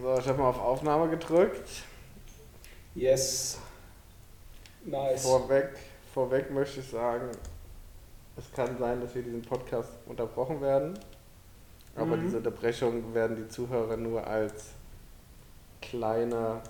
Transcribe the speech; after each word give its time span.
So, 0.00 0.18
ich 0.18 0.28
habe 0.28 0.38
mal 0.38 0.50
auf 0.50 0.60
Aufnahme 0.60 1.08
gedrückt. 1.08 1.68
Yes. 2.94 3.58
Nice. 4.84 5.22
Vorweg, 5.22 5.70
vorweg 6.12 6.50
möchte 6.50 6.80
ich 6.80 6.88
sagen, 6.90 7.30
es 8.36 8.44
kann 8.52 8.78
sein, 8.78 9.00
dass 9.00 9.14
wir 9.14 9.22
diesen 9.22 9.42
Podcast 9.42 9.90
unterbrochen 10.06 10.60
werden. 10.60 10.98
Aber 11.96 12.16
Mhm. 12.16 12.22
diese 12.22 12.36
Unterbrechung 12.38 13.14
werden 13.14 13.36
die 13.36 13.48
Zuhörer 13.48 13.96
nur 13.96 14.26
als 14.26 14.66
kleine, 15.80 16.60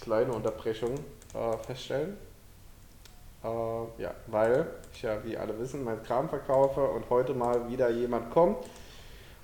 kleine 0.00 0.32
Unterbrechung 0.32 0.94
äh, 1.34 1.56
feststellen. 1.66 2.16
Äh, 3.42 3.48
ja, 4.02 4.14
weil 4.26 4.66
ich 4.92 5.00
ja, 5.02 5.24
wie 5.24 5.36
alle 5.36 5.58
wissen, 5.58 5.82
mein 5.82 6.02
Kram 6.02 6.28
verkaufe 6.28 6.84
und 6.84 7.08
heute 7.08 7.32
mal 7.32 7.68
wieder 7.70 7.88
jemand 7.88 8.30
kommt, 8.30 8.58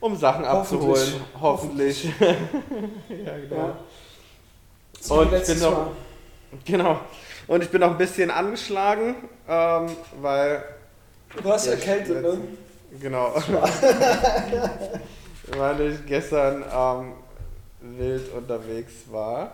um 0.01 0.17
Sachen 0.17 0.47
Hoffentlich. 0.49 1.01
abzuholen. 1.01 1.21
Hoffentlich. 1.41 2.05
ja, 2.21 3.39
genau. 3.49 3.57
Ja. 3.57 3.77
Und 5.16 5.25
ich 5.27 5.30
letztes 5.33 5.61
bin 5.61 5.70
noch- 5.70 5.79
Mal. 5.79 5.91
Genau. 6.65 6.98
Und 7.48 7.62
ich 7.62 7.70
bin 7.70 7.83
auch 7.83 7.91
ein 7.91 7.98
bisschen 7.98 8.30
angeschlagen, 8.30 9.17
ähm, 9.48 9.87
weil. 10.20 10.65
Du 11.37 11.45
warst 11.45 11.67
Ja, 11.67 11.73
erkältet, 11.73 12.23
ne? 12.23 12.39
Genau. 13.01 13.34
weil 15.56 15.80
ich 15.93 16.06
gestern 16.06 16.65
ähm, 16.75 17.12
wild 17.98 18.33
unterwegs 18.33 18.92
war. 19.11 19.53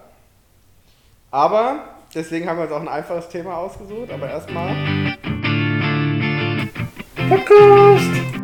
Aber 1.31 1.85
deswegen 2.15 2.49
haben 2.49 2.59
wir 2.59 2.65
uns 2.65 2.73
auch 2.73 2.81
ein 2.81 2.89
einfaches 2.89 3.29
Thema 3.29 3.57
ausgesucht. 3.57 4.11
Aber 4.11 4.29
erstmal. 4.29 4.75
Podcast! 7.29 8.42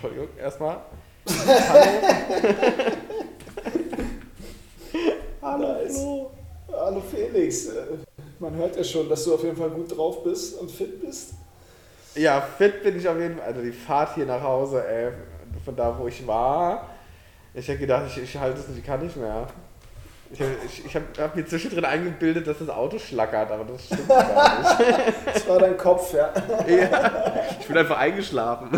Entschuldigung, 0.00 0.28
erstmal. 0.38 0.76
Hallo. 5.42 5.42
Hallo, 5.42 5.72
Nice. 5.72 5.98
Flo. 5.98 6.30
Hallo 6.72 7.00
Felix. 7.00 7.70
Man 8.38 8.54
hört 8.54 8.76
ja 8.76 8.84
schon, 8.84 9.08
dass 9.08 9.24
du 9.24 9.34
auf 9.34 9.42
jeden 9.42 9.56
Fall 9.56 9.70
gut 9.70 9.96
drauf 9.96 10.22
bist 10.22 10.60
und 10.60 10.70
fit 10.70 11.00
bist. 11.04 11.34
Ja, 12.14 12.40
fit 12.40 12.80
bin 12.84 12.96
ich 12.96 13.08
auf 13.08 13.18
jeden 13.18 13.38
Fall. 13.38 13.46
Also 13.46 13.60
die 13.60 13.72
Fahrt 13.72 14.14
hier 14.14 14.26
nach 14.26 14.40
Hause, 14.40 14.86
ey, 14.86 15.10
von 15.64 15.74
da, 15.74 15.98
wo 15.98 16.06
ich 16.06 16.24
war. 16.24 16.90
Ich 17.52 17.68
habe 17.68 17.80
gedacht, 17.80 18.04
ich, 18.06 18.22
ich 18.22 18.36
halte 18.36 18.60
es 18.60 18.68
nicht, 18.68 18.78
ich 18.78 18.84
kann 18.84 19.02
nicht 19.02 19.16
mehr. 19.16 19.48
Ich, 20.30 20.94
habe 20.94 21.04
hab 21.18 21.34
mir 21.36 21.46
zwischendrin 21.46 21.84
eingebildet, 21.86 22.46
dass 22.46 22.58
das 22.58 22.68
Auto 22.68 22.98
schlackert, 22.98 23.50
aber 23.50 23.64
das 23.64 23.86
stimmt 23.86 24.08
gar 24.08 24.58
nicht. 24.78 25.14
Das 25.34 25.48
war 25.48 25.58
dein 25.58 25.76
Kopf, 25.78 26.12
ja. 26.12 26.30
ja, 26.68 27.44
ich 27.58 27.66
bin 27.66 27.78
einfach 27.78 27.96
eingeschlafen. 27.98 28.68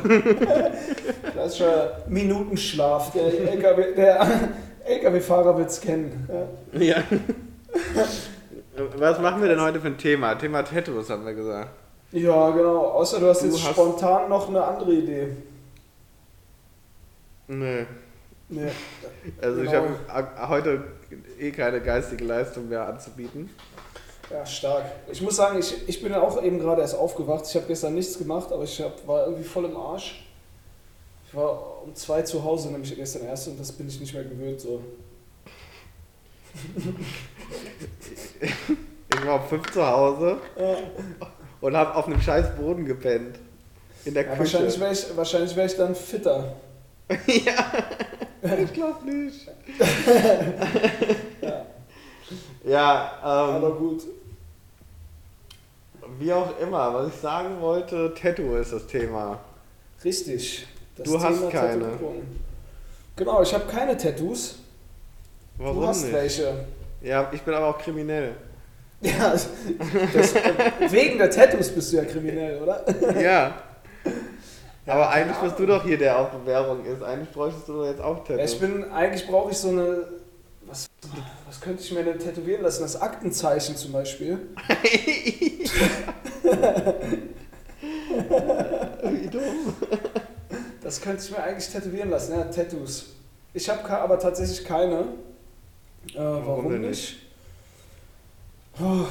Klassischer 1.33 2.03
Minutenschlaf. 2.09 3.11
Der 3.13 3.25
LKW, 3.53 3.95
der 3.97 4.27
LKW-Fahrer 4.87 5.59
wird 5.59 5.71
es 5.71 5.81
kennen. 5.81 6.29
Ja. 6.73 6.81
Ja. 6.81 7.03
Was 8.97 9.19
machen 9.19 9.43
wir 9.43 9.49
denn 9.49 9.61
heute 9.61 9.81
für 9.81 9.89
ein 9.89 9.99
Thema? 9.99 10.35
Thema 10.37 10.63
Tattoos, 10.63 11.11
haben 11.11 11.27
wir 11.27 11.35
gesagt. 11.35 11.71
ja, 12.13 12.51
genau. 12.51 12.79
Außer 12.93 13.19
du 13.21 13.29
hast 13.29 13.43
Du 13.43 13.47
jetzt 13.47 13.63
hast- 13.65 13.73
spontan 13.73 14.29
noch 14.29 14.49
eine 14.49 14.63
andere 14.65 14.93
Idee. 14.93 15.29
Nö. 17.49 17.85
Nee. 18.51 18.71
Also 19.41 19.63
ich 19.63 19.71
Genau. 19.71 19.85
habe 20.09 20.49
heute 20.49 20.85
eh 21.39 21.51
keine 21.53 21.81
geistige 21.81 22.25
Leistung 22.25 22.69
mehr 22.69 22.87
anzubieten. 22.87 23.49
Ja, 24.29 24.45
stark. 24.47 24.85
Ich 25.11 25.23
muss 25.23 25.37
sagen, 25.37 25.59
ich, 25.59 25.89
ich 25.89 26.03
bin 26.03 26.13
ja 26.13 26.21
auch 26.21 26.43
eben 26.43 26.59
gerade 26.59 26.83
erst 26.83 26.95
aufgewacht. 26.97 27.45
Ich 27.49 27.55
habe 27.57 27.67
gestern 27.67 27.95
nichts 27.95 28.19
gemacht, 28.19 28.53
aber 28.53 28.65
ich 28.65 28.81
hab, 28.81 29.07
war 29.07 29.27
irgendwie 29.27 29.45
voll 29.45 29.65
im 29.65 29.77
Arsch. 29.77 30.25
Ich 31.29 31.35
war 31.35 31.83
um 31.85 31.95
zwei 31.95 32.23
zu 32.23 32.43
Hause, 32.43 32.71
nämlich 32.73 32.95
gestern 32.95 33.25
erst, 33.25 33.49
und 33.49 33.59
das 33.59 33.71
bin 33.73 33.89
ich 33.89 34.01
nicht 34.01 34.13
mehr 34.15 34.25
gewöhnt. 34.25 34.61
So. 34.61 34.83
Ich 39.13 39.27
war 39.27 39.43
um 39.43 39.49
fünf 39.49 39.71
zu 39.73 39.85
Hause 39.87 40.39
Ja. 40.59 40.77
und 41.61 41.77
habe 41.77 41.95
auf 41.95 42.07
einem 42.07 42.21
scheiß 42.21 42.55
Boden 42.57 42.85
gepennt. 42.85 43.39
In 44.05 44.15
der 44.15 44.23
Ja, 44.25 44.29
Küche. 44.31 44.41
wahrscheinlich 44.41 44.81
wäre 44.81 44.93
ich, 44.93 45.17
wahrscheinlich 45.17 45.57
wär 45.57 45.67
ich 45.67 45.77
dann 45.77 45.95
fitter. 45.95 46.57
ja, 47.27 47.73
ich 48.65 48.73
glaube 48.73 49.05
nicht. 49.11 49.49
Ja. 51.43 51.67
Ja, 52.63 53.13
Aber 53.23 53.69
ähm, 53.69 53.79
gut. 53.79 54.03
wie 56.19 56.33
auch 56.33 56.59
immer, 56.61 56.93
was 56.93 57.09
ich 57.09 57.21
sagen 57.21 57.61
wollte, 57.61 58.13
Tattoo 58.15 58.57
ist 58.57 58.73
das 58.73 58.87
Thema. 58.87 59.41
Richtig. 60.05 60.67
Das 60.97 61.07
Du 61.09 61.21
hast 61.21 61.51
keine. 61.51 61.99
Genau, 63.17 63.43
ich 63.43 63.53
habe 63.55 63.65
keine 63.67 63.97
Tattoos. 63.97 64.57
Warum 65.57 65.81
du 65.81 65.87
hast 65.87 66.03
nicht? 66.03 66.13
welche. 66.13 66.67
Ja, 67.03 67.31
ich 67.33 67.41
bin 67.43 67.55
aber 67.55 67.69
auch 67.69 67.79
kriminell. 67.79 68.35
Ja, 69.03 69.33
das, 69.33 70.35
wegen 70.91 71.17
der 71.17 71.31
Tattoos 71.31 71.71
bist 71.71 71.91
du 71.91 71.97
ja 71.97 72.05
kriminell, 72.05 72.61
oder? 72.61 72.85
Ja. 73.19 73.55
Ja, 74.87 74.95
aber 74.95 75.11
eigentlich 75.11 75.37
bist 75.39 75.59
du 75.59 75.67
doch 75.67 75.85
hier, 75.85 75.99
der 75.99 76.19
auf 76.19 76.31
Bewährung 76.31 76.85
ist. 76.85 77.03
Eigentlich 77.03 77.31
bräuchtest 77.31 77.69
du 77.69 77.75
doch 77.75 77.87
jetzt 77.87 78.01
auch 78.01 78.25
Tattoos. 78.25 78.53
ich 78.53 78.61
bin, 78.61 78.91
eigentlich 78.91 79.27
brauche 79.27 79.51
ich 79.51 79.59
so 79.59 79.69
eine, 79.69 80.09
was, 80.63 80.87
was 81.47 81.61
könnte 81.61 81.83
ich 81.83 81.93
mir 81.93 82.03
denn 82.03 82.19
tätowieren 82.19 82.63
lassen? 82.63 82.83
Das 82.83 83.01
Aktenzeichen 83.01 83.77
zum 83.77 83.93
Beispiel. 83.93 84.39
Wie 89.03 89.29
dumm. 89.29 89.75
Das 90.83 91.01
könnte 91.01 91.23
ich 91.23 91.31
mir 91.31 91.43
eigentlich 91.43 91.69
tätowieren 91.69 92.11
lassen, 92.11 92.33
ja, 92.33 92.45
Tattoos. 92.45 93.07
Ich 93.53 93.69
habe 93.69 93.89
aber 93.91 94.19
tatsächlich 94.19 94.65
keine. 94.65 95.01
Äh, 96.15 96.19
warum, 96.19 96.71
denn 96.71 96.83
nicht? 96.83 97.19
Oh, 98.81 99.05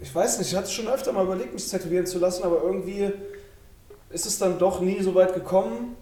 ich 0.00 0.14
weiß 0.14 0.38
nicht, 0.38 0.52
ich 0.52 0.56
hatte 0.56 0.70
schon 0.70 0.86
öfter 0.86 1.12
mal 1.12 1.24
überlegt, 1.24 1.52
mich 1.52 1.68
tätowieren 1.68 2.06
zu 2.06 2.18
lassen, 2.18 2.44
aber 2.44 2.62
irgendwie 2.62 3.10
ist 4.14 4.26
es 4.26 4.38
dann 4.38 4.58
doch 4.58 4.80
nie 4.80 5.02
so 5.02 5.14
weit 5.14 5.34
gekommen. 5.34 5.96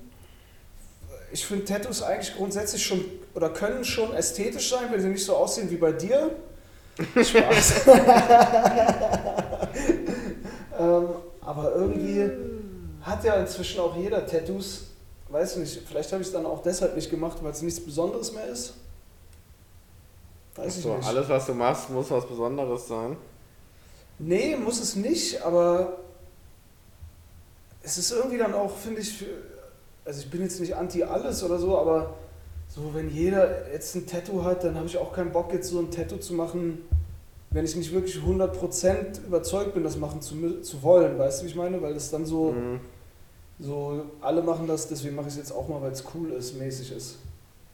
Ich 1.33 1.47
finde 1.47 1.65
Tattoos 1.65 2.03
eigentlich 2.03 2.37
grundsätzlich 2.37 2.85
schon 2.85 3.03
oder 3.35 3.49
können 3.51 3.85
schon 3.85 4.13
ästhetisch 4.15 4.69
sein, 4.71 4.89
wenn 4.91 5.01
sie 5.01 5.09
nicht 5.09 5.25
so 5.25 5.35
aussehen 5.35 5.71
wie 5.71 5.77
bei 5.77 5.93
dir. 5.93 6.31
Spaß. 6.99 7.87
ähm, 10.79 11.09
aber 11.41 11.75
irgendwie 11.75 12.31
hat 13.01 13.25
ja 13.25 13.35
inzwischen 13.37 13.81
auch 13.81 13.97
jeder 13.97 14.27
Tattoos. 14.27 14.85
Weiß 15.31 15.57
nicht, 15.57 15.81
vielleicht 15.89 16.13
habe 16.13 16.21
ich 16.21 16.29
es 16.29 16.35
dann 16.35 16.45
auch 16.45 16.63
deshalb 16.63 16.95
nicht 16.95 17.09
gemacht, 17.11 17.39
weil 17.41 17.53
es 17.53 17.63
nichts 17.63 17.81
Besonderes 17.83 18.33
mehr 18.35 18.47
ist. 18.47 18.75
Weiß 20.57 20.77
ich 20.77 20.83
So, 20.83 20.95
nicht. 20.97 21.09
alles, 21.09 21.27
was 21.31 21.47
du 21.47 21.55
machst, 21.55 21.89
muss 21.89 22.11
was 22.11 22.27
Besonderes 22.29 22.87
sein. 22.87 23.17
Nee, 24.19 24.57
muss 24.57 24.81
es 24.81 24.95
nicht, 24.97 25.41
aber 25.43 25.97
es 27.83 27.99
ist 27.99 28.13
irgendwie 28.13 28.39
dann 28.39 28.55
auch, 28.55 28.77
finde 28.77 29.01
ich, 29.01 29.25
also 30.05 30.21
ich 30.21 30.31
bin 30.31 30.43
jetzt 30.43 30.61
nicht 30.61 30.75
anti 30.77 31.03
alles 31.03 31.43
oder 31.43 31.59
so, 31.59 31.79
aber 31.79 32.15
so, 32.69 32.95
wenn 32.95 33.11
jeder 33.11 33.71
jetzt 33.73 33.95
ein 33.95 34.07
Tattoo 34.07 34.45
hat, 34.45 34.65
dann 34.65 34.77
habe 34.77 34.87
ich 34.87 34.97
auch 34.97 35.13
keinen 35.13 35.33
Bock, 35.33 35.53
jetzt 35.53 35.69
so 35.69 35.79
ein 35.79 35.91
Tattoo 35.91 36.17
zu 36.17 36.35
machen, 36.35 36.79
wenn 37.51 37.65
ich 37.65 37.77
nicht 37.77 37.93
wirklich 37.93 38.17
100% 38.17 39.27
überzeugt 39.27 39.75
bin, 39.75 39.85
das 39.85 39.97
machen 39.99 40.23
zu, 40.23 40.63
zu 40.63 40.83
wollen. 40.83 41.19
Weißt 41.19 41.41
du, 41.41 41.45
wie 41.45 41.51
ich 41.51 41.57
meine? 41.57 41.83
Weil 41.83 41.93
das 41.95 42.11
dann 42.11 42.25
so, 42.25 42.53
Mhm. 42.53 42.81
so 43.61 44.07
alle 44.23 44.43
machen 44.43 44.67
das, 44.67 44.89
deswegen 44.89 45.15
mache 45.17 45.27
ich 45.29 45.35
es 45.35 45.39
jetzt 45.39 45.53
auch 45.53 45.69
mal, 45.69 45.83
weil 45.83 45.93
es 45.93 46.03
cool 46.15 46.31
ist, 46.33 46.59
mäßig 46.59 46.93
ist. 46.97 47.17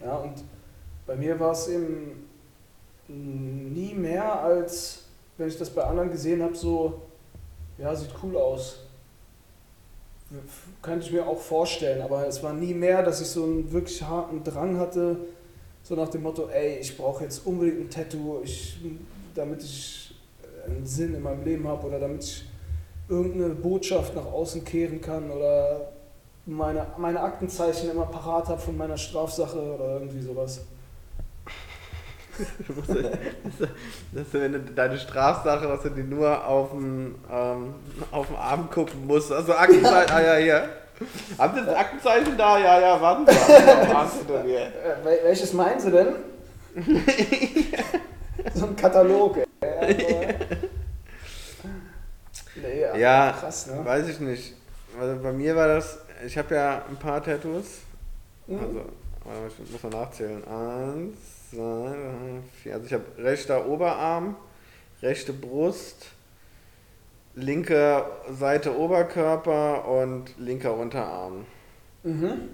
Ja, 0.04 0.16
und 0.16 0.42
bei 1.06 1.14
mir 1.14 1.38
war 1.38 1.52
es 1.52 1.68
eben 1.68 2.24
nie 3.06 3.94
mehr 3.94 4.42
als, 4.42 5.04
wenn 5.36 5.48
ich 5.48 5.56
das 5.56 5.70
bei 5.70 5.84
anderen 5.84 6.10
gesehen 6.10 6.42
habe, 6.42 6.56
so, 6.56 7.02
ja, 7.78 7.94
sieht 7.94 8.10
cool 8.22 8.36
aus. 8.36 8.80
Könnte 10.82 11.06
ich 11.06 11.12
mir 11.12 11.26
auch 11.26 11.40
vorstellen, 11.40 12.02
aber 12.02 12.26
es 12.26 12.42
war 12.42 12.52
nie 12.52 12.74
mehr, 12.74 13.02
dass 13.02 13.20
ich 13.20 13.28
so 13.28 13.44
einen 13.44 13.72
wirklich 13.72 14.02
harten 14.02 14.44
Drang 14.44 14.78
hatte, 14.78 15.16
so 15.82 15.94
nach 15.94 16.08
dem 16.08 16.22
Motto, 16.22 16.48
ey, 16.48 16.78
ich 16.80 16.96
brauche 16.98 17.24
jetzt 17.24 17.46
unbedingt 17.46 17.80
ein 17.80 17.90
Tattoo, 17.90 18.42
ich, 18.44 18.78
damit 19.34 19.62
ich 19.62 20.14
einen 20.66 20.84
Sinn 20.84 21.14
in 21.14 21.22
meinem 21.22 21.44
Leben 21.44 21.66
habe 21.66 21.86
oder 21.86 21.98
damit 21.98 22.24
ich 22.24 22.44
irgendeine 23.08 23.54
Botschaft 23.54 24.14
nach 24.14 24.26
außen 24.26 24.64
kehren 24.64 25.00
kann 25.00 25.30
oder 25.30 25.92
meine, 26.44 26.86
meine 26.98 27.20
Aktenzeichen 27.20 27.90
immer 27.90 28.06
parat 28.06 28.48
habe 28.48 28.60
von 28.60 28.76
meiner 28.76 28.98
Strafsache 28.98 29.58
oder 29.58 29.94
irgendwie 29.94 30.20
sowas. 30.20 30.60
Dass 34.12 34.30
du, 34.30 34.40
wenn 34.40 34.52
du 34.52 34.60
deine 34.60 34.98
Strafsache, 34.98 35.66
dass 35.66 35.82
du 35.82 35.90
die 35.90 36.02
nur 36.02 36.46
auf 36.46 36.70
den, 36.70 37.14
ähm, 37.30 37.74
auf 38.12 38.26
den 38.28 38.36
Arm 38.36 38.70
gucken 38.70 39.06
musst. 39.06 39.32
Also 39.32 39.54
Aktenzeichen, 39.54 40.10
ah 40.14 40.20
ja, 40.20 40.34
hier. 40.36 40.68
Haben 41.38 41.58
Sie 41.58 41.64
das 41.66 41.74
Aktenzeichen 41.76 42.36
da? 42.36 42.58
Ja, 42.58 42.80
ja, 42.80 43.00
warten 43.00 43.26
Sie. 43.26 43.32
Äh, 44.54 45.04
wel- 45.04 45.24
welches 45.24 45.52
meinen 45.52 45.78
Sie 45.80 45.90
denn? 45.90 46.08
so 48.54 48.66
ein 48.66 48.76
Katalog. 48.76 49.38
Ey. 49.60 49.96
Nee, 52.56 52.80
ja, 52.80 52.96
Ja, 52.96 53.32
krass, 53.38 53.66
ne? 53.68 53.84
Weiß 53.84 54.08
ich 54.08 54.20
nicht. 54.20 54.54
Also 55.00 55.22
bei 55.22 55.32
mir 55.32 55.54
war 55.54 55.68
das, 55.68 55.98
ich 56.26 56.36
habe 56.36 56.54
ja 56.54 56.82
ein 56.88 56.96
paar 56.96 57.22
Tattoos. 57.22 57.66
Mhm. 58.46 58.80
Also 59.24 59.62
ich 59.64 59.70
muss 59.72 59.82
mal 59.82 60.00
nachzählen. 60.00 60.42
Eins, 60.44 61.18
zwei, 61.50 61.94
vier. 62.62 62.74
Also 62.74 62.86
ich 62.86 62.92
habe 62.92 63.04
rechter 63.18 63.66
Oberarm, 63.66 64.36
rechte 65.02 65.32
Brust, 65.32 66.06
linke 67.34 68.04
Seite 68.30 68.76
Oberkörper 68.76 69.86
und 69.86 70.36
linker 70.38 70.74
Unterarm. 70.74 71.46
Mhm. 72.02 72.48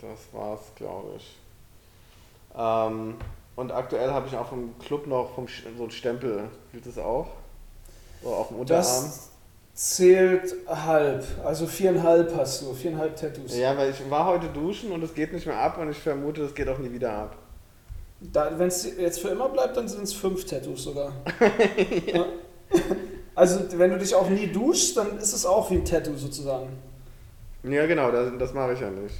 Das 0.00 0.32
war's, 0.32 0.60
glaube 0.76 1.14
ich. 1.16 1.36
Ähm, 2.56 3.14
und 3.56 3.72
aktuell 3.72 4.10
habe 4.10 4.28
ich 4.28 4.36
auch 4.36 4.48
vom 4.48 4.78
Club 4.78 5.06
noch 5.06 5.34
vom, 5.34 5.46
so 5.76 5.82
einen 5.82 5.90
Stempel. 5.90 6.44
Gilt 6.72 6.86
das 6.86 6.98
auch? 6.98 7.28
So 8.22 8.28
auf 8.28 8.48
dem 8.48 8.58
Unterarm? 8.58 8.82
Das 8.82 9.30
zählt 9.74 10.54
halb. 10.66 11.24
Also 11.44 11.66
viereinhalb 11.66 12.34
hast 12.36 12.62
du. 12.62 12.74
Viereinhalb 12.74 13.16
Tattoos. 13.16 13.56
Ja, 13.56 13.76
weil 13.76 13.90
ich 13.90 14.10
war 14.10 14.26
heute 14.26 14.48
duschen 14.48 14.92
und 14.92 15.02
es 15.02 15.14
geht 15.14 15.32
nicht 15.32 15.46
mehr 15.46 15.58
ab 15.58 15.78
und 15.78 15.90
ich 15.90 15.98
vermute, 15.98 16.42
es 16.42 16.54
geht 16.54 16.68
auch 16.68 16.78
nie 16.78 16.92
wieder 16.92 17.12
ab. 17.12 17.36
Wenn 18.20 18.68
es 18.68 18.84
jetzt 18.96 19.20
für 19.20 19.28
immer 19.28 19.48
bleibt, 19.48 19.76
dann 19.76 19.88
sind 19.88 20.02
es 20.02 20.12
fünf 20.12 20.44
Tattoos 20.44 20.84
sogar. 20.84 21.12
ja. 22.06 22.26
Also 23.38 23.60
wenn 23.78 23.90
du 23.90 23.98
dich 23.98 24.12
auch 24.14 24.28
nie 24.28 24.48
duschst, 24.48 24.96
dann 24.96 25.16
ist 25.18 25.32
es 25.32 25.46
auch 25.46 25.70
wie 25.70 25.76
ein 25.76 25.84
Tattoo 25.84 26.16
sozusagen. 26.16 26.70
Ja, 27.62 27.86
genau, 27.86 28.10
das, 28.10 28.32
das 28.36 28.52
mache 28.52 28.72
ich 28.72 28.80
ja 28.80 28.90
nicht. 28.90 29.14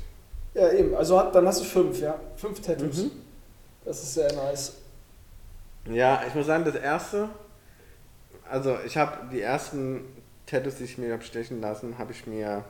Ja, 0.55 0.73
eben. 0.73 0.95
Also 0.97 1.23
dann 1.33 1.47
hast 1.47 1.61
du 1.61 1.65
fünf, 1.65 2.01
ja. 2.01 2.19
Fünf 2.35 2.61
Tattoos. 2.61 3.05
Mhm. 3.05 3.11
Das 3.85 4.03
ist 4.03 4.15
sehr 4.15 4.33
nice. 4.33 4.75
Ja, 5.87 6.23
ich 6.27 6.35
muss 6.35 6.47
sagen, 6.47 6.65
das 6.65 6.75
erste, 6.75 7.29
also 8.51 8.77
ich 8.85 8.97
habe 8.97 9.31
die 9.33 9.41
ersten 9.41 10.05
Tattoos, 10.47 10.75
die 10.77 10.85
ich 10.85 10.99
mir 10.99 11.13
habe 11.13 11.23
stechen 11.23 11.61
lassen, 11.61 11.97
habe 11.99 12.11
ich 12.11 12.27
mir 12.27 12.65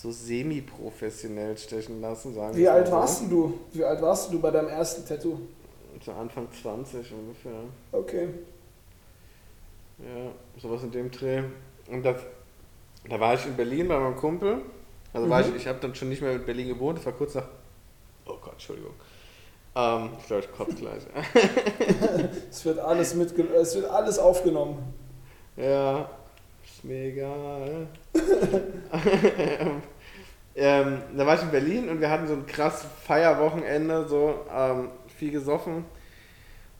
so 0.00 0.12
semi-professionell 0.12 1.58
stechen 1.58 2.00
lassen, 2.00 2.32
sagen 2.32 2.56
Wie 2.56 2.68
alt 2.68 2.90
warst 2.90 3.22
du? 3.28 3.58
Wie 3.72 3.84
alt 3.84 4.00
warst 4.00 4.32
du 4.32 4.40
bei 4.40 4.50
deinem 4.50 4.68
ersten 4.68 5.04
Tattoo? 5.04 5.40
So 6.04 6.12
Anfang 6.12 6.46
20 6.62 7.12
ungefähr. 7.12 7.60
Okay. 7.90 8.28
Ja, 9.98 10.30
sowas 10.60 10.84
in 10.84 10.92
dem 10.92 11.10
Dreh. 11.10 11.42
Und 11.90 12.04
das, 12.04 12.22
da 13.08 13.18
war 13.18 13.34
ich 13.34 13.44
in 13.44 13.56
Berlin 13.56 13.88
bei 13.88 13.98
meinem 13.98 14.14
Kumpel. 14.14 14.62
Also 15.12 15.26
mhm. 15.26 15.30
war 15.30 15.40
ich, 15.40 15.52
ich 15.56 15.66
habe 15.66 15.80
dann 15.80 15.92
schon 15.96 16.10
nicht 16.10 16.22
mehr 16.22 16.32
in 16.32 16.44
Berlin 16.44 16.68
gewohnt, 16.68 16.98
das 16.98 17.06
war 17.06 17.14
kurz 17.14 17.34
nach. 17.34 17.48
Oh 18.26 18.36
Gott, 18.40 18.52
Entschuldigung. 18.52 18.94
Ähm, 19.74 20.10
ich 20.20 20.26
glaube, 20.26 20.44
ich 20.44 20.52
kotze 20.52 20.74
gleich. 20.76 21.02
es 22.50 22.64
wird 22.64 22.78
alles 22.78 23.14
mitge 23.14 23.42
es 23.54 23.74
wird 23.74 23.90
alles 23.90 24.20
aufgenommen. 24.20 24.94
Ja, 25.56 26.08
ist 26.74 26.84
mir 26.84 27.04
egal. 27.06 27.86
ähm, 30.54 30.98
da 31.16 31.26
war 31.26 31.34
ich 31.34 31.42
in 31.42 31.50
Berlin 31.50 31.88
und 31.88 32.00
wir 32.00 32.10
hatten 32.10 32.26
so 32.26 32.34
ein 32.34 32.46
krass 32.46 32.84
Feierwochenende, 33.04 34.06
so 34.06 34.46
ähm, 34.54 34.90
viel 35.16 35.30
gesoffen. 35.30 35.84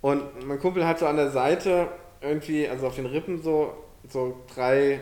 Und 0.00 0.46
mein 0.46 0.61
Kumpel 0.61 0.87
hat 0.87 0.99
so 0.99 1.06
an 1.06 1.17
der 1.17 1.31
Seite 1.31 1.88
irgendwie, 2.20 2.69
also 2.69 2.87
auf 2.87 2.94
den 2.94 3.06
Rippen 3.06 3.43
so, 3.43 3.73
so 4.08 4.37
drei, 4.55 5.00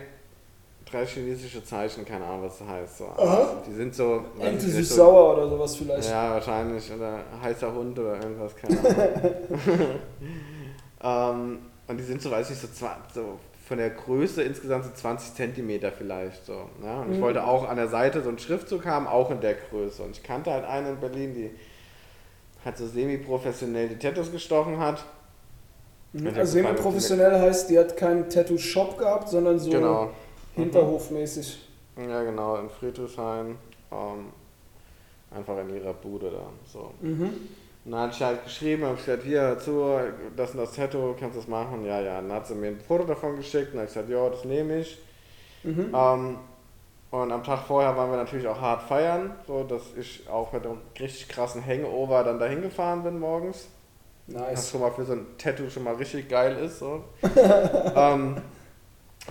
drei 0.89 1.05
chinesische 1.05 1.63
Zeichen, 1.63 2.05
keine 2.05 2.25
Ahnung, 2.25 2.43
was 2.43 2.59
das 2.59 2.67
heißt. 2.67 2.97
So. 2.97 3.05
Aha. 3.05 3.63
Die 3.67 3.73
sind 3.73 3.93
so. 3.93 4.23
Irgendwie 4.39 4.69
süß-sauer 4.71 5.37
oder 5.37 5.49
sowas 5.49 5.75
vielleicht. 5.75 6.09
Ja, 6.09 6.31
wahrscheinlich. 6.31 6.91
Oder 6.91 7.19
heißer 7.41 7.73
Hund 7.73 7.97
oder 7.99 8.15
irgendwas, 8.15 8.55
keine 8.55 8.79
Ahnung. 8.79 9.99
ähm, 11.03 11.59
und 11.87 11.97
die 11.97 12.03
sind 12.03 12.21
so, 12.21 12.31
weiß 12.31 12.49
ich, 12.49 12.57
so, 12.57 12.67
so 13.13 13.39
von 13.67 13.77
der 13.77 13.89
Größe 13.89 14.43
insgesamt 14.43 14.85
so 14.85 14.91
20 14.91 15.35
Zentimeter 15.35 15.91
vielleicht 15.91 16.45
so. 16.45 16.69
Ja? 16.81 17.01
Und 17.01 17.11
ich 17.11 17.17
mhm. 17.17 17.21
wollte 17.21 17.43
auch 17.43 17.67
an 17.67 17.75
der 17.75 17.89
Seite 17.89 18.21
so 18.21 18.29
einen 18.29 18.39
Schriftzug 18.39 18.85
haben, 18.85 19.07
auch 19.07 19.29
in 19.29 19.41
der 19.41 19.55
Größe. 19.55 20.03
Und 20.03 20.11
ich 20.11 20.23
kannte 20.23 20.51
halt 20.51 20.63
eine 20.63 20.91
in 20.91 20.99
Berlin, 20.99 21.33
die 21.33 21.51
halt 22.63 22.77
so 22.77 22.87
semi-professionell 22.87 23.89
die 23.89 23.99
Tattoos 23.99 24.31
gestochen 24.31 24.79
hat. 24.79 25.03
Mhm. 26.13 26.27
Also 26.27 26.53
semi-professionell 26.53 27.41
heißt, 27.41 27.69
die 27.69 27.77
hat 27.77 27.97
keinen 27.97 28.29
Tattoo-Shop 28.29 28.97
gehabt, 28.97 29.27
sondern 29.27 29.59
so 29.59 29.69
genau. 29.69 30.11
hinterhofmäßig. 30.55 31.67
Ja, 31.97 32.23
genau, 32.23 32.55
in 32.57 32.69
Friedrichshain. 32.69 33.57
Ähm, 33.91 34.27
einfach 35.29 35.57
in 35.59 35.75
ihrer 35.75 35.93
Bude 35.93 36.31
da. 36.31 36.47
So. 36.71 36.91
Mhm. 37.01 37.33
Und 37.87 37.93
dann 37.93 38.01
hatte 38.01 38.15
ich 38.17 38.21
halt 38.21 38.43
geschrieben, 38.43 38.83
habe 38.83 38.97
gesagt, 38.97 39.23
hier, 39.23 39.57
zu, 39.59 39.97
das 40.35 40.51
und 40.51 40.57
das 40.57 40.73
Tattoo, 40.73 41.15
kannst 41.17 41.37
du 41.37 41.39
das 41.39 41.47
machen? 41.47 41.85
Ja, 41.85 42.01
ja. 42.01 42.15
dann 42.15 42.33
hat 42.33 42.45
sie 42.45 42.53
mir 42.53 42.67
ein 42.67 42.81
Foto 42.81 43.05
davon 43.05 43.37
geschickt 43.37 43.71
und 43.71 43.79
habe 43.79 43.87
ich 43.87 43.93
gesagt, 43.93 44.09
ja, 44.09 44.29
das 44.29 44.43
nehme 44.43 44.79
ich. 44.79 44.99
Mhm. 45.63 45.95
Ähm, 45.95 46.37
und 47.11 47.31
am 47.31 47.43
Tag 47.45 47.61
vorher 47.65 47.95
waren 47.95 48.11
wir 48.11 48.17
natürlich 48.17 48.45
auch 48.45 48.59
hart 48.59 48.83
feiern, 48.89 49.31
so 49.47 49.63
dass 49.63 49.83
ich 49.97 50.27
auch 50.27 50.51
mit 50.51 50.65
einem 50.65 50.79
richtig 50.99 51.29
krassen 51.29 51.65
Hangover 51.65 52.25
dann 52.25 52.39
dahin 52.39 52.61
gefahren 52.61 53.03
bin 53.03 53.19
morgens. 53.19 53.69
Nice. 54.27 54.51
Was 54.51 54.71
schon 54.71 54.81
mal 54.81 54.91
für 54.91 55.05
so 55.05 55.13
ein 55.13 55.25
Tattoo 55.37 55.69
schon 55.69 55.83
mal 55.83 55.95
richtig 55.95 56.27
geil 56.27 56.57
ist. 56.57 56.79
So. 56.79 57.05
ähm, 57.95 58.35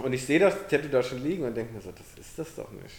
und 0.03 0.15
ich 0.15 0.25
sehe 0.25 0.39
das 0.39 0.55
Tattoo 0.67 0.89
da 0.89 1.03
schon 1.03 1.23
liegen 1.23 1.45
und 1.45 1.55
denke 1.55 1.75
mir 1.75 1.83
so, 1.83 1.91
das 1.91 2.19
ist 2.19 2.39
das 2.39 2.55
doch 2.55 2.71
nicht. 2.71 2.97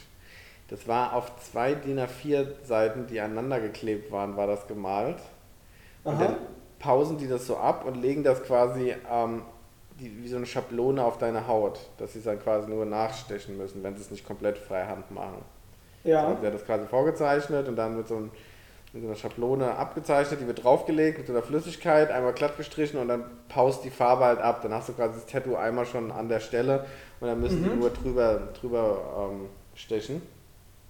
Das 0.68 0.88
war 0.88 1.14
auf 1.14 1.32
zwei 1.52 1.74
DIN 1.74 2.00
A4 2.00 2.64
Seiten, 2.64 3.08
die 3.08 3.20
aneinander 3.20 3.60
geklebt 3.60 4.12
waren, 4.12 4.38
war 4.38 4.46
das 4.46 4.68
gemalt. 4.68 5.18
Und 6.08 6.22
dann 6.22 6.36
pausen 6.80 7.18
die 7.18 7.28
das 7.28 7.48
so 7.48 7.58
ab 7.58 7.84
und 7.86 8.02
legen 8.02 8.24
das 8.24 8.42
quasi 8.44 8.96
ähm, 9.12 9.42
die, 10.00 10.24
wie 10.24 10.28
so 10.30 10.38
eine 10.38 10.46
Schablone 10.46 11.04
auf 11.04 11.18
deine 11.18 11.48
Haut, 11.48 11.80
dass 11.98 12.14
sie 12.14 12.20
es 12.20 12.26
dann 12.26 12.40
quasi 12.40 12.70
nur 12.70 12.86
nachstechen 12.86 13.58
müssen, 13.58 13.84
wenn 13.84 13.96
sie 13.96 14.02
es 14.02 14.12
nicht 14.12 14.26
komplett 14.26 14.58
freihand 14.58 15.12
machen. 15.12 15.42
Ja. 16.06 16.28
Also 16.28 16.42
wird 16.42 16.54
das 16.54 16.66
quasi 16.66 16.86
vorgezeichnet 16.86 17.68
und 17.68 17.76
dann 17.76 17.98
mit 17.98 18.08
so, 18.08 18.16
einem, 18.16 18.32
mit 18.94 19.02
so 19.02 19.08
einer 19.10 19.18
Schablone 19.18 19.76
abgezeichnet, 19.76 20.40
die 20.40 20.48
wird 20.48 20.64
draufgelegt 20.64 21.18
mit 21.18 21.28
so 21.28 21.34
einer 21.34 21.42
Flüssigkeit, 21.42 22.10
einmal 22.10 22.32
glatt 22.32 22.56
gestrichen 22.56 23.02
und 23.02 23.10
dann 23.10 23.26
paust 23.50 23.84
die 23.84 23.90
Farbe 23.90 24.24
halt 24.24 24.40
ab. 24.40 24.62
Dann 24.62 24.74
hast 24.74 24.88
du 24.88 24.94
quasi 24.94 25.16
das 25.16 25.26
Tattoo 25.26 25.56
einmal 25.56 25.86
schon 25.86 26.12
an 26.14 26.30
der 26.30 26.40
Stelle 26.40 26.86
und 27.20 27.28
dann 27.28 27.42
müssen 27.42 27.64
mhm. 27.64 27.70
die 27.70 27.76
nur 27.76 27.90
drüber, 27.90 28.48
drüber 28.62 29.30
ähm, 29.30 29.50
stechen. 29.76 30.22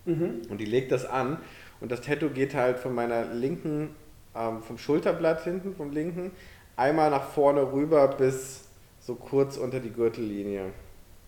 Mhm. 0.05 0.43
Und 0.47 0.59
die 0.59 0.65
legt 0.65 0.91
das 0.91 1.05
an 1.05 1.37
und 1.81 1.91
das 1.91 2.01
Tattoo 2.01 2.29
geht 2.29 2.53
halt 2.53 2.77
von 2.77 2.93
meiner 2.93 3.25
linken 3.25 3.95
ähm, 4.37 4.61
vom 4.61 4.77
Schulterblatt 4.77 5.43
hinten, 5.43 5.75
vom 5.75 5.91
linken, 5.91 6.31
einmal 6.75 7.09
nach 7.09 7.29
vorne 7.29 7.71
rüber 7.71 8.07
bis 8.07 8.65
so 8.99 9.15
kurz 9.15 9.57
unter 9.57 9.79
die 9.79 9.91
Gürtellinie. 9.91 10.65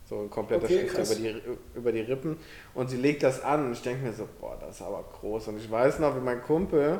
So 0.09 0.21
ein 0.21 0.29
kompletter 0.29 0.65
okay, 0.65 0.89
Schritt 0.89 1.05
über 1.05 1.15
die, 1.15 1.41
über 1.75 1.91
die 1.91 2.01
Rippen. 2.01 2.37
Und 2.73 2.89
sie 2.89 2.97
legt 2.97 3.21
das 3.21 3.43
an 3.43 3.67
und 3.67 3.73
ich 3.73 3.81
denke 3.81 4.05
mir 4.05 4.13
so, 4.13 4.27
boah, 4.39 4.57
das 4.59 4.77
ist 4.77 4.81
aber 4.81 5.03
groß. 5.19 5.49
Und 5.49 5.59
ich 5.59 5.69
weiß 5.69 5.99
noch, 5.99 6.15
wie 6.15 6.19
mein 6.19 6.41
Kumpel, 6.41 6.99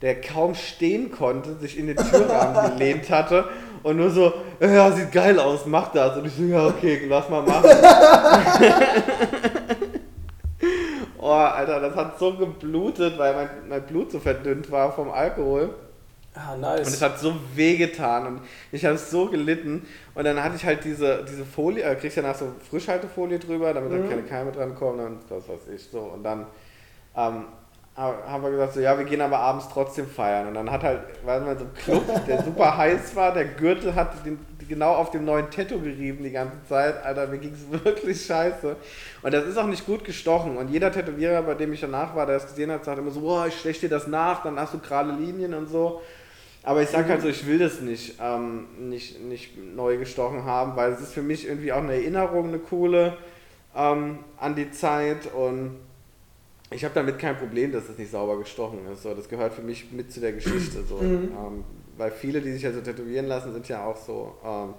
der 0.00 0.20
kaum 0.22 0.54
stehen 0.54 1.10
konnte, 1.10 1.56
sich 1.56 1.78
in 1.78 1.88
den 1.88 1.96
Türrahmen 1.96 2.72
gelehnt 2.78 3.10
hatte 3.10 3.44
und 3.82 3.98
nur 3.98 4.10
so, 4.10 4.32
ja, 4.58 4.90
sieht 4.90 5.12
geil 5.12 5.38
aus, 5.38 5.66
mach 5.66 5.92
das. 5.92 6.16
Und 6.16 6.26
ich 6.26 6.32
so, 6.34 6.44
ja, 6.44 6.66
okay, 6.66 7.02
lass 7.06 7.28
mal 7.28 7.42
machen. 7.42 7.70
Oh, 11.30 11.34
Alter, 11.34 11.78
das 11.78 11.94
hat 11.94 12.18
so 12.18 12.34
geblutet, 12.34 13.16
weil 13.16 13.32
mein, 13.34 13.48
mein 13.68 13.82
Blut 13.86 14.10
so 14.10 14.18
verdünnt 14.18 14.68
war 14.68 14.90
vom 14.90 15.12
Alkohol. 15.12 15.72
Ah, 16.34 16.56
nice. 16.56 16.88
Und 16.88 16.94
es 16.94 17.02
hat 17.02 17.20
so 17.20 17.36
wehgetan 17.54 18.26
und 18.26 18.40
ich 18.72 18.84
habe 18.84 18.98
so 18.98 19.26
gelitten. 19.26 19.86
Und 20.16 20.24
dann 20.24 20.42
hatte 20.42 20.56
ich 20.56 20.64
halt 20.64 20.82
diese, 20.82 21.24
diese 21.24 21.44
Folie, 21.44 21.84
äh, 21.84 21.94
kriegst 21.94 22.16
ja 22.16 22.24
nach 22.24 22.34
so 22.34 22.50
Frischhaltefolie 22.68 23.38
drüber, 23.38 23.72
damit 23.72 23.92
mhm. 23.92 24.02
da 24.02 24.08
keine 24.08 24.22
Keime 24.24 24.50
dran 24.50 24.74
kommen 24.74 25.06
und 25.06 25.18
das 25.28 25.48
weiß 25.48 25.68
ich 25.72 25.84
so. 25.84 26.00
Und 26.00 26.24
dann 26.24 26.46
ähm, 27.16 27.44
haben 27.94 28.42
wir 28.42 28.50
gesagt, 28.50 28.74
so 28.74 28.80
ja, 28.80 28.98
wir 28.98 29.04
gehen 29.04 29.20
aber 29.20 29.38
abends 29.38 29.68
trotzdem 29.72 30.08
feiern. 30.08 30.48
Und 30.48 30.54
dann 30.54 30.68
hat 30.68 30.82
halt, 30.82 31.02
weil 31.24 31.42
man 31.42 31.56
so 31.56 31.64
ein 31.64 31.74
Club, 31.74 32.26
der 32.26 32.42
super 32.42 32.76
heiß 32.76 33.14
war, 33.14 33.32
der 33.32 33.44
Gürtel 33.44 33.94
hat 33.94 34.26
den, 34.26 34.36
genau 34.70 34.94
auf 34.94 35.10
dem 35.10 35.26
neuen 35.26 35.50
Tattoo 35.50 35.80
gerieben 35.80 36.24
die 36.24 36.30
ganze 36.30 36.56
Zeit. 36.66 37.04
Alter, 37.04 37.26
mir 37.26 37.38
ging 37.38 37.52
es 37.52 37.70
wirklich 37.84 38.24
scheiße. 38.24 38.76
Und 39.20 39.34
das 39.34 39.44
ist 39.44 39.58
auch 39.58 39.66
nicht 39.66 39.84
gut 39.84 40.04
gestochen. 40.04 40.56
Und 40.56 40.70
jeder 40.70 40.90
Tätowierer, 40.90 41.42
bei 41.42 41.54
dem 41.54 41.74
ich 41.74 41.80
danach 41.80 42.16
war, 42.16 42.24
der 42.24 42.36
es 42.36 42.46
gesehen 42.46 42.70
hat, 42.70 42.86
sagt 42.86 42.98
immer 42.98 43.10
so, 43.10 43.20
boah, 43.20 43.46
ich 43.46 43.58
stech 43.58 43.80
dir 43.80 43.90
das 43.90 44.06
nach, 44.06 44.42
dann 44.42 44.58
hast 44.58 44.72
du 44.72 44.78
gerade 44.78 45.12
Linien 45.12 45.52
und 45.52 45.68
so. 45.68 46.00
Aber 46.62 46.82
ich 46.82 46.88
sag 46.88 47.08
halt 47.08 47.20
so, 47.20 47.28
ich 47.28 47.46
will 47.46 47.58
das 47.58 47.80
nicht, 47.80 48.18
ähm, 48.20 48.66
nicht, 48.78 49.20
nicht 49.20 49.58
neu 49.58 49.96
gestochen 49.96 50.44
haben, 50.44 50.76
weil 50.76 50.92
es 50.92 51.00
ist 51.00 51.12
für 51.12 51.22
mich 51.22 51.46
irgendwie 51.46 51.72
auch 51.72 51.82
eine 51.82 51.94
Erinnerung, 51.94 52.48
eine 52.48 52.58
coole 52.58 53.16
ähm, 53.74 54.18
an 54.38 54.54
die 54.54 54.70
Zeit 54.70 55.32
und 55.34 55.76
ich 56.70 56.84
habe 56.84 56.94
damit 56.94 57.18
kein 57.18 57.36
Problem, 57.36 57.72
dass 57.72 57.88
das 57.88 57.98
nicht 57.98 58.10
sauber 58.10 58.38
gestochen 58.38 58.86
ist. 58.92 59.02
So, 59.02 59.14
das 59.14 59.28
gehört 59.28 59.54
für 59.54 59.62
mich 59.62 59.90
mit 59.90 60.12
zu 60.12 60.20
der 60.20 60.32
Geschichte. 60.32 60.84
So. 60.84 60.96
Mhm. 60.96 61.32
Ähm, 61.34 61.64
weil 62.00 62.10
viele, 62.10 62.40
die 62.40 62.52
sich 62.52 62.64
also 62.66 62.80
tätowieren 62.80 63.26
lassen, 63.26 63.52
sind 63.52 63.68
ja 63.68 63.84
auch 63.84 63.96
so, 63.96 64.34
ähm, 64.44 64.74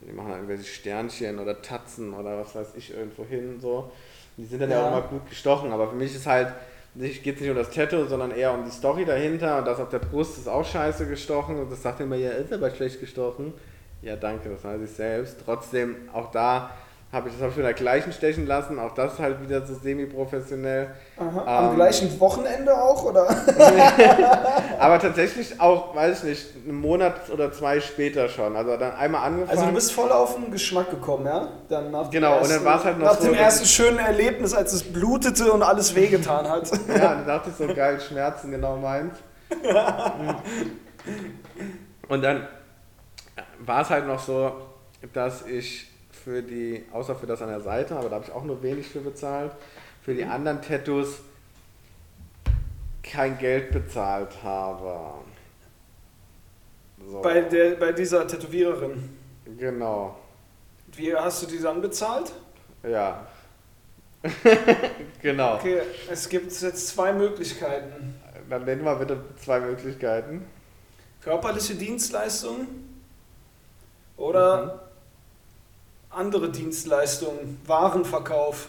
die 0.00 0.12
machen 0.12 0.28
halt 0.28 0.36
irgendwelche 0.38 0.64
Sternchen 0.64 1.38
oder 1.38 1.60
Tatzen 1.60 2.14
oder 2.14 2.38
was 2.38 2.54
weiß 2.54 2.68
ich 2.76 2.94
irgendwo 2.94 3.24
hin. 3.24 3.58
So. 3.60 3.90
Die 4.36 4.46
sind 4.46 4.62
dann 4.62 4.70
ja. 4.70 4.78
ja 4.78 4.84
auch 4.84 4.98
immer 4.98 5.08
gut 5.08 5.28
gestochen, 5.28 5.72
aber 5.72 5.88
für 5.88 5.96
mich 5.96 6.14
ist 6.14 6.26
halt, 6.26 6.48
geht 6.94 7.26
es 7.26 7.40
nicht 7.40 7.50
um 7.50 7.56
das 7.56 7.70
Tattoo, 7.70 8.06
sondern 8.06 8.30
eher 8.30 8.54
um 8.54 8.64
die 8.64 8.70
Story 8.70 9.04
dahinter 9.04 9.58
und 9.58 9.66
das 9.66 9.80
auf 9.80 9.88
der 9.88 9.98
Brust 9.98 10.38
ist 10.38 10.48
auch 10.48 10.64
scheiße 10.64 11.06
gestochen 11.06 11.58
und 11.58 11.72
das 11.72 11.82
sagt 11.82 12.00
immer, 12.00 12.16
ja, 12.16 12.30
ist 12.30 12.52
aber 12.52 12.70
schlecht 12.70 13.00
gestochen. 13.00 13.52
Ja, 14.00 14.14
danke, 14.14 14.50
das 14.50 14.62
weiß 14.62 14.80
ich 14.82 14.90
selbst. 14.90 15.38
Trotzdem, 15.44 15.96
auch 16.12 16.30
da 16.30 16.70
habe 17.14 17.28
ich 17.28 17.34
das 17.34 17.40
habe 17.40 17.48
ich 17.50 17.54
von 17.54 17.62
der 17.64 17.72
gleichen 17.72 18.12
stechen 18.12 18.46
lassen. 18.46 18.78
Auch 18.78 18.92
das 18.92 19.18
halt 19.18 19.40
wieder 19.40 19.64
so 19.64 19.74
semi-professionell. 19.74 20.88
Aha. 21.16 21.58
Am 21.58 21.70
Ähm. 21.70 21.76
gleichen 21.76 22.20
Wochenende 22.20 22.74
auch, 22.74 23.04
oder? 23.04 23.26
Aber 24.78 24.98
tatsächlich 24.98 25.60
auch, 25.60 25.94
weiß 25.94 26.18
ich 26.18 26.28
nicht, 26.28 26.46
einen 26.66 26.80
Monat 26.80 27.30
oder 27.32 27.52
zwei 27.52 27.80
später 27.80 28.28
schon. 28.28 28.56
Also 28.56 28.76
dann 28.76 28.92
einmal 28.96 29.24
angefangen. 29.26 29.50
Also 29.50 29.66
du 29.66 29.72
bist 29.72 29.92
voll 29.92 30.10
auf 30.12 30.34
den 30.34 30.50
Geschmack 30.50 30.90
gekommen, 30.90 31.24
ja? 31.26 31.48
Dann 31.68 31.90
nach 31.90 32.08
dem 32.08 32.10
Genau, 32.10 32.34
und 32.36 32.42
dann 32.42 32.50
ersten, 32.50 32.64
war's 32.66 32.84
halt 32.84 32.98
noch 32.98 33.06
Nach 33.06 33.20
so, 33.20 33.28
dem 33.28 33.34
ersten 33.34 33.64
schönen 33.66 33.98
Erlebnis, 33.98 34.52
als 34.52 34.72
es 34.72 34.82
blutete 34.82 35.50
und 35.52 35.62
alles 35.62 35.94
wehgetan 35.94 36.48
hat. 36.50 36.70
Ja, 36.88 37.14
da 37.14 37.38
dachte 37.38 37.50
ich 37.50 37.56
so 37.56 37.72
geil, 37.72 38.00
Schmerzen 38.00 38.50
genau 38.50 38.76
meins. 38.76 39.14
Und 42.08 42.22
dann 42.22 42.46
war 43.60 43.82
es 43.82 43.90
halt 43.90 44.06
noch 44.06 44.18
so, 44.18 44.52
dass 45.12 45.46
ich 45.46 45.90
für 46.24 46.42
die, 46.42 46.84
außer 46.92 47.14
für 47.14 47.26
das 47.26 47.42
an 47.42 47.48
der 47.48 47.60
Seite, 47.60 47.96
aber 47.96 48.08
da 48.08 48.16
habe 48.16 48.24
ich 48.24 48.32
auch 48.32 48.44
nur 48.44 48.62
wenig 48.62 48.86
für 48.88 49.00
bezahlt, 49.00 49.52
für 50.02 50.14
die 50.14 50.24
anderen 50.24 50.62
Tattoos 50.62 51.18
kein 53.02 53.36
Geld 53.38 53.70
bezahlt 53.72 54.42
habe. 54.42 55.14
So, 57.10 57.20
Bei, 57.20 57.42
der, 57.42 57.76
bei 57.76 57.92
dieser 57.92 58.26
Tätowiererin. 58.26 59.10
genau, 59.58 60.16
Wie 60.96 61.14
hast 61.14 61.42
du 61.42 61.46
die 61.46 61.60
dann 61.60 61.80
bezahlt? 61.82 62.32
ja. 62.82 63.26
genau. 65.20 65.56
Okay, 65.56 65.82
es 66.10 66.26
gibt 66.30 66.50
jetzt 66.50 66.88
zwei 66.88 67.12
Möglichkeiten. 67.12 68.14
Dann 68.48 68.64
nennen 68.64 68.82
wir 68.82 68.94
bitte 68.96 69.22
zwei 69.36 69.60
Möglichkeiten. 69.60 70.46
Körperliche 71.20 71.74
Dienstleistungen 71.74 73.02
oder 74.16 74.64
Mhm. 74.64 74.83
Andere 76.16 76.50
Dienstleistungen, 76.50 77.60
Warenverkauf. 77.66 78.68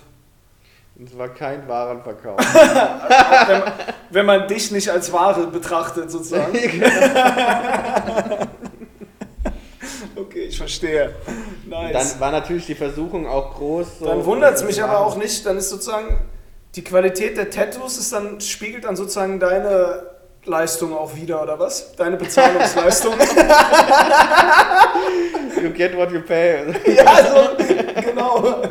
Es 1.03 1.17
war 1.17 1.29
kein 1.29 1.67
Warenverkauf. 1.67 2.39
wenn, 3.47 3.59
man, 3.59 3.73
wenn 4.11 4.25
man 4.25 4.47
dich 4.47 4.71
nicht 4.71 4.89
als 4.89 5.11
Ware 5.11 5.47
betrachtet, 5.47 6.09
sozusagen. 6.09 6.53
Okay, 10.15 10.45
ich 10.45 10.57
verstehe. 10.57 11.13
Nice. 11.65 11.93
Dann 11.93 12.19
war 12.19 12.31
natürlich 12.31 12.65
die 12.65 12.75
Versuchung 12.75 13.27
auch 13.27 13.55
groß. 13.55 13.99
So 13.99 14.05
Dann 14.05 14.25
wundert 14.25 14.55
es 14.55 14.63
mich 14.63 14.81
aber 14.81 14.99
auch 14.99 15.17
nicht, 15.17 15.45
dann 15.45 15.57
ist 15.57 15.69
sozusagen 15.69 16.19
die 16.75 16.83
Qualität 16.83 17.37
der 17.37 17.49
Tattoos 17.49 17.97
ist 17.97 18.11
dann, 18.11 18.41
spiegelt 18.41 18.83
dann 18.83 18.95
sozusagen 18.95 19.39
deine 19.39 20.14
Leistung 20.45 20.95
auch 20.95 21.15
wieder, 21.15 21.41
oder 21.41 21.59
was? 21.59 21.95
Deine 21.95 22.17
Bezahlungsleistung. 22.17 23.13
You 25.61 25.69
get 25.71 25.95
what 25.97 26.11
you 26.11 26.21
pay. 26.21 26.63
ja, 26.95 27.25
so, 27.25 27.55
genau. 28.01 28.61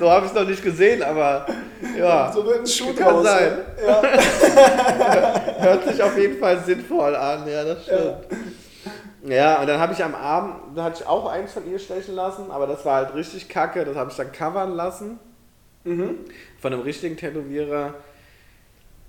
So 0.00 0.10
habe 0.10 0.26
ich 0.26 0.32
es 0.32 0.38
noch 0.38 0.48
nicht 0.48 0.62
gesehen, 0.62 1.02
aber 1.02 1.46
ja, 1.96 2.32
So 2.32 2.44
wird 2.44 2.60
ein 2.60 2.66
Shoot 2.66 2.96
Kann 2.96 3.22
sein. 3.22 3.58
Ja. 3.86 4.02
hört 5.60 5.84
sich 5.86 6.02
auf 6.02 6.18
jeden 6.18 6.38
Fall 6.38 6.58
sinnvoll 6.64 7.14
an. 7.14 7.46
Ja, 7.48 7.64
das 7.64 7.84
stimmt. 7.84 8.16
Ja, 9.26 9.60
und 9.60 9.68
dann 9.68 9.78
habe 9.78 9.92
ich 9.92 10.02
am 10.02 10.14
Abend, 10.14 10.76
da 10.76 10.84
hatte 10.84 11.02
ich 11.02 11.06
auch 11.06 11.30
eins 11.30 11.52
von 11.52 11.70
ihr 11.70 11.78
stechen 11.78 12.14
lassen, 12.14 12.50
aber 12.50 12.66
das 12.66 12.84
war 12.84 12.96
halt 12.96 13.14
richtig 13.14 13.48
kacke. 13.48 13.84
Das 13.84 13.96
habe 13.96 14.10
ich 14.10 14.16
dann 14.16 14.32
covern 14.32 14.74
lassen 14.74 15.18
Mhm. 15.84 16.20
Von 16.64 16.72
einem 16.72 16.80
richtigen 16.80 17.14
Tätowierer. 17.14 17.92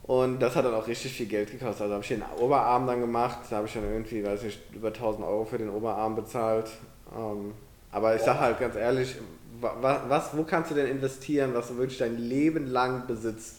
Und 0.03 0.39
das 0.41 0.57
hat 0.57 0.65
dann 0.65 0.73
auch 0.73 0.85
richtig 0.87 1.13
viel 1.13 1.25
Geld 1.25 1.49
gekostet. 1.51 1.83
Also 1.83 1.93
habe 1.93 2.03
ich 2.03 2.09
den 2.09 2.21
Oberarm 2.37 2.85
dann 2.85 2.99
gemacht. 2.99 3.37
Da 3.49 3.55
habe 3.55 3.67
ich 3.67 3.73
dann 3.73 3.85
irgendwie, 3.89 4.25
weiß 4.25 4.43
nicht, 4.43 4.59
über 4.73 4.89
1000 4.89 5.25
Euro 5.25 5.45
für 5.45 5.57
den 5.57 5.69
Oberarm 5.69 6.17
bezahlt. 6.17 6.69
Ähm, 7.17 7.53
aber 7.93 8.13
ich 8.13 8.21
sage 8.23 8.41
halt 8.41 8.59
ganz 8.59 8.75
ehrlich, 8.75 9.15
wa- 9.61 10.01
was, 10.09 10.35
wo 10.35 10.43
kannst 10.43 10.71
du 10.71 10.75
denn 10.75 10.87
investieren, 10.87 11.53
was 11.53 11.69
du 11.69 11.77
wirklich 11.77 11.97
dein 11.97 12.17
Leben 12.17 12.67
lang 12.67 13.07
besitzt? 13.07 13.55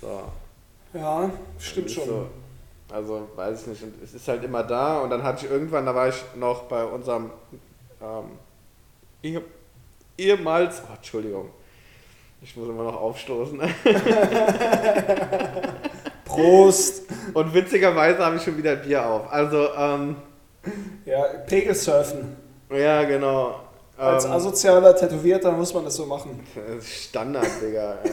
So. 0.00 0.22
Ja, 0.94 1.28
stimmt 1.58 1.90
schon. 1.90 2.04
So, 2.04 2.26
also 2.90 3.28
weiß 3.34 3.62
ich 3.62 3.66
nicht. 3.66 3.82
Und 3.82 3.94
es 4.04 4.14
ist 4.14 4.28
halt 4.28 4.44
immer 4.44 4.62
da. 4.62 5.00
Und 5.00 5.10
dann 5.10 5.24
hatte 5.24 5.46
ich 5.46 5.50
irgendwann, 5.50 5.84
da 5.84 5.92
war 5.96 6.08
ich 6.08 6.22
noch 6.36 6.62
bei 6.68 6.84
unserem 6.84 7.32
ähm, 8.00 8.26
ehe- 9.20 9.42
ehemals, 10.16 10.80
oh, 10.88 10.94
Entschuldigung, 10.94 11.50
ich 12.46 12.56
muss 12.56 12.68
immer 12.68 12.84
noch 12.84 13.00
aufstoßen. 13.00 13.60
Prost. 16.24 17.02
Und 17.34 17.52
witzigerweise 17.54 18.24
habe 18.24 18.36
ich 18.36 18.42
schon 18.42 18.56
wieder 18.56 18.72
ein 18.72 18.82
Bier 18.82 19.04
auf. 19.04 19.32
Also, 19.32 19.68
ähm, 19.76 20.16
Ja, 21.04 21.22
Pegelsurfen. 21.46 22.36
ja, 22.70 23.02
genau. 23.04 23.60
Als 23.98 24.24
Ähm, 24.26 24.32
asozialer 24.32 24.94
Tätowierter 24.94 25.50
muss 25.52 25.72
man 25.74 25.84
das 25.84 25.94
so 25.96 26.04
machen. 26.06 26.46
das 26.54 26.86
Standard, 26.86 27.46
Digga. 27.62 27.94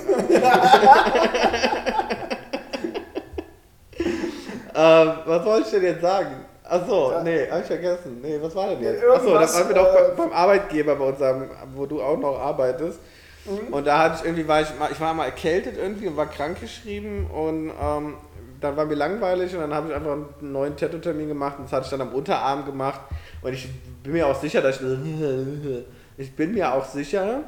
ähm, 4.76 5.12
was 5.26 5.46
wollte 5.46 5.66
ich 5.68 5.72
denn 5.74 5.84
jetzt 5.84 6.02
sagen? 6.02 6.46
Achso, 6.64 7.12
Ja. 7.12 7.24
nee, 7.24 7.48
hab 7.52 7.60
ich 7.62 7.66
vergessen. 7.68 8.20
Nee, 8.22 8.38
was 8.42 8.56
war 8.56 8.70
denn 8.70 8.82
jetzt? 8.82 9.04
Achso, 9.04 9.34
da 9.34 9.42
waren 9.42 9.68
wir 9.68 9.76
doch 9.76 9.94
äh, 9.96 10.12
beim 10.18 10.32
Arbeitgeber 10.32 10.96
bei 10.96 11.06
unserem, 11.06 11.50
wo 11.76 11.86
du 11.86 12.02
auch 12.02 12.18
noch 12.18 12.40
arbeitest. 12.40 13.00
Mhm. 13.46 13.74
Und 13.74 13.86
da 13.88 14.00
hatte 14.00 14.16
ich 14.20 14.26
irgendwie, 14.26 14.48
war 14.48 14.62
ich, 14.62 14.68
mal- 14.78 14.92
ich 14.92 15.00
war 15.00 15.14
mal 15.14 15.26
erkältet 15.26 15.78
irgendwie 15.78 16.08
und 16.08 16.16
war 16.18 16.28
krankgeschrieben 16.28 17.28
und 17.28 17.72
ähm, 17.82 18.16
dann 18.62 18.78
war 18.78 18.86
mir 18.86 18.96
langweilig 18.96 19.54
und 19.54 19.60
dann 19.62 19.74
habe 19.74 19.90
ich 19.90 19.96
einfach 19.96 20.14
einen 20.14 20.52
neuen 20.54 20.78
Tattoo-Termin 20.78 21.28
gemacht 21.28 21.56
und 21.58 21.66
das 21.66 21.74
hatte 21.74 21.86
ich 21.86 21.90
dann 21.92 22.02
am 22.02 22.14
Unterarm 22.14 22.66
gemacht 22.66 23.02
und 23.42 23.54
ich 23.54 23.68
bin 24.04 24.14
mir 24.14 24.28
auch 24.28 24.40
sicher, 24.40 24.62
dass 24.62 24.80
ich 24.80 24.88
ich 26.18 26.36
bin 26.36 26.54
mir 26.54 26.74
auch 26.74 26.86
sicher, 26.86 27.42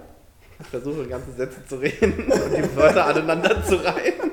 ich 0.60 0.68
versuche 0.68 1.06
ganze 1.08 1.32
Sätze 1.32 1.66
zu 1.66 1.78
reden 1.78 2.14
und 2.32 2.58
die 2.58 2.76
Wörter 2.76 3.06
aneinander 3.06 3.64
zu 3.64 3.76
reihen. 3.76 4.25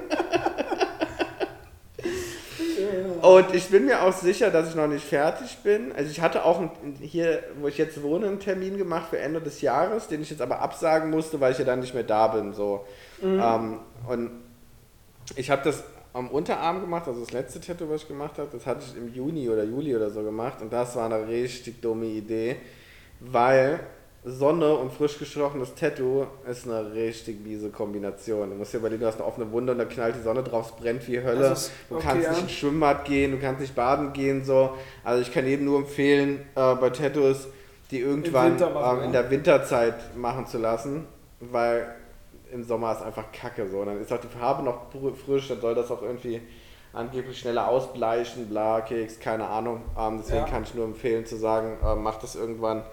Und 3.22 3.54
ich 3.54 3.68
bin 3.68 3.84
mir 3.84 4.02
auch 4.02 4.12
sicher, 4.12 4.50
dass 4.50 4.68
ich 4.68 4.74
noch 4.74 4.88
nicht 4.88 5.04
fertig 5.06 5.58
bin. 5.62 5.92
Also 5.92 6.10
ich 6.10 6.20
hatte 6.20 6.44
auch 6.44 6.58
einen- 6.58 6.96
hier, 7.00 7.42
wo 7.60 7.68
ich 7.68 7.78
jetzt 7.78 8.02
wohne, 8.02 8.26
einen 8.26 8.40
Termin 8.40 8.76
gemacht 8.78 9.10
für 9.10 9.18
Ende 9.18 9.40
des 9.40 9.60
Jahres, 9.60 10.08
den 10.08 10.22
ich 10.22 10.30
jetzt 10.30 10.42
aber 10.42 10.60
absagen 10.60 11.08
musste, 11.10 11.40
weil 11.40 11.52
ich 11.52 11.58
ja 11.58 11.64
dann 11.64 11.78
nicht 11.80 11.94
mehr 11.94 12.02
da 12.02 12.26
bin. 12.28 12.52
So. 12.52 12.84
Ähm, 13.40 13.78
und 14.08 14.30
ich 15.36 15.50
habe 15.52 15.62
das 15.62 15.84
am 16.12 16.28
Unterarm 16.30 16.80
gemacht, 16.80 17.06
also 17.06 17.20
das 17.20 17.30
letzte 17.30 17.60
Tattoo, 17.60 17.88
was 17.88 18.02
ich 18.02 18.08
gemacht 18.08 18.38
habe, 18.38 18.48
das 18.52 18.66
hatte 18.66 18.84
ich 18.86 18.96
im 18.96 19.14
Juni 19.14 19.48
oder 19.48 19.62
Juli 19.62 19.94
oder 19.94 20.10
so 20.10 20.22
gemacht. 20.24 20.60
Und 20.60 20.72
das 20.72 20.96
war 20.96 21.06
eine 21.06 21.26
richtig 21.28 21.80
dumme 21.80 22.06
Idee, 22.06 22.56
weil 23.20 23.78
Sonne 24.24 24.72
und 24.76 24.92
frisch 24.92 25.18
gestochenes 25.18 25.74
Tattoo 25.74 26.26
ist 26.48 26.68
eine 26.68 26.92
richtig 26.94 27.44
miese 27.44 27.70
Kombination. 27.70 28.50
Du 28.50 28.54
musst 28.56 28.72
dir 28.72 28.78
überlegen, 28.78 29.00
du 29.00 29.08
hast 29.08 29.16
eine 29.16 29.26
offene 29.26 29.50
Wunde 29.50 29.72
und 29.72 29.78
da 29.78 29.84
knallt 29.84 30.14
die 30.14 30.22
Sonne 30.22 30.44
drauf, 30.44 30.70
es 30.70 30.80
brennt 30.80 31.08
wie 31.08 31.20
Hölle. 31.20 31.48
Also 31.48 31.70
du 31.88 31.96
okay, 31.96 32.04
kannst 32.06 32.24
ja. 32.24 32.30
nicht 32.30 32.42
ins 32.42 32.52
Schwimmbad 32.52 33.04
gehen, 33.04 33.32
du 33.32 33.38
kannst 33.40 33.60
nicht 33.60 33.74
baden 33.74 34.12
gehen, 34.12 34.44
so. 34.44 34.74
Also 35.02 35.22
ich 35.22 35.32
kann 35.32 35.44
jedem 35.44 35.64
nur 35.64 35.78
empfehlen, 35.78 36.40
äh, 36.54 36.74
bei 36.76 36.90
Tattoos, 36.90 37.48
die 37.90 37.98
irgendwann 37.98 38.56
machen, 38.60 38.98
ähm, 38.98 39.04
in 39.06 39.12
der 39.12 39.28
Winterzeit 39.28 40.16
machen 40.16 40.46
zu 40.46 40.58
lassen, 40.58 41.06
weil 41.40 41.92
im 42.52 42.62
Sommer 42.62 42.92
ist 42.92 43.02
einfach 43.02 43.32
kacke 43.32 43.68
so. 43.68 43.80
Und 43.80 43.86
dann 43.86 44.00
ist 44.00 44.12
auch 44.12 44.20
die 44.20 44.28
Farbe 44.28 44.62
noch 44.62 44.82
frisch, 45.16 45.48
dann 45.48 45.60
soll 45.60 45.74
das 45.74 45.90
auch 45.90 46.02
irgendwie 46.02 46.40
angeblich 46.92 47.40
schneller 47.40 47.66
ausbleichen, 47.66 48.48
bla, 48.48 48.82
Keks, 48.82 49.18
keine 49.18 49.48
Ahnung. 49.48 49.80
Ähm, 49.98 50.18
deswegen 50.18 50.44
Ja. 50.44 50.48
kann 50.48 50.62
ich 50.62 50.74
nur 50.74 50.84
empfehlen 50.84 51.26
zu 51.26 51.36
sagen, 51.36 51.78
äh, 51.84 51.96
mach 51.96 52.20
das 52.20 52.36
irgendwann 52.36 52.84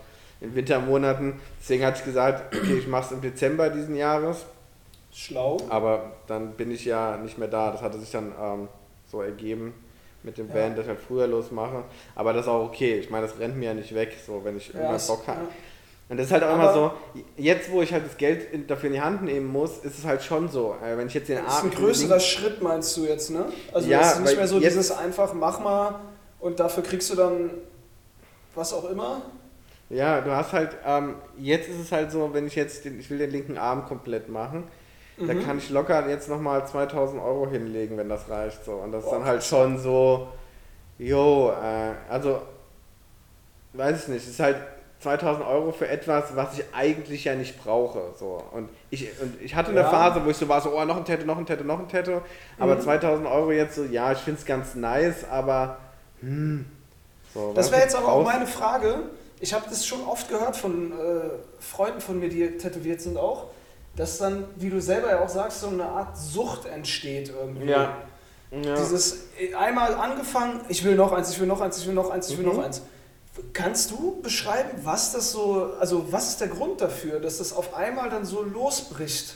in 0.41 0.55
Wintermonaten. 0.55 1.33
Deswegen 1.59 1.85
hatte 1.85 1.99
ich 1.99 2.05
gesagt, 2.05 2.55
okay, 2.55 2.77
ich 2.79 2.87
mache 2.87 3.05
es 3.07 3.11
im 3.11 3.21
Dezember 3.21 3.69
diesen 3.69 3.95
Jahres, 3.95 4.45
Schlau. 5.13 5.57
aber 5.69 6.13
dann 6.27 6.51
bin 6.53 6.71
ich 6.71 6.85
ja 6.85 7.17
nicht 7.17 7.37
mehr 7.37 7.47
da. 7.47 7.71
Das 7.71 7.81
hatte 7.81 7.99
sich 7.99 8.11
dann 8.11 8.31
ähm, 8.41 8.67
so 9.11 9.21
ergeben 9.21 9.73
mit 10.23 10.37
dem 10.37 10.49
Ja. 10.49 10.55
Van, 10.55 10.75
dass 10.75 10.85
ich 10.85 10.89
halt 10.89 10.99
früher 10.99 11.27
losmache. 11.27 11.83
Aber 12.15 12.33
das 12.33 12.43
ist 12.45 12.49
auch 12.49 12.65
okay. 12.67 12.99
Ich 12.99 13.09
meine, 13.09 13.25
das 13.27 13.37
rennt 13.39 13.57
mir 13.57 13.65
ja 13.67 13.73
nicht 13.73 13.93
weg, 13.95 14.15
so 14.25 14.41
wenn 14.43 14.57
ich 14.57 14.73
irgendwann 14.73 14.95
es- 14.95 15.07
Bock 15.07 15.27
habe. 15.27 15.39
ja. 15.41 15.47
Und 16.11 16.17
das 16.17 16.25
ist 16.25 16.31
halt 16.31 16.43
auch 16.43 16.55
immer 16.55 16.73
so, 16.73 16.79
Aber- 16.85 16.95
jetzt 17.37 17.69
wo 17.71 17.83
ich 17.83 17.93
halt 17.93 18.03
das 18.05 18.17
Geld 18.17 18.51
in, 18.51 18.65
dafür 18.65 18.87
in 18.87 18.93
die 18.93 19.01
Hand 19.01 19.21
nehmen 19.23 19.45
muss, 19.45 19.77
ist 19.77 19.99
es 19.99 20.05
halt 20.05 20.23
schon 20.23 20.49
so. 20.49 20.75
Äh, 20.83 20.97
wenn 20.97 21.05
ich 21.07 21.13
jetzt 21.13 21.29
den 21.29 21.37
Das 21.37 21.45
ist 21.57 21.59
Arm. 21.59 21.69
ein 21.69 21.75
größerer 21.75 22.19
Schritt, 22.19 22.63
meinst 22.63 22.97
du 22.97 23.05
jetzt, 23.05 23.29
ne? 23.29 23.45
Also 23.71 23.87
Ja, 23.87 23.99
das 23.99 24.13
ist 24.13 24.21
nicht 24.21 24.35
mehr 24.37 24.47
so 24.47 24.59
dieses 24.59 24.89
einfach, 24.91 25.33
mach 25.35 25.59
mal 25.59 25.99
und 26.39 26.59
dafür 26.59 26.81
kriegst 26.81 27.11
du 27.11 27.15
dann 27.15 27.51
was 28.55 28.73
auch 28.73 28.89
immer. 28.89 29.21
Ja, 29.89 30.21
du 30.21 30.31
hast 30.35 30.53
halt, 30.53 30.77
ähm, 30.85 31.15
jetzt 31.37 31.67
ist 31.67 31.79
es 31.79 31.91
halt 31.91 32.11
so, 32.11 32.33
wenn 32.33 32.45
ich 32.47 32.55
jetzt, 32.55 32.85
den, 32.85 32.99
ich 32.99 33.09
will 33.09 33.17
den 33.17 33.31
linken 33.31 33.57
Arm 33.57 33.85
komplett 33.85 34.29
machen, 34.29 34.65
da 35.17 35.33
Mhm. 35.33 35.43
kann 35.43 35.57
ich 35.57 35.69
locker 35.69 36.07
jetzt 36.07 36.29
nochmal 36.29 36.65
2000 36.67 37.21
Euro 37.21 37.47
hinlegen, 37.49 37.97
wenn 37.97 38.07
das 38.07 38.29
reicht. 38.29 38.63
So. 38.63 38.73
Und 38.73 38.91
das 38.91 39.03
ist 39.03 39.11
dann 39.11 39.25
halt 39.25 39.43
schon 39.43 39.77
so, 39.77 40.27
jo, 40.99 41.49
äh, 41.51 41.93
also, 42.11 42.41
weiß 43.73 44.03
ich 44.03 44.07
nicht, 44.09 44.23
es 44.23 44.29
ist 44.31 44.39
halt 44.39 44.57
2000 45.01 45.45
Euro 45.45 45.71
für 45.71 45.87
etwas, 45.87 46.35
was 46.35 46.57
ich 46.59 46.65
eigentlich 46.73 47.23
ja 47.23 47.33
nicht 47.35 47.61
brauche. 47.63 48.01
So. 48.17 48.43
Und, 48.51 48.69
ich, 48.91 49.09
und 49.21 49.41
ich 49.41 49.55
hatte 49.55 49.71
eine 49.71 49.81
Ja. 49.81 49.89
Phase, 49.89 50.23
wo 50.23 50.29
ich 50.29 50.37
so 50.37 50.47
war, 50.47 50.61
so, 50.61 50.71
oh, 50.77 50.85
noch 50.85 50.97
ein 50.97 51.05
Tattoo, 51.05 51.25
noch 51.25 51.37
ein 51.37 51.45
Tattoo, 51.45 51.63
noch 51.63 51.79
ein 51.79 51.87
Tattoo. 51.87 52.21
Aber 52.59 52.75
Mhm. 52.75 52.81
2000 52.81 53.27
Euro 53.27 53.51
jetzt 53.51 53.75
so, 53.75 53.85
ja, 53.85 54.11
ich 54.11 54.19
finde 54.19 54.39
es 54.39 54.45
ganz 54.45 54.75
nice, 54.75 55.25
aber, 55.29 55.77
hm. 56.21 56.65
So, 57.33 57.53
Das 57.55 57.71
wäre 57.71 57.81
jetzt 57.81 57.95
aber 57.95 58.07
auch 58.11 58.23
meine 58.25 58.47
Frage. 58.47 59.03
Ich 59.39 59.53
habe 59.53 59.65
das 59.69 59.85
schon 59.85 60.05
oft 60.05 60.27
gehört 60.29 60.55
von 60.57 60.91
äh, 60.91 60.95
Freunden 61.59 62.01
von 62.01 62.19
mir, 62.19 62.29
die 62.29 62.57
tätowiert 62.57 63.01
sind 63.01 63.17
auch, 63.17 63.45
dass 63.95 64.17
dann, 64.17 64.45
wie 64.55 64.69
du 64.69 64.81
selber 64.81 65.09
ja 65.09 65.21
auch 65.23 65.29
sagst, 65.29 65.61
so 65.61 65.67
eine 65.67 65.85
Art 65.85 66.17
Sucht 66.17 66.65
entsteht 66.65 67.29
irgendwie. 67.29 67.67
Ja. 67.69 67.97
ja. 68.51 68.75
Dieses 68.75 69.27
äh, 69.39 69.53
einmal 69.55 69.93
angefangen, 69.95 70.61
ich 70.69 70.83
will 70.83 70.95
noch 70.95 71.11
eins, 71.11 71.31
ich 71.31 71.39
will 71.39 71.47
noch 71.47 71.61
eins, 71.61 71.79
ich 71.79 71.87
will 71.87 71.93
noch 71.93 72.09
eins, 72.09 72.29
ich 72.29 72.37
will 72.37 72.45
Mhm. 72.45 72.55
noch 72.55 72.63
eins. 72.63 72.81
Kannst 73.53 73.91
du 73.91 74.19
beschreiben, 74.21 74.69
was 74.83 75.13
das 75.13 75.31
so, 75.31 75.71
also 75.79 76.11
was 76.11 76.29
ist 76.29 76.41
der 76.41 76.49
Grund 76.49 76.81
dafür, 76.81 77.19
dass 77.21 77.37
das 77.37 77.53
auf 77.53 77.73
einmal 77.73 78.09
dann 78.09 78.25
so 78.25 78.41
losbricht? 78.43 79.35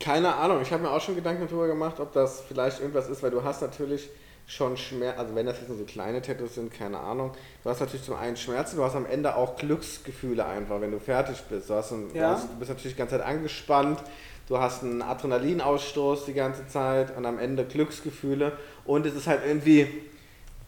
Keine 0.00 0.34
Ahnung, 0.34 0.60
ich 0.60 0.72
habe 0.72 0.82
mir 0.82 0.90
auch 0.90 1.00
schon 1.00 1.14
Gedanken 1.14 1.46
darüber 1.46 1.68
gemacht, 1.68 2.00
ob 2.00 2.12
das 2.12 2.42
vielleicht 2.48 2.80
irgendwas 2.80 3.08
ist, 3.08 3.22
weil 3.22 3.30
du 3.30 3.44
hast 3.44 3.62
natürlich 3.62 4.08
schon 4.46 4.76
Schmerz, 4.76 5.18
also 5.18 5.34
wenn 5.34 5.46
das 5.46 5.58
jetzt 5.58 5.68
nur 5.68 5.78
so 5.78 5.84
kleine 5.84 6.20
Tattoos 6.20 6.54
sind, 6.56 6.72
keine 6.72 6.98
Ahnung, 7.00 7.32
du 7.62 7.70
hast 7.70 7.80
natürlich 7.80 8.04
zum 8.04 8.16
einen 8.16 8.36
Schmerzen, 8.36 8.76
du 8.76 8.84
hast 8.84 8.94
am 8.94 9.06
Ende 9.06 9.36
auch 9.36 9.56
Glücksgefühle 9.56 10.44
einfach, 10.44 10.80
wenn 10.80 10.90
du 10.90 11.00
fertig 11.00 11.40
bist. 11.48 11.70
Du, 11.70 11.74
hast 11.74 11.92
ein, 11.92 12.10
Ja. 12.14 12.28
du, 12.28 12.34
hast, 12.36 12.44
du 12.50 12.56
bist 12.58 12.70
natürlich 12.70 12.92
die 12.94 12.98
ganze 12.98 13.16
Zeit 13.16 13.26
angespannt, 13.26 14.00
du 14.48 14.58
hast 14.58 14.82
einen 14.82 15.00
Adrenalinausstoß 15.00 16.26
die 16.26 16.34
ganze 16.34 16.66
Zeit 16.68 17.16
und 17.16 17.24
am 17.26 17.38
Ende 17.38 17.64
Glücksgefühle 17.64 18.52
und 18.84 19.06
es 19.06 19.14
ist 19.14 19.26
halt 19.26 19.40
irgendwie 19.46 19.88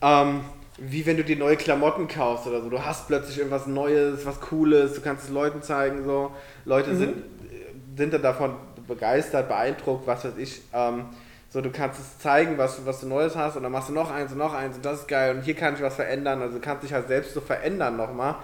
ähm, 0.01 0.41
wie 0.79 1.05
wenn 1.07 1.17
du 1.17 1.25
dir 1.25 1.37
neue 1.37 1.57
Klamotten 1.57 2.07
kaufst 2.07 2.47
oder 2.47 2.61
so. 2.63 2.69
Du 2.69 2.83
hast 2.85 3.07
plötzlich 3.09 3.39
irgendwas 3.39 3.67
Neues, 3.67 4.27
was 4.27 4.41
Cooles, 4.41 4.95
du 4.95 5.01
kannst 5.01 5.25
es 5.25 5.31
Leuten 5.31 5.63
zeigen, 5.63 6.05
so. 6.05 6.33
Leute 6.67 6.91
Mhm. 6.91 6.97
sind, 6.99 7.15
sind 7.97 8.13
dann 8.15 8.23
davon 8.23 8.55
begeistert, 8.87 9.49
beeindruckt, 9.49 10.07
was 10.07 10.25
weiß 10.25 10.37
ich. 10.39 10.61
Ähm, 10.75 11.07
so, 11.57 11.63
du 11.63 11.71
kannst 11.71 11.99
es 11.99 12.19
zeigen, 12.19 12.59
was, 12.59 12.85
was 12.85 13.01
du 13.01 13.07
Neues 13.07 13.35
hast 13.35 13.57
und 13.57 13.63
dann 13.63 13.73
machst 13.73 13.89
du 13.89 13.95
noch 13.95 14.11
eins 14.11 14.31
und 14.31 14.37
noch 14.37 14.53
eins 14.53 14.77
und 14.77 14.85
das 14.85 15.01
ist 15.01 15.09
geil 15.09 15.35
und 15.35 15.41
hier 15.41 15.55
kann 15.55 15.75
ich 15.75 15.81
was 15.81 15.95
verändern. 15.95 16.43
Also 16.43 16.57
du 16.57 16.61
kannst 16.61 16.85
dich 16.85 16.93
halt 16.93 17.09
selbst 17.09 17.33
so 17.33 17.41
verändern 17.41 17.97
nochmal. 17.97 18.35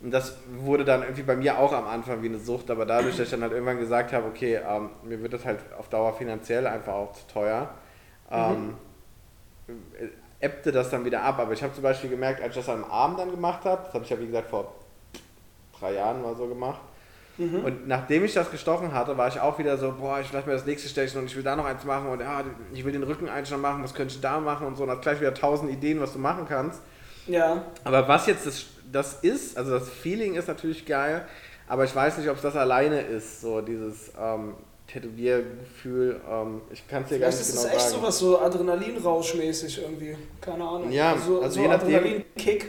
Und 0.00 0.12
das 0.12 0.36
wurde 0.58 0.84
dann 0.84 1.02
irgendwie 1.02 1.24
bei 1.24 1.34
mir 1.34 1.58
auch 1.58 1.72
am 1.72 1.88
Anfang 1.88 2.22
wie 2.22 2.28
eine 2.28 2.38
Sucht, 2.38 2.70
aber 2.70 2.86
dadurch, 2.86 3.16
dass 3.16 3.24
ich 3.24 3.30
dann 3.32 3.42
halt 3.42 3.50
irgendwann 3.50 3.80
gesagt 3.80 4.12
habe, 4.12 4.28
okay, 4.28 4.60
ähm, 4.64 4.90
mir 5.02 5.20
wird 5.20 5.32
das 5.32 5.44
halt 5.44 5.58
auf 5.76 5.88
Dauer 5.88 6.16
finanziell 6.16 6.68
einfach 6.68 6.92
auch 6.92 7.12
zu 7.14 7.26
teuer, 7.26 7.70
ähm, 8.30 8.76
äh, 9.66 10.06
ebbte 10.38 10.70
das 10.70 10.90
dann 10.90 11.04
wieder 11.04 11.22
ab. 11.22 11.40
Aber 11.40 11.54
ich 11.54 11.62
habe 11.64 11.74
zum 11.74 11.82
Beispiel 11.82 12.08
gemerkt, 12.08 12.40
als 12.40 12.50
ich 12.56 12.64
das 12.64 12.72
am 12.72 12.84
Abend 12.84 13.18
dann 13.18 13.32
gemacht 13.32 13.64
habe, 13.64 13.82
das 13.86 13.94
habe 13.94 14.04
ich 14.04 14.10
ja 14.10 14.20
wie 14.20 14.26
gesagt 14.26 14.50
vor 14.50 14.72
drei 15.80 15.94
Jahren 15.94 16.22
oder 16.22 16.36
so 16.36 16.46
gemacht, 16.46 16.82
Mhm. 17.36 17.64
und 17.64 17.88
nachdem 17.88 18.24
ich 18.24 18.32
das 18.32 18.50
gestochen 18.50 18.92
hatte, 18.94 19.16
war 19.18 19.26
ich 19.28 19.40
auch 19.40 19.58
wieder 19.58 19.76
so, 19.76 19.92
boah, 19.98 20.20
ich 20.20 20.32
will 20.32 20.42
mir 20.46 20.52
das 20.52 20.66
nächste 20.66 20.88
stechen 20.88 21.18
und 21.20 21.26
ich 21.26 21.34
will 21.34 21.42
da 21.42 21.56
noch 21.56 21.64
eins 21.64 21.84
machen 21.84 22.08
und 22.08 22.20
ja, 22.20 22.44
ich 22.72 22.84
will 22.84 22.92
den 22.92 23.02
Rücken 23.02 23.28
schon 23.44 23.60
machen, 23.60 23.82
was 23.82 23.92
könnte 23.92 24.14
ich 24.14 24.20
da 24.20 24.38
machen 24.38 24.66
und 24.66 24.76
so. 24.76 24.84
Und 24.84 24.90
hast 24.90 25.02
gleich 25.02 25.20
wieder 25.20 25.34
tausend 25.34 25.70
Ideen, 25.72 26.00
was 26.00 26.12
du 26.12 26.18
machen 26.20 26.46
kannst. 26.48 26.80
Ja, 27.26 27.64
Aber 27.82 28.06
was 28.06 28.26
jetzt 28.26 28.46
das, 28.46 28.66
das 28.92 29.14
ist, 29.22 29.56
also 29.56 29.72
das 29.78 29.88
Feeling 29.88 30.34
ist 30.34 30.46
natürlich 30.46 30.86
geil, 30.86 31.26
aber 31.66 31.84
ich 31.84 31.94
weiß 31.96 32.18
nicht, 32.18 32.28
ob 32.28 32.36
es 32.36 32.42
das 32.42 32.54
alleine 32.54 33.00
ist, 33.00 33.40
so 33.40 33.60
dieses 33.62 34.12
ähm, 34.20 34.54
Tätowiergefühl. 34.86 36.20
Ähm, 36.30 36.60
ich 36.70 36.86
kann 36.86 37.02
es 37.02 37.08
dir 37.08 37.18
gar 37.18 37.28
nicht 37.28 37.40
ist 37.40 37.50
genau 37.52 37.66
es 37.66 37.72
echt 37.72 37.80
sagen. 37.80 37.94
sowas 38.02 38.18
so 38.18 38.38
Adrenalinrauschmäßig 38.40 39.82
irgendwie, 39.82 40.16
keine 40.40 40.64
Ahnung. 40.64 40.90
Ja, 40.92 41.16
so, 41.16 41.40
also 41.40 41.54
so 41.56 41.60
je 41.62 41.68
nachdem- 41.68 41.94
Adrenalinkick. 41.96 42.66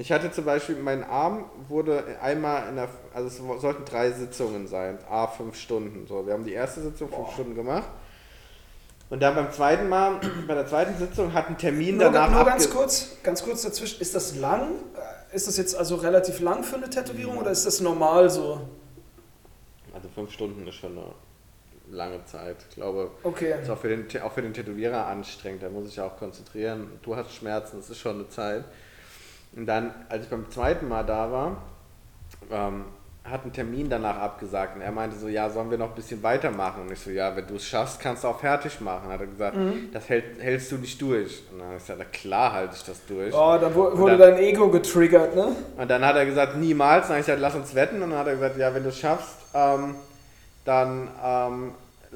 Ich 0.00 0.10
hatte 0.10 0.30
zum 0.30 0.46
Beispiel, 0.46 0.76
mein 0.76 1.04
Arm 1.04 1.44
wurde 1.68 2.02
einmal 2.22 2.70
in 2.70 2.76
der, 2.76 2.88
also 3.12 3.28
es 3.28 3.60
sollten 3.60 3.84
drei 3.84 4.10
Sitzungen 4.10 4.66
sein, 4.66 4.98
a 5.10 5.26
fünf 5.26 5.56
Stunden. 5.56 6.06
So, 6.06 6.26
wir 6.26 6.32
haben 6.32 6.44
die 6.46 6.54
erste 6.54 6.80
Sitzung 6.80 7.10
fünf 7.10 7.26
Boah. 7.26 7.32
Stunden 7.34 7.54
gemacht. 7.54 7.86
Und 9.10 9.20
dann 9.20 9.34
beim 9.34 9.52
zweiten 9.52 9.90
Mal, 9.90 10.18
bei 10.48 10.54
der 10.54 10.66
zweiten 10.66 10.96
Sitzung 10.96 11.34
hat 11.34 11.50
ein 11.50 11.58
Termin 11.58 11.98
Nur, 11.98 12.06
danach 12.06 12.30
nur 12.30 12.44
ganz 12.46 12.70
kurz, 12.70 13.08
ganz 13.22 13.44
kurz 13.44 13.60
dazwischen. 13.60 14.00
Ist 14.00 14.14
das 14.14 14.36
lang? 14.36 14.70
Äh, 14.94 15.36
Ist 15.36 15.46
das 15.48 15.58
jetzt 15.58 15.76
also 15.76 15.96
relativ 15.96 16.40
lang 16.40 16.64
für 16.64 16.76
eine 16.76 16.88
Tätowierung 16.88 17.36
oder 17.36 17.50
ist 17.50 17.66
das 17.66 17.82
normal 17.82 18.30
so? 18.30 18.58
Also 19.92 20.08
fünf 20.14 20.32
Stunden 20.32 20.66
ist 20.66 20.76
schon 20.76 20.92
eine 20.96 21.08
lange 21.90 22.24
Zeit. 22.24 22.56
Ich 22.70 22.74
glaube, 22.76 23.10
Okay. 23.22 23.54
ist 23.60 23.68
auch 23.68 23.76
für 23.76 23.94
den, 23.94 24.22
auch 24.22 24.32
für 24.32 24.40
den 24.40 24.54
Tätowierer 24.54 25.04
anstrengend. 25.08 25.62
Da 25.62 25.68
muss 25.68 25.88
ich 25.88 25.96
ja 25.96 26.06
auch 26.06 26.16
konzentrieren. 26.16 26.86
Du 27.02 27.14
hast 27.16 27.34
Schmerzen, 27.34 27.76
das 27.76 27.90
ist 27.90 27.98
schon 27.98 28.14
eine 28.14 28.28
Zeit. 28.30 28.64
Und 29.56 29.66
dann, 29.66 29.92
als 30.08 30.24
ich 30.24 30.30
beim 30.30 30.48
zweiten 30.50 30.88
Mal 30.88 31.04
da 31.04 31.30
war, 31.30 31.56
ähm, 32.50 32.84
hat 33.22 33.44
ein 33.44 33.52
Termin 33.52 33.90
danach 33.90 34.16
abgesagt 34.16 34.76
und 34.76 34.80
er 34.82 34.92
meinte 34.92 35.14
so, 35.16 35.28
ja, 35.28 35.50
sollen 35.50 35.70
wir 35.70 35.76
noch 35.76 35.90
ein 35.90 35.94
bisschen 35.94 36.22
weitermachen? 36.22 36.82
Und 36.82 36.92
ich 36.92 36.98
so, 37.00 37.10
ja, 37.10 37.36
wenn 37.36 37.46
du 37.46 37.56
es 37.56 37.64
schaffst, 37.66 38.00
kannst 38.00 38.24
du 38.24 38.28
auch 38.28 38.40
fertig 38.40 38.80
machen. 38.80 39.10
Hat 39.12 39.20
er 39.20 39.26
gesagt, 39.26 39.56
das 39.92 40.08
hält, 40.08 40.40
hältst 40.40 40.72
du 40.72 40.76
nicht 40.76 41.00
durch. 41.02 41.42
Und 41.52 41.58
dann 41.58 41.66
habe 41.66 41.76
ich 41.76 41.82
gesagt, 41.82 41.98
na 41.98 42.04
klar 42.18 42.52
halte 42.52 42.74
ich 42.76 42.82
das 42.84 43.04
durch. 43.06 43.34
Oh, 43.34 43.58
da 43.60 43.72
wu- 43.74 43.96
wurde 43.98 44.16
dann- 44.16 44.34
dein 44.36 44.42
Ego 44.42 44.68
getriggert, 44.70 45.36
ne? 45.36 45.54
Und 45.76 45.90
dann 45.90 46.04
hat 46.04 46.16
er 46.16 46.24
gesagt, 46.24 46.56
niemals. 46.56 47.02
Dann 47.08 47.10
habe 47.16 47.20
ich 47.20 47.26
gesagt, 47.26 47.42
lass 47.42 47.54
uns 47.54 47.74
wetten. 47.74 48.02
Und 48.02 48.10
dann 48.10 48.18
hat 48.20 48.26
er 48.26 48.34
gesagt, 48.34 48.56
ja, 48.56 48.74
wenn 48.74 48.82
du 48.84 48.88
es 48.88 48.98
schaffst, 48.98 49.36
ähm, 49.54 49.96
dann 50.64 51.08
ähm, 51.22 51.72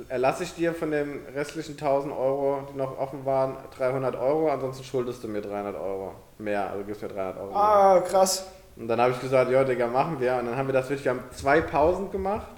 erlasse 0.09 0.45
ich 0.45 0.55
dir 0.55 0.75
von 0.75 0.91
den 0.91 1.21
restlichen 1.35 1.73
1000 1.73 2.13
Euro, 2.13 2.67
die 2.73 2.77
noch 2.77 2.99
offen 2.99 3.25
waren, 3.25 3.57
300 3.77 4.17
Euro. 4.17 4.51
Ansonsten 4.51 4.85
schuldest 4.85 5.23
du 5.25 5.29
mir 5.29 5.41
300 5.41 5.75
Euro 5.77 6.13
mehr. 6.39 6.71
Also 6.71 6.85
gibst 6.85 7.03
mir 7.03 7.09
300 7.09 7.37
Euro 7.39 7.47
mehr. 7.49 7.57
Ah, 7.57 8.01
krass. 8.01 8.47
Und 8.77 8.89
dann 8.89 9.01
habe 9.01 9.13
ich 9.13 9.21
gesagt, 9.21 9.51
ja, 9.51 9.65
Digga, 9.65 9.87
machen 9.87 10.21
wir. 10.21 10.37
Und 10.37 10.47
dann 10.47 10.57
haben 10.57 10.67
wir 10.69 10.73
das 10.73 10.89
wirklich, 10.91 11.05
wir 11.05 11.13
haben 11.13 11.25
zwei 11.33 11.61
Pausen 11.61 12.11
gemacht. 12.11 12.49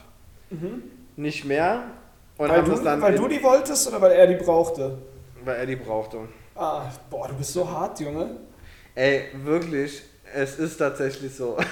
Nicht 1.16 1.44
mehr. 1.44 1.82
Und 2.38 2.46
Mhm. 2.46 2.50
Weil, 2.50 2.58
haben 2.58 2.70
das 2.70 2.78
du, 2.80 2.84
dann, 2.84 3.02
weil 3.02 3.14
du 3.16 3.28
die 3.28 3.42
wolltest 3.42 3.88
oder 3.88 4.00
weil 4.00 4.12
er 4.12 4.26
die 4.26 4.36
brauchte? 4.36 4.98
weil 5.44 5.56
er 5.56 5.66
die 5.66 5.76
brauchte. 5.76 6.18
Ah, 6.54 6.82
boah, 7.08 7.28
du 7.28 7.34
bist 7.34 7.52
so 7.52 7.70
hart, 7.70 8.00
Junge. 8.00 8.30
Ey, 8.94 9.26
wirklich, 9.44 10.02
es 10.34 10.58
ist 10.58 10.76
tatsächlich 10.78 11.34
so. 11.34 11.56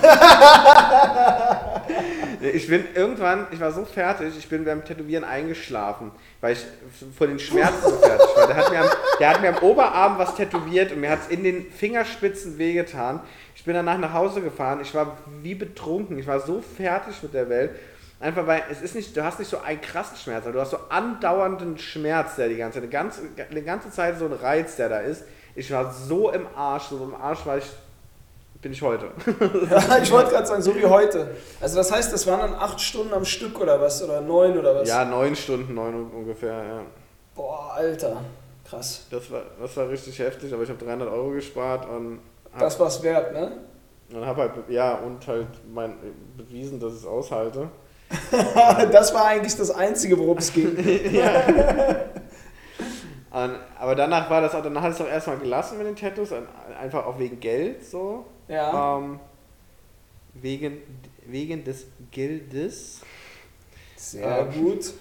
ich 2.40 2.68
bin 2.68 2.84
irgendwann, 2.94 3.46
ich 3.50 3.60
war 3.60 3.72
so 3.72 3.84
fertig, 3.84 4.34
ich 4.38 4.48
bin 4.48 4.64
beim 4.64 4.84
Tätowieren 4.84 5.24
eingeschlafen, 5.24 6.10
weil 6.40 6.54
ich 6.54 6.64
vor 7.16 7.26
den 7.26 7.38
Schmerzen 7.38 7.82
so 7.82 7.96
fertig 7.96 8.26
war. 8.36 8.46
Der 8.46 8.56
hat, 8.56 8.70
mir 8.70 8.80
am, 8.80 8.88
der 9.18 9.30
hat 9.30 9.40
mir 9.40 9.48
am 9.56 9.62
Oberarm 9.62 10.18
was 10.18 10.34
tätowiert 10.34 10.92
und 10.92 11.00
mir 11.00 11.10
hat 11.10 11.20
es 11.22 11.28
in 11.28 11.44
den 11.44 11.70
Fingerspitzen 11.70 12.58
wehgetan. 12.58 13.20
Ich 13.54 13.64
bin 13.64 13.74
danach 13.74 13.98
nach 13.98 14.12
Hause 14.12 14.40
gefahren, 14.40 14.80
ich 14.80 14.94
war 14.94 15.18
wie 15.42 15.54
betrunken, 15.54 16.18
ich 16.18 16.26
war 16.26 16.40
so 16.40 16.62
fertig 16.62 17.22
mit 17.22 17.34
der 17.34 17.48
Welt. 17.48 17.70
Einfach 18.20 18.46
weil 18.46 18.62
es 18.70 18.82
ist 18.82 18.94
nicht, 18.94 19.16
du 19.16 19.24
hast 19.24 19.38
nicht 19.38 19.48
so 19.48 19.60
einen 19.60 19.80
krassen 19.80 20.16
Schmerz, 20.18 20.44
aber 20.44 20.52
du 20.52 20.60
hast 20.60 20.72
so 20.72 20.78
andauernden 20.90 21.78
Schmerz, 21.78 22.36
der 22.36 22.50
die 22.50 22.56
ganze 22.56 22.80
Zeit, 22.80 22.84
die 22.84 22.92
ganze, 22.92 23.22
die 23.50 23.62
ganze 23.62 23.90
Zeit 23.90 24.18
so 24.18 24.26
ein 24.26 24.32
Reiz, 24.34 24.76
der 24.76 24.90
da 24.90 24.98
ist. 24.98 25.24
Ich 25.54 25.70
war 25.70 25.92
so 25.92 26.30
im 26.30 26.46
Arsch, 26.54 26.84
so 26.84 27.02
im 27.02 27.14
Arsch 27.14 27.46
war 27.46 27.56
ich, 27.56 27.64
bin 28.62 28.72
ich 28.72 28.82
heute. 28.82 29.10
Ja, 29.70 29.98
ich 29.98 30.10
wollte 30.10 30.30
gerade 30.30 30.46
sagen, 30.46 30.62
so 30.62 30.74
wie 30.74 30.84
heute. 30.84 31.34
Also 31.60 31.76
das 31.76 31.90
heißt, 31.90 32.12
das 32.12 32.26
waren 32.26 32.40
dann 32.40 32.54
acht 32.54 32.80
Stunden 32.80 33.12
am 33.14 33.24
Stück 33.24 33.60
oder 33.60 33.80
was? 33.80 34.02
Oder 34.02 34.20
neun 34.20 34.58
oder 34.58 34.74
was? 34.74 34.88
Ja, 34.88 35.04
neun 35.04 35.34
Stunden, 35.34 35.74
neun 35.74 36.10
ungefähr, 36.10 36.52
ja. 36.52 36.82
Boah, 37.34 37.72
Alter. 37.74 38.22
Krass. 38.68 39.06
Das 39.10 39.30
war, 39.30 39.42
das 39.60 39.76
war 39.76 39.88
richtig 39.88 40.18
heftig, 40.18 40.52
aber 40.52 40.62
ich 40.62 40.68
habe 40.68 40.84
300 40.84 41.08
Euro 41.08 41.30
gespart 41.30 41.88
und 41.88 42.20
habe 42.52 42.64
Das 42.64 42.78
war's 42.78 43.02
wert, 43.02 43.32
ne? 43.32 43.52
und 44.12 44.26
hab 44.26 44.36
halt, 44.36 44.52
ja, 44.68 44.94
und 44.94 45.26
halt 45.26 45.46
mein, 45.72 45.94
bewiesen, 46.36 46.80
dass 46.80 46.92
ich 46.94 47.00
es 47.00 47.06
aushalte. 47.06 47.68
das 48.92 49.14
war 49.14 49.26
eigentlich 49.26 49.56
das 49.56 49.70
Einzige, 49.70 50.18
worum 50.18 50.38
es 50.38 50.52
ging. 50.52 50.76
Und, 53.32 53.60
aber 53.78 53.94
danach 53.94 54.28
war 54.28 54.40
das 54.40 54.52
auch, 54.56 54.62
danach 54.62 54.82
hat 54.82 54.90
es 54.90 55.00
auch 55.00 55.06
erstmal 55.06 55.38
gelassen 55.38 55.78
mit 55.78 55.86
den 55.86 55.94
Tattoos, 55.94 56.30
einfach 56.80 57.06
auch 57.06 57.16
wegen 57.16 57.38
Geld 57.38 57.84
so. 57.84 58.24
Ja. 58.50 58.98
Ähm, 58.98 59.20
wegen, 60.34 60.78
wegen 61.26 61.64
des 61.64 61.86
Geldes. 62.10 63.00
Sehr 63.96 64.40
ähm, 64.40 64.52
gut. 64.64 64.92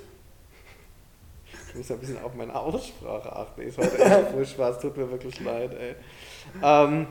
Ich 1.69 1.75
muss 1.75 1.91
ein 1.91 1.99
bisschen 1.99 2.21
auf 2.23 2.33
meine 2.33 2.53
Aussprache 2.55 3.31
achten. 3.35 3.62
Ist 3.62 3.77
heute 3.77 3.97
echt 3.99 4.29
furchtbar, 4.31 4.71
es 4.71 4.79
tut 4.79 4.97
mir 4.97 5.09
wirklich 5.09 5.39
leid, 5.39 5.71
ey. 5.73 5.95
Ähm, 6.63 7.07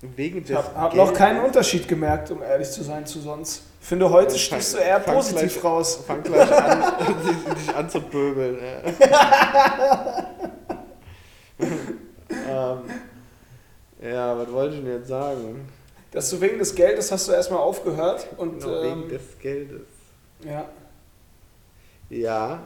wegen 0.00 0.42
Ich 0.42 0.52
habe 0.52 0.74
hab 0.74 0.94
noch 0.94 1.14
keinen 1.14 1.44
Unterschied 1.44 1.86
gemerkt, 1.86 2.30
um 2.32 2.42
ehrlich 2.42 2.68
zu 2.70 2.82
sein, 2.82 3.06
zu 3.06 3.20
sonst. 3.20 3.62
Ich 3.80 3.86
finde, 3.86 4.10
heute 4.10 4.30
fang- 4.30 4.38
stichst 4.38 4.74
du 4.74 4.78
eher 4.78 4.98
positiv 5.00 5.52
gleich- 5.52 5.64
raus. 5.64 6.00
Fang 6.06 6.22
gleich 6.22 6.50
an, 6.52 6.82
dich, 7.24 7.54
dich 7.66 7.74
anzupöbeln. 7.74 8.58
Ja. 9.10 10.26
ähm, 12.78 12.78
ja, 14.02 14.36
was 14.38 14.50
wollte 14.52 14.76
ich 14.76 14.82
denn 14.82 14.92
jetzt 14.92 15.08
sagen? 15.08 15.68
Dass 16.10 16.28
du 16.30 16.40
wegen 16.40 16.58
des 16.58 16.74
Geldes 16.74 17.10
hast 17.10 17.28
du 17.28 17.32
erstmal 17.32 17.60
aufgehört 17.60 18.26
und 18.36 18.60
Genau, 18.60 18.82
wegen 18.82 19.02
ähm, 19.04 19.08
des 19.08 19.38
Geldes. 19.40 19.82
ja. 20.44 20.64
Ja, 22.10 22.60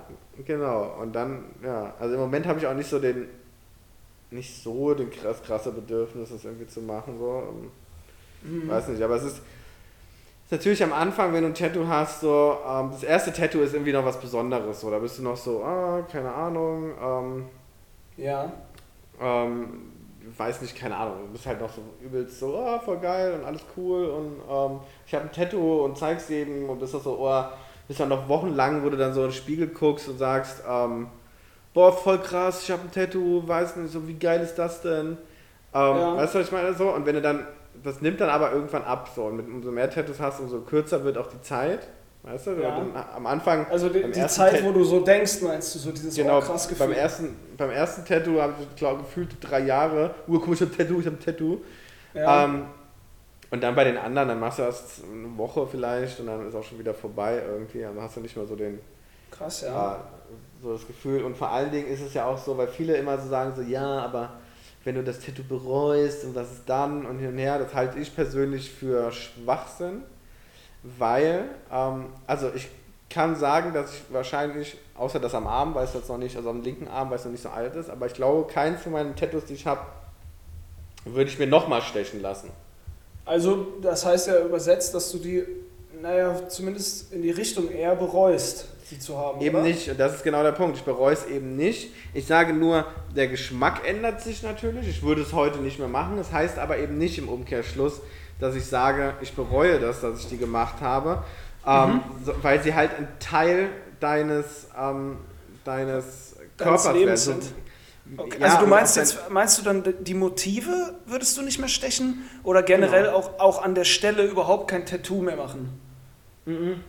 genau. 0.44 0.96
Und 1.00 1.12
dann, 1.14 1.44
ja, 1.62 1.94
also 2.00 2.14
im 2.14 2.20
Moment 2.20 2.46
habe 2.46 2.58
ich 2.58 2.66
auch 2.66 2.74
nicht 2.74 2.90
so 2.90 2.98
den, 2.98 3.28
nicht 4.32 4.60
so 4.60 4.92
den 4.92 5.08
krass 5.08 5.40
krasse 5.40 5.70
Bedürfnis, 5.70 6.30
das 6.30 6.44
irgendwie 6.44 6.66
zu 6.66 6.80
machen. 6.80 7.16
So. 7.16 7.44
Mhm. 8.42 8.68
Weiß 8.68 8.88
nicht, 8.88 9.00
aber 9.00 9.14
es 9.14 9.22
ist, 9.22 9.36
ist 9.36 10.50
natürlich 10.50 10.82
am 10.82 10.92
Anfang, 10.92 11.32
wenn 11.32 11.42
du 11.42 11.50
ein 11.50 11.54
Tattoo 11.54 11.86
hast, 11.86 12.22
so, 12.22 12.58
ähm, 12.68 12.90
das 12.90 13.04
erste 13.04 13.32
Tattoo 13.32 13.60
ist 13.60 13.72
irgendwie 13.72 13.92
noch 13.92 14.04
was 14.04 14.18
Besonderes. 14.20 14.80
So. 14.80 14.90
Da 14.90 14.98
bist 14.98 15.18
du 15.18 15.22
noch 15.22 15.36
so, 15.36 15.62
ah, 15.62 16.04
keine 16.10 16.32
Ahnung, 16.34 16.90
ähm, 17.00 17.44
Ja. 18.16 18.52
ähm, 19.20 19.92
weiß 20.36 20.62
nicht, 20.62 20.76
keine 20.76 20.96
Ahnung, 20.96 21.26
du 21.26 21.32
bist 21.32 21.46
halt 21.46 21.60
noch 21.60 21.72
so 21.72 21.82
übelst 22.00 22.38
so, 22.38 22.54
oh, 22.56 22.78
voll 22.80 22.98
geil 22.98 23.34
und 23.34 23.44
alles 23.44 23.62
cool 23.76 24.06
und 24.06 24.40
ähm, 24.48 24.80
ich 25.06 25.14
habe 25.14 25.24
ein 25.24 25.32
Tattoo 25.32 25.84
und 25.84 25.96
zeig's 25.96 26.28
jedem 26.28 26.68
und 26.68 26.78
bist 26.78 26.94
doch 26.94 27.02
so, 27.02 27.18
oh, 27.20 27.44
bist 27.88 28.00
dann 28.00 28.08
noch 28.08 28.28
wochenlang, 28.28 28.84
wo 28.84 28.90
du 28.90 28.96
dann 28.96 29.14
so 29.14 29.22
in 29.22 29.28
den 29.28 29.34
Spiegel 29.34 29.68
guckst 29.68 30.08
und 30.08 30.18
sagst, 30.18 30.62
ähm, 30.68 31.08
boah, 31.74 31.92
voll 31.92 32.18
krass, 32.18 32.62
ich 32.62 32.70
habe 32.70 32.82
ein 32.82 32.90
Tattoo, 32.90 33.46
weiß 33.46 33.76
nicht, 33.76 33.92
so 33.92 34.06
wie 34.08 34.14
geil 34.14 34.40
ist 34.40 34.56
das 34.56 34.82
denn? 34.82 35.18
Ähm, 35.74 35.96
ja. 35.96 36.16
Weißt 36.16 36.34
du, 36.34 36.38
was 36.38 36.46
ich 36.46 36.52
meine? 36.52 36.74
So, 36.74 36.90
und 36.90 37.04
wenn 37.04 37.14
du 37.14 37.22
dann, 37.22 37.46
das 37.82 38.00
nimmt 38.00 38.20
dann 38.20 38.30
aber 38.30 38.52
irgendwann 38.52 38.82
ab, 38.84 39.10
so, 39.14 39.24
und 39.24 39.36
mit, 39.36 39.46
umso 39.46 39.70
mehr 39.70 39.90
Tattoos 39.90 40.20
hast, 40.20 40.40
umso 40.40 40.60
kürzer 40.60 41.04
wird 41.04 41.18
auch 41.18 41.26
die 41.26 41.40
Zeit. 41.42 41.86
Weißt 42.22 42.48
du, 42.48 42.50
ja. 42.60 42.84
am 43.14 43.26
Anfang. 43.26 43.66
Also 43.70 43.88
die, 43.88 44.02
die 44.02 44.26
Zeit, 44.26 44.64
wo 44.64 44.72
du 44.72 44.82
so 44.82 45.00
denkst, 45.00 45.42
meinst 45.42 45.74
du, 45.74 45.78
so 45.78 45.92
dieses 45.92 46.16
genau, 46.16 46.38
oh, 46.38 46.40
krass 46.40 46.66
Gefühl. 46.66 46.88
Beim 46.88 46.96
ersten, 46.96 47.36
beim 47.56 47.70
ersten 47.70 48.04
Tattoo 48.04 48.40
habe 48.40 48.54
ich, 48.60 48.76
glaube 48.76 49.02
gefühlt 49.02 49.36
drei 49.40 49.60
Jahre, 49.60 50.12
urkomisch 50.26 50.62
ein 50.62 50.76
Tattoo, 50.76 50.98
ich 50.98 51.06
habe 51.06 51.16
ein 51.16 51.24
Tattoo. 51.24 51.58
Ja. 52.14 52.44
Ähm, 52.44 52.66
und 53.50 53.62
dann 53.62 53.76
bei 53.76 53.84
den 53.84 53.96
anderen, 53.96 54.28
dann 54.28 54.40
machst 54.40 54.58
du 54.58 54.64
erst 54.64 55.04
eine 55.04 55.38
Woche 55.38 55.68
vielleicht 55.68 56.18
und 56.18 56.26
dann 56.26 56.48
ist 56.48 56.54
auch 56.56 56.64
schon 56.64 56.80
wieder 56.80 56.94
vorbei 56.94 57.40
irgendwie. 57.48 57.82
Dann 57.82 58.00
hast 58.00 58.16
du 58.16 58.20
nicht 58.20 58.36
mehr 58.36 58.46
so 58.46 58.56
den. 58.56 58.80
Krass, 59.30 59.60
ja. 59.60 59.94
Äh, 59.94 59.98
so 60.62 60.72
das 60.72 60.84
Gefühl. 60.84 61.22
Und 61.22 61.36
vor 61.36 61.50
allen 61.50 61.70
Dingen 61.70 61.86
ist 61.86 62.00
es 62.00 62.12
ja 62.14 62.26
auch 62.26 62.38
so, 62.38 62.58
weil 62.58 62.66
viele 62.66 62.96
immer 62.96 63.18
so 63.18 63.28
sagen, 63.28 63.52
so, 63.54 63.62
ja, 63.62 64.00
aber 64.00 64.32
wenn 64.82 64.96
du 64.96 65.04
das 65.04 65.20
Tattoo 65.20 65.44
bereust 65.44 66.24
und 66.24 66.34
was 66.34 66.50
ist 66.50 66.62
dann 66.66 67.06
und 67.06 67.18
hin 67.18 67.28
und 67.28 67.38
her, 67.38 67.58
das 67.58 67.72
halte 67.72 68.00
ich 68.00 68.14
persönlich 68.14 68.70
für 68.70 69.12
Schwachsinn 69.12 70.02
weil, 70.98 71.44
ähm, 71.72 72.06
also 72.26 72.50
ich 72.54 72.68
kann 73.08 73.36
sagen, 73.36 73.72
dass 73.72 73.92
ich 73.92 74.02
wahrscheinlich, 74.10 74.76
außer 74.96 75.20
das 75.20 75.34
am 75.34 75.46
Arm, 75.46 75.74
weiß 75.74 75.92
das 75.92 76.08
noch 76.08 76.18
nicht, 76.18 76.36
also 76.36 76.50
am 76.50 76.62
linken 76.62 76.88
Arm, 76.88 77.10
weil 77.10 77.18
es 77.18 77.24
noch 77.24 77.32
nicht 77.32 77.42
so 77.42 77.48
alt 77.48 77.74
ist, 77.76 77.90
aber 77.90 78.06
ich 78.06 78.14
glaube, 78.14 78.52
keins 78.52 78.82
von 78.82 78.92
meinen 78.92 79.14
Tattoos, 79.16 79.44
die 79.44 79.54
ich 79.54 79.66
habe, 79.66 79.80
würde 81.04 81.30
ich 81.30 81.38
mir 81.38 81.46
nochmal 81.46 81.82
stechen 81.82 82.20
lassen. 82.20 82.50
Also, 83.24 83.66
das 83.82 84.04
heißt 84.04 84.28
ja 84.28 84.44
übersetzt, 84.44 84.94
dass 84.94 85.10
du 85.12 85.18
die, 85.18 85.44
naja, 86.00 86.48
zumindest 86.48 87.12
in 87.12 87.22
die 87.22 87.30
Richtung 87.30 87.70
eher 87.70 87.96
bereust, 87.96 88.66
sie 88.88 88.98
zu 88.98 89.16
haben. 89.18 89.40
Eben 89.40 89.56
oder? 89.56 89.64
nicht, 89.64 89.98
das 89.98 90.16
ist 90.16 90.24
genau 90.24 90.42
der 90.42 90.52
Punkt. 90.52 90.76
Ich 90.76 90.84
bereue 90.84 91.12
es 91.12 91.26
eben 91.26 91.56
nicht. 91.56 91.92
Ich 92.14 92.26
sage 92.26 92.52
nur, 92.52 92.86
der 93.14 93.26
Geschmack 93.26 93.86
ändert 93.86 94.20
sich 94.20 94.42
natürlich. 94.42 94.88
Ich 94.88 95.02
würde 95.02 95.22
es 95.22 95.32
heute 95.32 95.58
nicht 95.58 95.78
mehr 95.78 95.88
machen. 95.88 96.16
Das 96.16 96.32
heißt 96.32 96.58
aber 96.58 96.78
eben 96.78 96.98
nicht 96.98 97.18
im 97.18 97.28
Umkehrschluss, 97.28 98.00
dass 98.38 98.54
ich 98.54 98.66
sage, 98.66 99.14
ich 99.20 99.34
bereue 99.34 99.80
das, 99.80 100.00
dass 100.00 100.20
ich 100.20 100.28
die 100.28 100.38
gemacht 100.38 100.80
habe, 100.80 101.22
ähm, 101.66 101.94
mhm. 101.94 102.00
so, 102.24 102.34
weil 102.42 102.62
sie 102.62 102.74
halt 102.74 102.90
ein 102.96 103.08
Teil 103.18 103.68
deines, 104.00 104.68
ähm, 104.78 105.18
deines 105.64 106.36
Körpers 106.56 106.94
werden. 106.94 107.16
sind. 107.16 107.42
Okay. 108.16 108.38
Ja, 108.40 108.46
also 108.46 108.58
du 108.60 108.66
meinst 108.66 108.96
jetzt, 108.96 109.30
meinst 109.30 109.58
du 109.58 109.62
dann 109.62 109.82
die 110.00 110.14
Motive 110.14 110.94
würdest 111.06 111.36
du 111.36 111.42
nicht 111.42 111.58
mehr 111.58 111.68
stechen 111.68 112.28
oder 112.44 112.62
generell 112.62 113.06
genau. 113.06 113.16
auch, 113.16 113.40
auch 113.40 113.62
an 113.62 113.74
der 113.74 113.84
Stelle 113.84 114.24
überhaupt 114.24 114.70
kein 114.70 114.86
Tattoo 114.86 115.22
mehr 115.22 115.36
machen? 115.36 115.80
Mhm. 116.44 116.80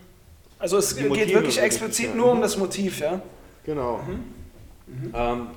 Also 0.59 0.77
es 0.77 0.95
geht 0.95 1.09
wirklich 1.09 1.59
explizit 1.59 2.15
nur 2.15 2.31
um 2.31 2.41
das 2.41 2.57
Motiv, 2.57 2.99
ja? 2.99 3.21
Genau. 3.65 3.99
Mhm. 4.07 4.23
Mhm. 4.87 5.13
Ähm, 5.13 5.47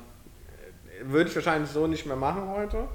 würde 1.05 1.31
ich 1.31 1.37
wahrscheinlich 1.37 1.71
so 1.71 1.87
nicht 1.87 2.07
mehr 2.07 2.17
machen 2.17 2.49
heute. 2.49 2.89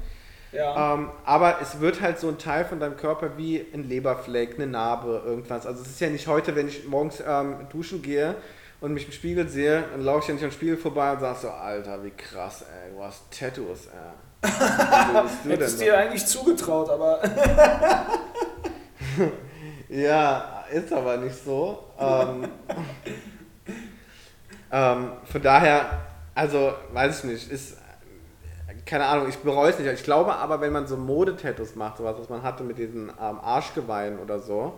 Ja. 0.56 0.94
Ähm, 0.94 1.10
aber 1.26 1.58
es 1.62 1.82
wird 1.82 2.02
halt 2.02 2.20
so 2.20 2.30
ein 2.30 2.38
Teil 2.38 2.66
von 2.66 2.80
deinem 2.80 2.96
Körper 2.96 3.38
wie 3.38 3.66
ein 3.74 3.90
Leberfleck, 3.90 4.56
eine 4.56 4.68
Narbe, 4.68 5.22
irgendwas. 5.26 5.66
Also 5.66 5.82
es 5.82 5.90
ist 5.90 6.00
ja 6.00 6.10
nicht 6.10 6.28
heute, 6.28 6.56
wenn 6.56 6.68
ich 6.68 6.88
morgens 6.88 7.22
ähm, 7.28 7.68
duschen 7.70 8.02
gehe 8.02 8.36
und 8.80 8.94
mich 8.94 9.06
im 9.06 9.12
Spiegel 9.12 9.50
sehe, 9.50 9.84
dann 9.92 10.04
laufe 10.04 10.22
ich 10.22 10.28
ja 10.30 10.34
nicht 10.34 10.46
am 10.46 10.52
Spiegel 10.52 10.78
vorbei 10.78 11.12
und 11.12 11.20
sage 11.20 11.40
so, 11.42 11.50
Alter, 11.50 12.04
wie 12.04 12.12
krass, 12.12 12.62
ey, 12.62 12.94
du 12.94 13.04
hast 13.04 13.24
Tattoos, 13.38 13.88
ey. 13.88 14.52
Wie 15.44 15.50
Hättest 15.52 15.82
dir 15.82 15.98
eigentlich 15.98 16.26
zugetraut, 16.26 16.90
aber... 16.90 17.22
ja, 19.90 20.64
ist 20.72 20.94
aber 20.94 21.18
nicht 21.18 21.44
so. 21.44 21.84
Ähm, 22.00 22.48
ähm, 24.72 25.12
von 25.26 25.42
daher, 25.42 25.86
also, 26.34 26.74
weiß 26.94 27.20
ich 27.20 27.32
nicht, 27.32 27.52
ist 27.52 27.78
keine 28.86 29.06
Ahnung, 29.06 29.28
ich 29.28 29.38
bereue 29.38 29.72
es 29.72 29.80
nicht. 29.80 29.92
Ich 29.92 30.04
glaube 30.04 30.36
aber, 30.36 30.62
wenn 30.62 30.72
man 30.72 30.88
so 30.88 30.96
Modetattoos 30.96 31.76
macht, 31.76 31.98
sowas, 31.98 32.16
was 32.20 32.30
man 32.30 32.44
hatte 32.44 32.64
mit 32.64 32.78
diesen 32.78 33.10
ähm, 33.10 33.40
Arschgeweihen 33.42 34.20
oder 34.20 34.40
so, 34.40 34.74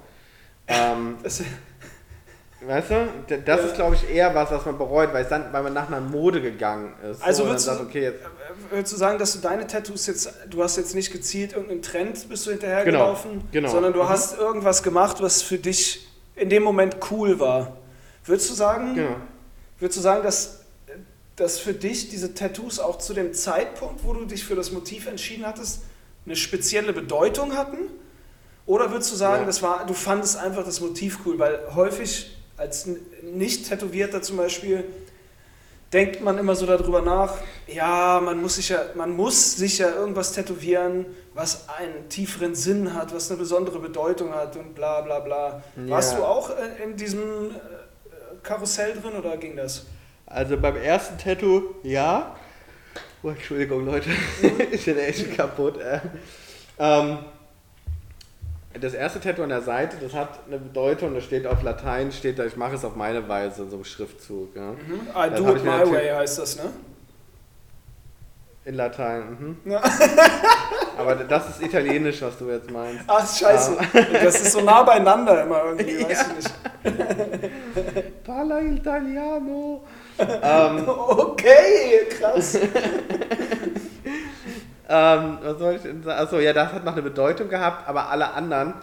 ähm, 0.68 1.18
weißt 2.62 2.92
du, 2.92 3.38
das 3.46 3.66
ist 3.66 3.76
glaube 3.76 3.96
ich 3.96 4.10
eher 4.10 4.34
was, 4.34 4.50
was 4.50 4.66
man 4.66 4.78
bereut, 4.78 5.14
weil, 5.14 5.26
dann, 5.26 5.52
weil 5.52 5.64
man 5.64 5.74
nach 5.74 5.88
einer 5.88 6.00
Mode 6.00 6.42
gegangen 6.42 6.94
ist. 7.10 7.22
Also 7.22 7.44
so, 7.44 7.50
würdest, 7.50 7.66
sagt, 7.66 7.82
okay, 7.82 8.08
äh, 8.08 8.14
würdest 8.70 8.94
du 8.94 8.98
sagen, 8.98 9.20
dass 9.20 9.34
du 9.34 9.40
deine 9.40 9.68
Tattoos 9.68 10.08
jetzt, 10.08 10.34
du 10.50 10.64
hast 10.64 10.78
jetzt 10.78 10.96
nicht 10.96 11.12
gezielt 11.12 11.52
irgendeinen 11.52 11.82
Trend 11.82 12.30
bist 12.30 12.46
du 12.48 12.52
hinterhergelaufen, 12.52 13.32
genau, 13.32 13.46
genau. 13.52 13.70
sondern 13.70 13.94
du 13.94 14.04
mhm. 14.04 14.10
hast 14.10 14.38
irgendwas 14.38 14.84
gemacht, 14.84 15.22
was 15.22 15.42
für 15.42 15.58
dich 15.58 16.08
in 16.36 16.50
dem 16.50 16.64
Moment 16.64 16.98
cool 17.12 17.40
war. 17.40 17.76
Würdest 18.24 18.50
du 18.50 18.54
sagen, 18.54 18.96
genau. 18.96 19.16
würdest 19.80 19.98
du 19.98 20.02
sagen, 20.02 20.24
dass 20.24 20.57
dass 21.38 21.60
für 21.60 21.74
dich 21.74 22.10
diese 22.10 22.34
Tattoos 22.34 22.80
auch 22.80 22.98
zu 22.98 23.14
dem 23.14 23.34
Zeitpunkt, 23.34 24.04
wo 24.04 24.14
du 24.14 24.26
dich 24.26 24.44
für 24.44 24.56
das 24.56 24.72
Motiv 24.72 25.08
entschieden 25.08 25.46
hattest, 25.46 25.84
eine 26.26 26.36
spezielle 26.36 26.94
Bedeutung 26.94 27.56
hatten? 27.56 27.78
Oder 28.66 28.92
würdest 28.92 29.12
du 29.14 29.16
sagen, 29.16 29.42
ja. 29.42 29.46
das 29.46 29.62
war, 29.62 29.86
du 29.86 29.94
fandest 29.94 30.36
einfach 30.36 30.66
das 30.66 30.82
Motiv 30.82 31.20
cool? 31.26 31.40
Weil 31.40 31.60
häufig 31.74 32.36
als 32.58 32.90
Nicht-Tätowierter 33.22 34.22
zum 34.22 34.38
Beispiel 34.38 34.84
denkt 35.94 36.22
man 36.22 36.38
immer 36.40 36.56
so 36.56 36.66
darüber 36.66 37.02
nach, 37.02 37.36
ja, 37.68 38.20
man 38.20 38.42
muss 38.42 38.56
sich 38.56 38.70
ja, 38.70 38.82
man 38.96 39.12
muss 39.12 39.56
sich 39.56 39.78
ja 39.78 39.90
irgendwas 39.92 40.34
tätowieren, 40.34 41.06
was 41.34 41.70
einen 41.70 42.10
tieferen 42.10 42.56
Sinn 42.56 42.94
hat, 42.96 43.14
was 43.14 43.30
eine 43.30 43.40
besondere 43.40 43.80
Bedeutung 43.80 44.34
hat 44.34 44.56
und 44.58 44.74
bla 44.74 45.02
bla 45.02 45.20
bla. 45.20 45.64
Ja. 45.78 45.90
Warst 45.90 46.18
du 46.18 46.24
auch 46.24 46.50
äh, 46.50 46.84
in 46.84 46.98
diesem 46.98 47.52
äh, 47.52 47.54
Karussell 48.44 49.00
drin 49.00 49.14
oder 49.18 49.38
ging 49.38 49.56
das? 49.56 49.86
Also 50.28 50.58
beim 50.58 50.76
ersten 50.76 51.18
Tattoo, 51.18 51.76
ja. 51.84 52.36
Oh, 53.24 53.30
Entschuldigung, 53.30 53.86
Leute. 53.86 54.10
ich 54.72 54.86
bin 54.86 54.98
echt 54.98 55.36
kaputt. 55.36 55.80
Äh. 55.80 56.02
Ähm, 56.78 57.20
das 58.80 58.94
erste 58.94 59.20
Tattoo 59.22 59.44
an 59.44 59.50
der 59.50 59.62
Seite, 59.62 59.98
das 60.02 60.14
hat 60.14 60.40
eine 60.48 60.60
Bedeutung, 60.60 61.16
das 61.16 61.24
steht 61.24 61.48
auf 61.48 61.64
Latein, 61.64 62.12
steht 62.12 62.38
da, 62.38 62.46
ich 62.46 62.58
mache 62.58 62.76
es 62.76 62.86
auf 62.86 62.96
meine 62.96 63.28
Weise, 63.28 63.68
so 63.70 63.78
ein 63.78 63.86
Schriftzug. 63.86 64.56
Ja. 64.56 64.72
Mhm. 64.72 65.08
I 65.16 65.36
do 65.36 65.56
it 65.56 65.64
my 65.64 65.90
way 65.90 66.10
heißt 66.10 66.40
das, 66.40 66.58
ne? 66.58 66.66
In 68.66 68.76
Latein, 68.76 69.58
mhm. 69.64 69.72
Ja. 69.72 69.82
Aber 70.98 71.16
das 71.16 71.50
ist 71.52 71.62
italienisch, 71.62 72.22
was 72.22 72.38
du 72.38 72.50
jetzt 72.50 72.70
meinst. 72.70 73.04
Ach, 73.08 73.26
scheiße. 73.26 73.78
Ja. 73.94 74.24
Das 74.24 74.42
ist 74.42 74.52
so 74.52 74.62
nah 74.62 74.84
beieinander 74.84 75.44
immer 75.44 75.64
irgendwie, 75.78 76.02
ja. 76.02 76.10
weiß 76.10 76.26
ich 76.28 76.36
nicht. 76.36 78.24
Parla 78.24 78.60
Italiano. 78.60 79.84
Ähm, 80.20 80.84
okay, 80.88 82.08
krass. 82.10 82.56
ähm, 84.90 85.38
was 85.44 85.60
soll 85.60 85.76
ich 85.76 85.82
denn 85.82 86.04
sagen? 86.04 86.20
Achso, 86.20 86.40
ja, 86.40 86.54
das 86.54 86.74
hat 86.74 86.86
noch 86.86 86.94
eine 86.94 87.02
Bedeutung 87.02 87.50
gehabt, 87.50 87.88
aber 87.88 88.10
alle 88.10 88.34
anderen, 88.34 88.74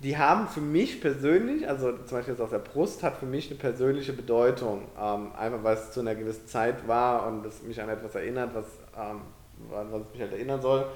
die 0.00 0.18
haben 0.18 0.48
für 0.48 0.60
mich 0.60 1.00
persönlich, 1.00 1.68
also 1.68 1.92
zum 1.92 2.18
Beispiel 2.18 2.34
jetzt 2.34 2.42
aus 2.42 2.50
der 2.50 2.58
Brust, 2.58 3.02
hat 3.02 3.16
für 3.16 3.26
mich 3.26 3.50
eine 3.50 3.58
persönliche 3.58 4.12
Bedeutung. 4.12 4.82
Ähm, 5.00 5.30
einfach 5.38 5.62
weil 5.62 5.76
es 5.76 5.92
zu 5.92 6.00
einer 6.00 6.14
gewissen 6.14 6.46
Zeit 6.46 6.86
war 6.86 7.26
und 7.26 7.46
es 7.46 7.62
mich 7.62 7.80
an 7.80 7.88
etwas 7.88 8.14
erinnert, 8.14 8.50
was, 8.54 8.66
ähm, 8.96 9.22
was 9.70 9.86
mich 10.12 10.20
halt 10.20 10.32
erinnern 10.32 10.60
soll. 10.60 10.86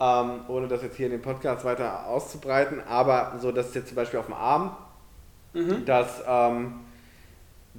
Ähm, 0.00 0.40
ohne 0.48 0.66
das 0.66 0.82
jetzt 0.82 0.96
hier 0.96 1.06
in 1.06 1.12
dem 1.12 1.22
Podcast 1.22 1.64
weiter 1.64 2.06
auszubreiten, 2.06 2.82
aber 2.86 3.36
so, 3.40 3.52
dass 3.52 3.72
jetzt 3.74 3.88
zum 3.88 3.94
Beispiel 3.94 4.18
auf 4.18 4.26
dem 4.26 4.34
Arm, 4.34 4.76
mhm. 5.52 5.84
dass 5.84 6.22
ähm, 6.26 6.80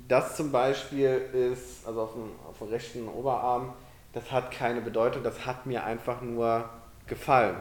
das 0.08 0.36
zum 0.36 0.52
Beispiel 0.52 1.22
ist, 1.34 1.88
also 1.88 2.02
auf 2.02 2.14
dem, 2.14 2.32
auf 2.48 2.58
dem 2.60 2.68
rechten 2.68 3.08
Oberarm, 3.08 3.74
das 4.14 4.32
hat 4.32 4.52
keine 4.52 4.82
Bedeutung, 4.82 5.24
das 5.24 5.46
hat 5.46 5.66
mir 5.66 5.84
einfach 5.84 6.22
nur 6.22 6.70
gefallen. 7.08 7.56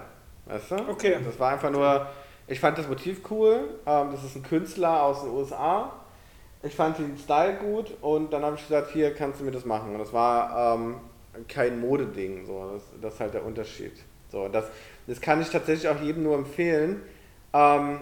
Weißt 0.47 0.73
du? 0.73 0.77
Okay. 0.89 1.19
Das 1.25 1.39
war 1.39 1.53
einfach 1.53 1.71
nur, 1.71 2.07
ich 2.47 2.61
fand 2.61 2.77
das 2.77 2.89
Motiv 2.89 3.21
cool, 3.31 3.79
ähm, 3.87 4.09
das 4.11 4.25
ist 4.25 4.37
ein 4.37 4.43
Künstler 4.43 5.03
aus 5.03 5.23
den 5.23 5.31
USA. 5.31 5.93
Ich 6.63 6.75
fand 6.75 6.99
den 6.99 7.17
Style 7.19 7.55
gut 7.55 7.97
und 8.01 8.33
dann 8.33 8.43
habe 8.43 8.57
ich 8.57 8.63
gesagt, 8.63 8.91
hier 8.91 9.15
kannst 9.15 9.41
du 9.41 9.45
mir 9.45 9.51
das 9.51 9.65
machen. 9.65 9.93
Und 9.93 9.99
das 9.99 10.13
war 10.13 10.77
ähm, 10.77 10.97
kein 11.47 11.81
Modeding, 11.81 12.47
so. 12.47 12.71
Das, 12.73 12.83
das 13.01 13.15
ist 13.15 13.21
halt 13.21 13.35
der 13.35 13.45
Unterschied. 13.45 13.93
So, 14.31 14.49
das, 14.49 14.67
das 15.07 15.21
kann 15.21 15.41
ich 15.41 15.51
tatsächlich 15.51 15.89
auch 15.89 16.01
jedem 16.01 16.23
nur 16.23 16.37
empfehlen. 16.37 17.03
Ähm, 17.53 18.01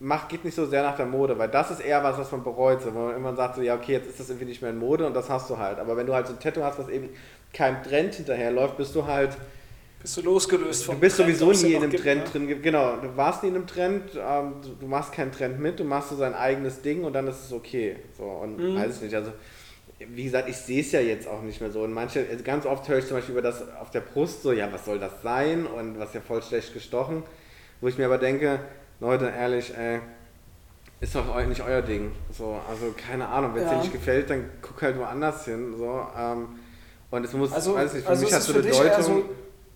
macht, 0.00 0.28
geht 0.28 0.44
nicht 0.44 0.54
so 0.54 0.66
sehr 0.66 0.82
nach 0.82 0.96
der 0.96 1.06
Mode, 1.06 1.38
weil 1.38 1.48
das 1.48 1.70
ist 1.70 1.80
eher 1.80 2.02
was, 2.04 2.18
was 2.18 2.30
man 2.30 2.44
bereut. 2.44 2.82
So, 2.82 2.94
wenn 2.94 3.04
man 3.06 3.16
immer 3.16 3.34
sagt, 3.34 3.56
so, 3.56 3.62
ja, 3.62 3.74
okay, 3.74 3.92
jetzt 3.92 4.08
ist 4.08 4.20
das 4.20 4.28
irgendwie 4.28 4.46
nicht 4.46 4.62
mehr 4.62 4.70
in 4.70 4.78
Mode 4.78 5.06
und 5.06 5.14
das 5.14 5.28
hast 5.28 5.50
du 5.50 5.58
halt. 5.58 5.78
Aber 5.78 5.96
wenn 5.96 6.06
du 6.06 6.14
halt 6.14 6.26
so 6.26 6.32
ein 6.32 6.40
Tattoo 6.40 6.62
hast, 6.62 6.78
was 6.78 6.88
eben 6.88 7.08
keinem 7.52 7.82
Trend 7.82 8.14
hinterherläuft, 8.14 8.76
bist 8.76 8.94
du 8.94 9.06
halt. 9.06 9.36
Bist 10.00 10.16
du 10.16 10.22
losgelöst 10.22 10.84
vom 10.84 10.94
Du 10.94 11.00
bist 11.00 11.16
Trend, 11.16 11.36
sowieso 11.36 11.66
nie 11.66 11.72
in 11.72 11.82
einem 11.82 11.90
gibt, 11.90 12.04
Trend 12.04 12.34
ne? 12.34 12.46
drin. 12.46 12.62
Genau, 12.62 12.96
du 12.98 13.16
warst 13.16 13.42
nie 13.42 13.48
in 13.48 13.56
einem 13.56 13.66
Trend, 13.66 14.12
ähm, 14.14 14.52
du, 14.78 14.86
machst 14.86 15.12
keinen 15.12 15.32
Trend 15.32 15.58
mit, 15.58 15.80
du 15.80 15.84
machst 15.84 16.10
so 16.10 16.16
sein 16.16 16.34
eigenes 16.34 16.82
Ding 16.82 17.02
und 17.02 17.14
dann 17.14 17.26
ist 17.26 17.46
es 17.46 17.52
okay. 17.52 17.96
So, 18.16 18.22
und 18.22 18.58
mhm. 18.58 18.76
weiß 18.76 18.96
ich 18.96 19.02
nicht, 19.02 19.16
also 19.16 19.32
wie 19.98 20.22
gesagt, 20.22 20.48
ich 20.48 20.56
sehe 20.56 20.80
es 20.80 20.92
ja 20.92 21.00
jetzt 21.00 21.26
auch 21.26 21.42
nicht 21.42 21.60
mehr 21.60 21.72
so. 21.72 21.82
Und 21.82 21.92
manche, 21.92 22.24
also 22.30 22.44
ganz 22.44 22.64
oft 22.64 22.88
höre 22.88 22.98
ich 22.98 23.06
zum 23.06 23.16
Beispiel 23.16 23.32
über 23.32 23.42
das 23.42 23.64
auf 23.80 23.90
der 23.90 24.00
Brust 24.00 24.42
so, 24.44 24.52
ja, 24.52 24.72
was 24.72 24.84
soll 24.84 25.00
das 25.00 25.22
sein? 25.24 25.66
Und 25.66 25.98
was 25.98 26.14
ja 26.14 26.20
voll 26.20 26.40
schlecht 26.42 26.72
gestochen. 26.72 27.24
Wo 27.80 27.88
ich 27.88 27.98
mir 27.98 28.06
aber 28.06 28.18
denke, 28.18 28.60
Leute, 29.00 29.26
ehrlich, 29.36 29.76
ey, 29.76 30.00
ist 31.00 31.14
doch 31.14 31.46
nicht 31.46 31.62
euer 31.62 31.82
Ding. 31.82 32.12
So, 32.36 32.58
also 32.68 32.92
keine 32.96 33.28
Ahnung, 33.28 33.54
wenn 33.54 33.62
es 33.62 33.68
Ja. 33.70 33.76
dir 33.76 33.82
nicht 33.82 33.92
gefällt, 33.92 34.30
dann 34.30 34.50
guck 34.60 34.82
halt 34.82 34.98
woanders 34.98 35.44
hin. 35.44 35.74
So, 35.78 36.00
ähm, 36.16 36.48
und 37.10 37.24
es 37.24 37.32
muss, 37.32 37.52
Also, 37.52 37.74
weiß 37.74 37.94
nicht, 37.94 38.02
für 38.04 38.10
also 38.10 38.24
mich 38.24 38.32
hat 38.34 38.40
ist 38.40 38.46
so 38.48 38.52
eine 38.54 38.62
dich 38.62 38.76
eher 38.80 38.96
Deutung. 38.98 39.24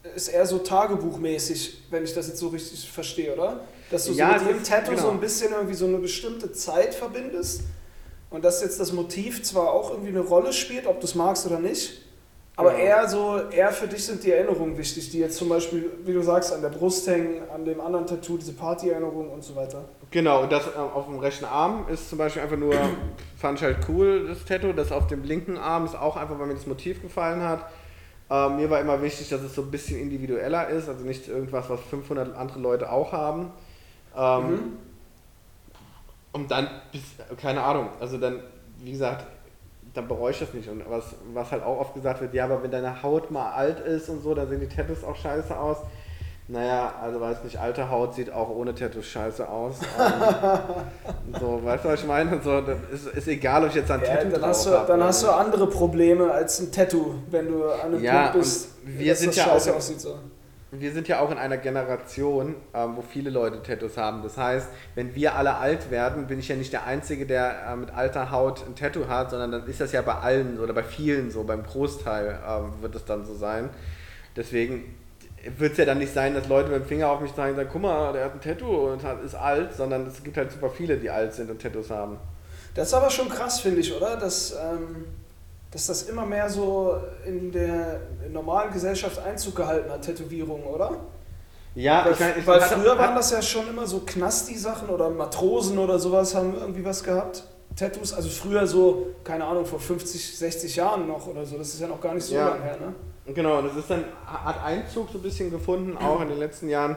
so, 0.05 0.09
ist 0.17 0.29
eher 0.29 0.47
so 0.47 0.59
tagebuchmäßig, 0.59 1.85
wenn 1.91 2.03
ich 2.05 2.13
das 2.15 2.27
jetzt 2.29 2.39
so 2.39 2.49
richtig 2.49 2.91
verstehe, 2.91 3.33
oder? 3.35 3.61
Dass 3.91 4.07
du 4.07 4.13
Ja, 4.13 4.39
so 4.39 4.47
mit 4.47 4.57
ist- 4.63 4.69
Tattoo 4.69 4.91
genau. 4.91 5.03
so 5.03 5.11
ein 5.11 5.21
bisschen 5.21 5.53
irgendwie 5.53 5.75
so 5.75 5.87
eine 5.87 5.99
bestimmte 5.99 6.53
Zeit 6.53 6.95
verbindest 6.95 7.63
und 8.31 8.45
dass 8.45 8.61
jetzt 8.63 8.81
das 8.81 8.93
Motiv 8.93 9.43
zwar 9.45 9.71
auch 9.71 9.91
irgendwie 9.91 10.09
eine 10.11 10.21
Rolle 10.21 10.53
spielt, 10.53 10.87
ob 10.87 10.99
du 11.01 11.07
es 11.07 11.15
magst 11.15 11.47
oder 11.47 11.61
nicht, 11.61 12.03
aber 12.57 12.71
Genau. 12.73 12.83
eher 12.85 13.09
so, 13.09 13.41
eher 13.51 13.71
für 13.73 13.87
dich 13.89 14.05
sind 14.05 14.23
die 14.23 14.31
Erinnerungen 14.33 14.77
wichtig, 14.77 15.11
die 15.11 15.19
jetzt 15.21 15.37
zum 15.39 15.49
Beispiel, 15.49 15.91
wie 16.05 16.13
du 16.13 16.23
sagst, 16.23 16.53
an 16.53 16.61
der 16.63 16.69
Brust 16.69 17.07
hängen, 17.07 17.43
an 17.55 17.65
dem 17.65 17.81
anderen 17.81 18.07
Tattoo, 18.07 18.37
diese 18.37 18.53
Partyerinnerungen 18.53 19.31
und 19.31 19.43
so 19.43 19.57
weiter. 19.57 19.85
Genau, 20.11 20.43
und 20.43 20.53
das 20.53 20.67
äh, 20.67 20.79
auf 20.79 21.07
dem 21.07 21.19
rechten 21.19 21.47
Arm 21.47 21.87
ist 21.89 22.09
zum 22.11 22.19
Beispiel 22.19 22.43
einfach 22.43 22.59
nur, 22.59 22.75
fand 23.39 23.59
ich 23.59 23.65
halt 23.65 23.79
cool, 23.89 24.27
das 24.29 24.45
Tattoo. 24.45 24.73
Das 24.73 24.93
auf 24.93 25.07
dem 25.07 25.25
linken 25.25 25.57
Arm 25.57 25.85
ist 25.87 25.95
auch 25.95 26.17
einfach, 26.17 26.39
weil 26.39 26.47
mir 26.47 26.55
das 26.55 26.67
Motiv 26.67 27.01
gefallen 27.01 27.43
hat. 27.43 27.65
Ähm, 28.31 28.57
mir 28.57 28.69
war 28.71 28.81
immer 28.81 29.01
wichtig, 29.03 29.29
dass 29.31 29.43
es 29.43 29.55
so 29.55 29.63
ein 29.63 29.71
bisschen 29.71 29.99
individueller 30.01 30.69
ist, 30.69 30.89
also 30.89 31.05
nicht 31.05 31.29
irgendwas, 31.29 31.69
was 31.71 31.81
500 31.91 32.37
andere 32.37 32.59
Leute 32.61 32.91
auch 32.93 33.13
haben. 33.13 33.51
Ähm, 34.17 34.43
Mhm. 34.51 34.59
Und 36.35 36.51
dann, 36.51 36.67
bis, 36.93 37.03
keine 37.41 37.63
Ahnung, 37.63 37.89
also 38.01 38.17
dann, 38.17 38.41
wie 38.79 38.93
gesagt, 38.93 39.27
dann 39.95 40.09
bereue 40.09 40.31
ich 40.33 40.39
das 40.39 40.53
nicht. 40.55 40.69
Und 40.69 40.83
was, 40.89 41.05
was 41.35 41.51
halt 41.51 41.63
auch 41.63 41.81
oft 41.81 41.95
gesagt 41.95 42.21
wird, 42.21 42.33
ja, 42.35 42.45
aber 42.45 42.63
wenn 42.63 42.71
deine 42.71 43.03
Haut 43.03 43.31
mal 43.31 43.53
alt 43.53 43.81
ist 43.81 44.09
und 44.09 44.23
so, 44.23 44.35
dann 44.35 44.49
sehen 44.49 44.61
die 44.61 44.69
Tattoos 44.69 45.05
auch 45.05 45.17
scheiße 45.17 45.57
aus. 45.59 45.79
Naja, 46.49 46.93
also 47.01 47.21
weiß 47.21 47.45
nicht, 47.45 47.59
alte 47.59 47.89
Haut 47.89 48.15
sieht 48.15 48.31
auch 48.33 48.51
ohne 48.51 48.75
Tattoos 48.75 49.07
scheiße 49.07 49.49
aus. 49.49 49.77
ähm, 49.99 51.35
so, 51.41 51.61
weißt 51.65 51.85
du, 51.85 51.89
was 51.89 52.01
ich 52.01 52.07
meine? 52.07 52.41
So, 52.43 52.61
das 52.61 52.79
ist, 52.93 53.07
ist 53.07 53.29
egal, 53.29 53.63
ob 53.63 53.71
ich 53.71 53.77
jetzt 53.77 53.91
ein 53.91 54.01
Ja, 54.01 54.17
Tattoo 54.17 54.31
dann 54.31 54.43
hast, 54.47 54.67
du, 54.67 54.71
hab 54.73 54.87
dann 54.87 55.03
hast 55.05 55.23
du 55.23 55.31
andere 55.31 55.67
Probleme 55.69 56.31
als 56.31 56.59
ein 56.61 56.73
Tattoo, 56.73 57.15
wenn 57.31 57.49
du 57.49 57.65
an 57.71 57.81
einem 57.95 58.03
Ja, 58.03 58.23
Punkt 58.29 58.39
bist, 58.41 58.69
wir 58.85 59.15
sind 59.15 59.29
das 59.31 59.37
ja 59.37 59.45
scheiße 59.45 59.73
auch- 59.73 59.77
aussieht. 59.77 60.01
So. 60.01 60.17
Wir 60.75 60.91
sind 60.91 61.07
ja 61.07 61.21
auch 61.21 61.31
in 61.31 61.37
einer 61.37 61.59
Generation, 61.59 62.55
ähm, 62.73 62.97
wo 62.97 63.03
viele 63.03 63.29
Leute 63.29 63.63
Tattoos 63.63 63.99
haben. 63.99 64.23
Das 64.23 64.39
heißt, 64.39 64.69
wenn 64.95 65.15
wir 65.15 65.35
alle 65.35 65.57
alt 65.57 65.91
werden, 65.91 66.27
bin 66.27 66.39
ich 66.39 66.49
ja 66.49 66.57
nicht 66.57 66.73
der 66.73 66.87
Einzige, 66.87 67.27
der 67.27 67.67
äh, 67.69 67.77
mit 67.77 67.91
alter 67.91 68.31
Haut 68.31 68.65
ein 68.67 68.75
Tattoo 68.75 69.07
hat, 69.07 69.29
sondern 69.29 69.53
dann 69.53 69.67
ist 69.67 69.83
das 69.83 69.93
ja 69.93 70.01
bei 70.01 70.15
allen 70.15 70.59
oder 70.59 70.73
bei 70.73 70.83
vielen 70.83 71.31
so, 71.31 71.45
beim 71.45 71.63
Großteil 71.63 72.39
ähm, 72.49 72.73
wird 72.81 72.95
es 72.95 73.05
dann 73.05 73.27
so 73.27 73.35
sein. 73.35 73.69
Deswegen 74.35 74.95
wird 75.59 75.73
es 75.73 75.79
ja 75.79 75.85
dann 75.85 75.99
nicht 75.99 76.15
sein, 76.15 76.33
dass 76.33 76.49
Leute 76.49 76.71
mit 76.71 76.85
dem 76.85 76.87
Finger 76.87 77.11
auf 77.11 77.21
mich 77.21 77.35
zeigen 77.35 77.51
und 77.51 77.57
sagen, 77.57 77.69
guck 77.71 77.83
mal, 77.83 78.15
der 78.15 78.25
hat 78.25 78.33
ein 78.33 78.41
Tattoo 78.41 78.93
und 78.93 79.05
hat, 79.05 79.23
ist 79.23 79.35
alt, 79.35 79.75
sondern 79.75 80.07
es 80.07 80.25
gibt 80.25 80.39
halt 80.39 80.53
super 80.53 80.71
viele, 80.71 80.97
die 80.97 81.11
alt 81.11 81.35
sind 81.35 81.51
und 81.51 81.61
Tattoos 81.61 81.91
haben. 81.91 82.17
Das 82.75 82.89
ist 82.89 82.95
aber 82.95 83.11
schon 83.11 83.29
krass, 83.29 83.61
finde 83.61 83.81
ich, 83.81 83.95
oder? 83.95 84.17
Dass, 84.17 84.53
ähm, 84.53 85.05
dass 85.73 85.87
das 85.87 86.03
immer 86.05 86.27
mehr 86.27 86.49
so 86.51 86.97
in 87.27 87.51
der 87.51 88.01
normalen 88.31 88.73
Gesellschaft 88.73 89.19
Einzug 89.19 89.57
gehalten 89.57 89.91
hat, 89.91 90.03
Tätowierungen, 90.03 90.65
oder? 90.67 90.99
Ja, 91.75 92.05
weil 92.05 92.13
ich 92.13 92.21
mein, 92.21 92.39
ich 92.39 92.47
weil 92.47 92.61
früher 92.61 92.99
waren 92.99 93.15
das 93.17 93.31
ja 93.31 93.41
schon 93.41 93.67
immer 93.69 93.87
so 93.87 94.01
Knasti-Sachen 94.01 94.91
oder 94.91 95.09
Matrosen 95.09 95.79
oder 95.79 95.99
sowas 95.99 96.35
haben 96.35 96.55
irgendwie 96.55 96.85
was 96.85 97.03
gehabt. 97.03 97.45
Tattoos, 97.75 98.13
also 98.13 98.29
früher 98.29 98.67
so, 98.67 99.07
keine 99.25 99.47
Ahnung, 99.47 99.65
vor 99.65 99.81
50, 99.81 100.37
60 100.37 100.77
Jahren 100.77 101.09
noch 101.09 101.27
oder 101.27 101.47
so. 101.47 101.57
Das 101.57 101.69
ist 101.69 101.81
ja 101.81 101.87
noch 101.87 102.01
gar 102.03 102.13
nicht 102.13 102.25
so 102.25 102.35
Ja. 102.35 102.51
lange 102.51 102.63
her, 102.65 102.77
ne? 102.77 103.33
Genau, 103.33 103.59
und 103.61 103.67
es 103.71 103.77
ist 103.77 103.89
dann, 103.89 104.05
hat 104.27 104.63
Einzug 104.63 105.09
so 105.11 105.17
ein 105.19 105.23
bisschen 105.23 105.51
gefunden, 105.51 105.97
auch 105.97 106.21
in 106.21 106.29
den 106.29 106.39
letzten 106.39 106.69
Jahren, 106.69 106.97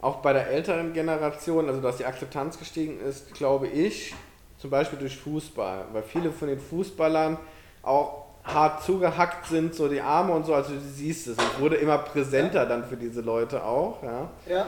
auch 0.00 0.16
bei 0.16 0.32
der 0.32 0.48
älteren 0.48 0.92
Generation, 0.92 1.68
also 1.68 1.80
dass 1.80 1.96
die 1.96 2.04
Akzeptanz 2.04 2.58
gestiegen 2.58 3.00
ist, 3.00 3.34
glaube 3.34 3.66
ich, 3.66 4.14
zum 4.62 4.70
Beispiel 4.70 5.00
durch 5.00 5.18
Fußball, 5.18 5.86
weil 5.92 6.04
viele 6.04 6.30
von 6.30 6.46
den 6.46 6.60
Fußballern 6.60 7.36
auch 7.82 8.26
hart 8.44 8.84
zugehackt 8.84 9.46
sind, 9.46 9.74
so 9.74 9.88
die 9.88 10.00
Arme 10.00 10.32
und 10.32 10.46
so, 10.46 10.54
also 10.54 10.72
du 10.72 10.78
siehst 10.78 11.26
es, 11.26 11.36
es 11.36 11.58
wurde 11.60 11.74
immer 11.76 11.98
präsenter 11.98 12.64
dann 12.64 12.84
für 12.84 12.96
diese 12.96 13.22
Leute 13.22 13.64
auch, 13.64 14.00
ja. 14.04 14.30
Ja. 14.48 14.66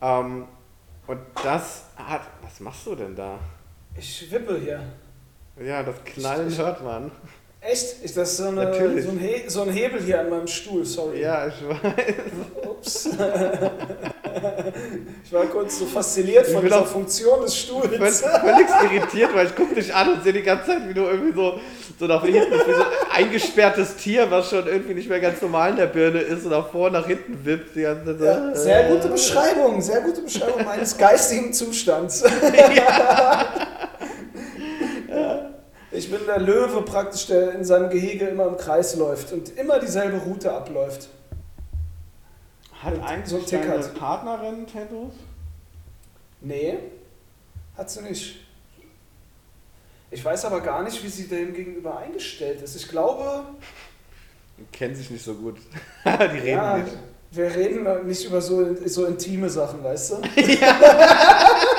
Ähm, 0.00 0.46
und 1.08 1.18
das 1.42 1.86
hat, 1.96 2.20
was 2.40 2.60
machst 2.60 2.86
du 2.86 2.94
denn 2.94 3.16
da? 3.16 3.36
Ich 3.96 4.30
wippe 4.30 4.58
hier. 4.58 4.80
Ja, 5.60 5.82
das 5.82 5.96
Knallen 6.04 6.56
hört 6.56 6.84
man. 6.84 7.10
Echt? 7.64 8.02
Ist 8.02 8.16
das 8.16 8.36
so, 8.38 8.48
eine, 8.48 8.74
so, 8.74 9.10
ein 9.10 9.18
He 9.18 9.44
so 9.46 9.62
ein 9.62 9.70
Hebel 9.70 10.00
hier 10.02 10.18
an 10.18 10.30
meinem 10.30 10.48
Stuhl? 10.48 10.84
Sorry. 10.84 11.20
Ja, 11.20 11.46
ich 11.46 11.54
weiß. 11.68 11.84
Ups. 12.68 13.08
ich 15.24 15.32
war 15.32 15.44
kurz 15.46 15.78
so 15.78 15.86
fasziniert 15.86 16.48
Ich 16.48 16.52
von 16.54 16.64
dieser 16.64 16.84
Funktion 16.84 17.40
des 17.42 17.56
Stuhls. 17.56 17.86
völlig, 17.86 18.68
völlig 18.68 18.92
irritiert, 18.94 19.30
weil 19.32 19.46
ich 19.46 19.54
gucke 19.54 19.76
dich 19.76 19.94
an 19.94 20.14
und 20.14 20.24
sehe 20.24 20.32
die 20.32 20.42
ganze 20.42 20.66
Zeit, 20.66 20.88
wie 20.88 20.94
du 20.94 21.02
irgendwie 21.02 21.32
so, 21.32 21.60
so 22.00 22.06
nach 22.06 22.24
hinten, 22.24 22.50
wie 22.52 22.72
so 22.74 22.80
ein 22.80 22.86
eingesperrtes 23.12 23.94
Tier, 23.94 24.28
was 24.28 24.50
schon 24.50 24.66
irgendwie 24.66 24.94
nicht 24.94 25.08
mehr 25.08 25.20
ganz 25.20 25.40
normal 25.40 25.70
in 25.70 25.76
der 25.76 25.86
Birne 25.86 26.18
ist 26.18 26.44
und 26.44 26.50
nach 26.50 26.68
vor 26.68 26.86
und 26.86 26.94
nach 26.94 27.06
hinten 27.06 27.44
wippt. 27.44 27.76
Die 27.76 27.82
ganze 27.82 28.18
Zeit 28.18 28.26
Ja, 28.26 28.56
sehr 28.56 28.88
gute. 28.88 29.06
Beschreibung, 29.06 29.80
sehr 29.80 30.00
gute 30.00 30.22
Beschreibung 30.22 30.64
meines 30.64 30.98
geistigen 30.98 31.52
Zustands. 31.52 32.24
Ich 35.92 36.10
bin 36.10 36.20
der 36.26 36.38
Löwe 36.40 36.82
praktisch, 36.82 37.26
der 37.26 37.52
in 37.52 37.64
seinem 37.64 37.90
Gehege 37.90 38.26
immer 38.28 38.46
im 38.46 38.56
Kreis 38.56 38.96
läuft 38.96 39.32
und 39.32 39.56
immer 39.58 39.78
dieselbe 39.78 40.16
Route 40.18 40.50
abläuft. 40.52 41.08
Hat 42.82 42.94
So 42.94 43.00
ein 43.00 43.06
eigentlich 43.06 43.44
Tick 43.44 43.62
deine 43.62 43.78
hat. 43.84 43.94
Partnerin 43.94 44.66
Tattoos? 44.66 45.12
Nee, 46.40 46.78
hat 47.76 47.90
sie 47.90 48.00
nicht. 48.02 48.40
Ich 50.10 50.24
weiß 50.24 50.46
aber 50.46 50.60
gar 50.60 50.82
nicht, 50.82 51.02
wie 51.04 51.08
sie 51.08 51.28
dem 51.28 51.54
gegenüber 51.54 51.98
eingestellt 51.98 52.60
ist. 52.62 52.74
Ich 52.74 52.88
glaube, 52.88 53.44
Die 54.58 54.64
kennen 54.76 54.94
sich 54.94 55.10
nicht 55.10 55.24
so 55.24 55.34
gut. 55.34 55.58
die 56.04 56.10
reden 56.10 56.46
ja, 56.48 56.78
nicht. 56.78 56.96
wir 57.30 57.54
reden 57.54 58.06
nicht 58.06 58.24
über 58.24 58.40
so, 58.40 58.74
so 58.86 59.04
intime 59.06 59.48
Sachen, 59.48 59.84
weißt 59.84 60.12
du? 60.12 60.16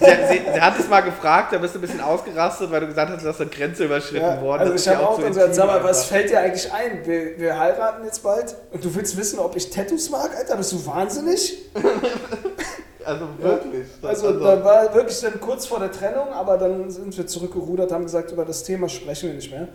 Sie, 0.00 0.06
sie, 0.28 0.42
sie 0.54 0.60
hat 0.60 0.78
es 0.78 0.88
mal 0.88 1.00
gefragt, 1.00 1.52
da 1.52 1.58
bist 1.58 1.74
du 1.74 1.78
ein 1.78 1.82
bisschen 1.82 2.00
ausgerastet, 2.00 2.70
weil 2.70 2.80
du 2.80 2.86
gesagt 2.88 3.12
hast, 3.12 3.24
dass 3.24 3.40
eine 3.40 3.50
Grenze 3.50 3.84
überschritten 3.84 4.24
Ja, 4.26 4.40
worden 4.40 4.60
also 4.62 4.72
Das 4.72 4.82
ich 4.82 4.86
ist 4.88 4.92
habe 4.94 5.02
ja 5.02 5.08
auch 5.08 5.16
so 5.16 5.22
dann 5.22 5.32
gesagt, 5.32 5.54
sag 5.54 5.66
mal, 5.66 5.84
was 5.84 6.04
fällt 6.04 6.30
dir 6.30 6.40
eigentlich 6.40 6.72
ein? 6.72 7.00
Wir, 7.04 7.38
wir 7.38 7.58
heiraten 7.58 8.04
jetzt 8.04 8.22
bald 8.22 8.54
und 8.72 8.84
du 8.84 8.94
willst 8.94 9.16
wissen, 9.16 9.38
ob 9.38 9.54
ich 9.56 9.70
Tattoos 9.70 10.10
mag, 10.10 10.30
Alter? 10.36 10.56
Bist 10.56 10.72
du 10.72 10.86
wahnsinnig? 10.86 11.58
Also 13.04 13.26
wirklich. 13.38 13.86
Also 14.00 14.32
da 14.38 14.64
war 14.64 14.94
wirklich 14.94 15.20
dann 15.20 15.40
kurz 15.40 15.66
vor 15.66 15.80
der 15.80 15.90
Trennung, 15.90 16.28
aber 16.32 16.56
dann 16.56 16.88
sind 16.88 17.16
wir 17.18 17.26
zurückgerudert, 17.26 17.90
haben 17.90 18.04
gesagt, 18.04 18.30
über 18.30 18.44
das 18.44 18.62
Thema 18.62 18.88
sprechen 18.88 19.30
wir 19.30 19.34
nicht 19.34 19.50
mehr. 19.50 19.66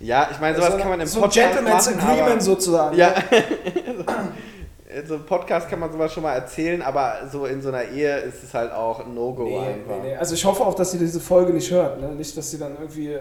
ja, 0.00 0.28
ich 0.30 0.40
meine, 0.40 0.56
sowas 0.56 0.72
so 0.72 0.78
kann 0.78 0.88
man 0.88 1.00
im 1.00 1.06
so 1.06 1.18
ein 1.18 1.22
Podcast 1.24 1.52
Gentleman's 1.52 1.86
machen, 1.90 2.00
Agreement 2.00 2.30
aber, 2.32 2.40
sozusagen. 2.40 2.96
Ja. 2.96 3.14
so 5.06 5.16
im 5.16 5.26
Podcast 5.26 5.68
kann 5.68 5.80
man 5.80 5.90
sowas 5.90 6.12
schon 6.12 6.22
mal 6.22 6.34
erzählen, 6.34 6.82
aber 6.82 7.28
so 7.30 7.46
in 7.46 7.60
so 7.62 7.68
einer 7.68 7.84
Ehe 7.84 8.18
ist 8.18 8.42
es 8.44 8.54
halt 8.54 8.72
auch 8.72 9.00
ein 9.00 9.14
No-Go 9.14 9.44
Nee, 9.44 9.58
einfach. 9.58 9.96
nee, 10.02 10.08
nee. 10.10 10.16
Also 10.16 10.34
ich 10.34 10.44
hoffe 10.44 10.64
auch, 10.64 10.74
dass 10.74 10.92
sie 10.92 10.98
diese 10.98 11.20
Folge 11.20 11.52
nicht 11.52 11.70
hört. 11.70 12.00
Ne? 12.00 12.08
Nicht, 12.08 12.36
dass 12.36 12.50
sie 12.50 12.58
dann 12.58 12.76
irgendwie 12.78 13.16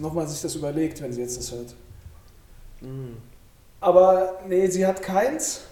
nochmal 0.00 0.26
sich 0.26 0.40
das 0.42 0.54
überlegt, 0.54 1.00
wenn 1.02 1.12
sie 1.12 1.20
jetzt 1.20 1.38
das 1.38 1.52
hört. 1.52 1.74
Mm. 2.80 3.16
Aber 3.80 4.38
nee, 4.46 4.66
sie 4.68 4.86
hat 4.86 5.02
keins. 5.02 5.62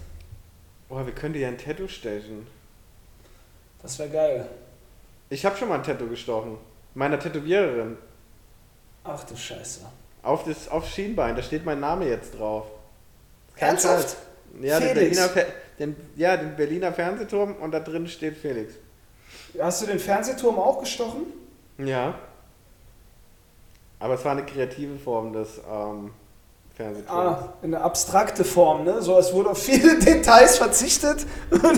Oh, 0.89 1.05
wir 1.05 1.13
können 1.13 1.35
dir 1.35 1.41
ja 1.43 1.49
ein 1.49 1.59
Tattoo 1.59 1.89
stechen. 1.89 2.47
Das 3.83 3.99
wäre 3.99 4.09
geil. 4.09 4.47
Ich 5.29 5.45
habe 5.45 5.57
schon 5.57 5.69
mal 5.69 5.77
ein 5.77 5.83
Tattoo 5.83 6.09
gestochen. 6.09 6.57
Meiner 6.95 7.19
Tätowiererin. 7.19 7.97
Ach 9.05 9.23
du 9.25 9.37
Scheiße. 9.37 9.81
Auf 10.23 10.45
das 10.45 10.69
auf 10.69 10.89
Schienbein, 10.89 11.37
da 11.37 11.43
steht 11.43 11.65
mein 11.65 11.79
Name 11.81 12.09
jetzt 12.09 12.39
drauf. 12.39 12.67
Kein 13.57 13.71
Ernsthaft? 13.71 14.09
Scheiß. 14.11 14.17
Ja, 14.63 14.81
den? 14.81 14.95
Berliner, 14.95 15.29
den, 15.79 15.97
ja, 16.17 16.37
den 16.37 16.57
Berliner 16.57 16.93
Fernsehturm 16.93 17.57
und 17.57 17.73
da 17.73 17.81
drin 17.81 18.07
steht 18.07 18.37
Felix. 18.37 18.75
Hast 19.59 19.83
du 19.83 19.87
den 19.87 19.99
Fernsehturm 19.99 20.59
auch 20.59 20.81
gestochen? 20.81 21.27
Ja. 21.79 22.15
Aber 23.99 24.15
es 24.15 24.25
war 24.25 24.33
eine 24.33 24.45
kreative 24.45 24.99
Form 24.99 25.33
des 25.33 25.59
ähm, 25.71 26.11
Fernsehturms. 26.77 27.11
Ah, 27.11 27.55
in 27.63 27.75
eine 27.75 27.83
abstrakte 27.83 28.45
Form, 28.45 28.85
ne? 28.85 29.01
So, 29.01 29.19
es 29.19 29.33
wurde 29.33 29.51
auf 29.51 29.63
viele 29.63 29.99
Details 30.05 30.59
verzichtet. 30.59 31.25
oh 31.51 31.59
Gott, 31.59 31.73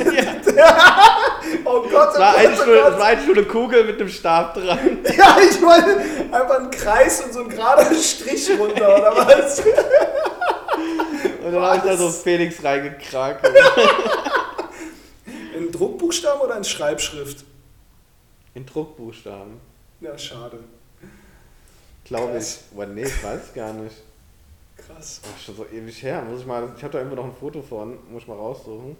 oh 1.64 2.12
Es 2.12 2.18
war, 2.18 2.32
Gott, 2.34 2.58
oh 2.62 2.66
nur, 2.66 2.74
es 2.74 2.82
Gott. 2.82 2.98
war 2.98 3.06
eigentlich 3.06 3.26
nur 3.26 3.36
eine 3.36 3.46
Kugel 3.46 3.84
mit 3.84 4.00
einem 4.00 4.08
Stab 4.08 4.54
dran. 4.54 4.78
Ja, 5.16 5.36
ich 5.48 5.62
wollte 5.62 6.00
einfach 6.32 6.58
einen 6.58 6.70
Kreis 6.70 7.20
und 7.22 7.32
so 7.32 7.40
einen 7.40 7.48
gerader 7.48 7.94
Strich 7.94 8.50
runter, 8.58 8.96
oder 8.98 9.16
was? 9.16 9.62
Und 11.48 11.54
dann 11.54 11.62
habe 11.62 11.76
ich 11.76 11.82
da 11.82 11.96
so? 11.96 12.10
Felix 12.10 12.62
reingekrakt. 12.62 13.46
In 15.56 15.72
Druckbuchstaben 15.72 16.40
oder 16.40 16.56
in 16.56 16.64
Schreibschrift? 16.64 17.44
In 18.54 18.64
Druckbuchstaben. 18.66 19.54
Ja, 20.00 20.16
schade. 20.16 20.58
Glaube 22.04 22.38
ich. 22.38 22.58
Boah, 22.72 22.86
nee, 22.86 23.02
ich 23.02 23.24
weiß 23.24 23.52
gar 23.54 23.72
nicht. 23.72 23.96
Krass. 24.76 25.20
Ach, 25.24 25.38
schon 25.40 25.56
so 25.56 25.66
ewig 25.72 26.02
her. 26.02 26.22
Muss 26.22 26.40
ich 26.40 26.46
mal, 26.46 26.68
ich 26.76 26.82
habe 26.82 26.92
da 26.92 26.98
irgendwo 26.98 27.16
noch 27.16 27.24
ein 27.24 27.34
Foto 27.38 27.60
von, 27.60 27.98
muss 28.10 28.22
ich 28.22 28.28
mal 28.28 28.36
raussuchen. 28.36 28.96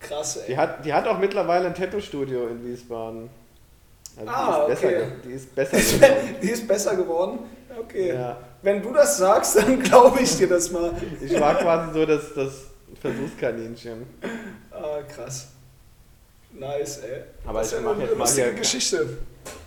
Krass, 0.00 0.36
ey. 0.38 0.46
Die 0.48 0.56
hat, 0.56 0.84
die 0.84 0.92
hat 0.92 1.06
auch 1.06 1.18
mittlerweile 1.18 1.66
ein 1.68 1.74
Tattoo-Studio 1.74 2.48
in 2.48 2.64
Wiesbaden. 2.66 3.30
Also 4.18 4.30
Ah, 4.32 4.66
die 4.66 4.72
ist 4.72 4.80
besser, 4.80 4.86
okay. 4.88 4.96
ge- 4.98 5.12
die 5.24 5.32
ist 5.32 5.54
besser 5.54 5.76
geworden. 5.98 6.36
Die 6.42 6.50
ist 6.50 6.68
besser 6.68 6.96
geworden? 6.96 7.38
Okay. 7.78 8.08
Ja. 8.14 8.36
Wenn 8.66 8.82
du 8.82 8.92
das 8.92 9.18
sagst, 9.18 9.56
dann 9.56 9.78
glaube 9.90 10.20
ich 10.20 10.36
dir 10.38 10.48
das 10.48 10.72
mal. 10.72 10.90
Ich 11.20 11.38
war 11.40 11.54
quasi 11.54 11.92
so 11.92 12.04
das, 12.04 12.34
das 12.34 12.64
Versuchskaninchen. 13.00 14.04
Ah, 14.72 15.02
krass. 15.06 15.50
Nice, 16.52 16.98
ey. 16.98 17.22
Aber 17.46 17.60
das 17.60 17.68
ich 17.72 17.78
ja 17.78 17.84
mach 17.84 17.92
eine 17.94 18.02
jetzt 18.02 18.12
mal 18.16 18.24
lustige 18.24 18.46
hier- 18.48 18.54
Geschichte. 18.58 19.18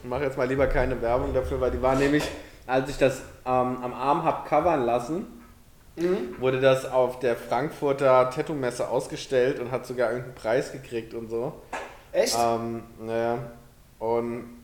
Ich 0.04 0.10
mache 0.10 0.24
jetzt 0.26 0.38
mal 0.38 0.48
lieber 0.50 0.68
keine 0.68 1.02
Werbung 1.02 1.34
dafür, 1.34 1.62
weil 1.62 1.72
die 1.72 1.82
war 1.82 1.96
nämlich, 1.96 2.24
als 2.68 2.90
ich 2.90 2.98
das 2.98 3.20
ähm, 3.46 3.78
am 3.82 3.94
Arm 3.94 4.24
hab 4.26 4.46
covern 4.48 4.86
lassen, 4.86 5.28
Mhm. 5.96 6.36
wurde 6.40 6.60
das 6.62 6.86
auf 6.86 7.20
der 7.20 7.36
Frankfurter 7.38 8.30
Tattoo-Messe 8.30 8.88
ausgestellt 8.90 9.60
und 9.62 9.72
hat 9.72 9.86
sogar 9.86 10.10
irgendeinen 10.12 10.36
Preis 10.36 10.72
gekriegt 10.74 11.14
und 11.14 11.30
so. 11.30 11.54
Echt? 12.12 12.38
Ähm, 12.38 12.84
naja, 13.02 13.38
und 13.98 14.59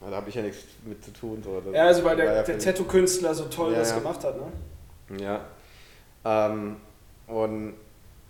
na, 0.00 0.10
da 0.10 0.16
habe 0.16 0.28
ich 0.28 0.34
ja 0.34 0.42
nichts 0.42 0.64
mit 0.84 1.04
zu 1.04 1.12
tun. 1.12 1.42
So. 1.42 1.60
Das 1.60 1.74
ja, 1.74 1.84
also 1.84 2.04
weil 2.04 2.16
der, 2.16 2.34
ja 2.34 2.42
der 2.42 2.58
Tattoo-Künstler 2.58 3.34
so 3.34 3.44
toll 3.44 3.72
Ja, 3.72 3.78
das 3.78 3.94
gemacht 3.94 4.22
hat, 4.24 4.36
ne? 4.36 5.20
Ja. 5.22 5.44
Ähm, 6.24 6.76
und 7.26 7.74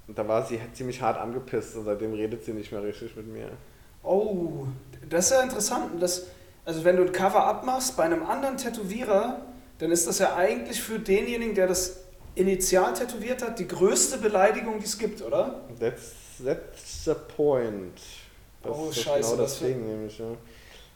da 0.09 0.27
war 0.29 0.45
sie 0.47 0.61
ziemlich 0.73 1.01
hart 1.03 1.19
angepisst 1.19 1.77
und 1.77 1.85
seitdem 1.85 2.15
redet 2.15 2.45
sie 2.45 2.53
nicht 2.53 2.71
mehr 2.71 2.83
richtig 2.83 3.17
mit 3.17 3.27
mir. 3.27 3.49
Oh, 4.03 4.67
das 5.09 5.27
ist 5.27 5.31
ja 5.33 5.43
interessant. 5.43 6.01
Das, 6.01 6.27
also 6.65 6.85
wenn 6.85 6.97
du 6.97 7.03
ein 7.03 7.13
Cover 7.13 7.45
abmachst 7.45 7.97
bei 7.97 8.05
einem 8.05 8.25
anderen 8.25 8.57
Tätowierer, 8.57 9.41
dann 9.79 9.91
ist 9.91 10.07
das 10.07 10.21
ja 10.21 10.37
eigentlich 10.37 10.81
für 10.81 10.99
denjenigen, 10.99 11.55
der 11.55 11.67
das 11.67 11.99
initial 12.37 12.93
tätowiert 12.93 13.43
hat, 13.43 13.59
die 13.59 13.67
größte 13.67 14.19
Beleidigung, 14.19 14.79
die 14.79 14.85
es 14.85 14.99
gibt, 14.99 15.23
oder? 15.23 15.61
That's, 15.81 16.13
that's 16.45 17.05
the 17.05 17.15
point. 17.37 17.99
Das 18.63 18.77
Oh, 18.77 18.89
ist 18.91 19.01
scheiße, 19.03 19.31
genau 19.33 19.43
das 19.43 19.59
das 19.59 19.69
Ding 19.69 19.87
nämlich. 19.87 20.19
Ja. 20.19 20.27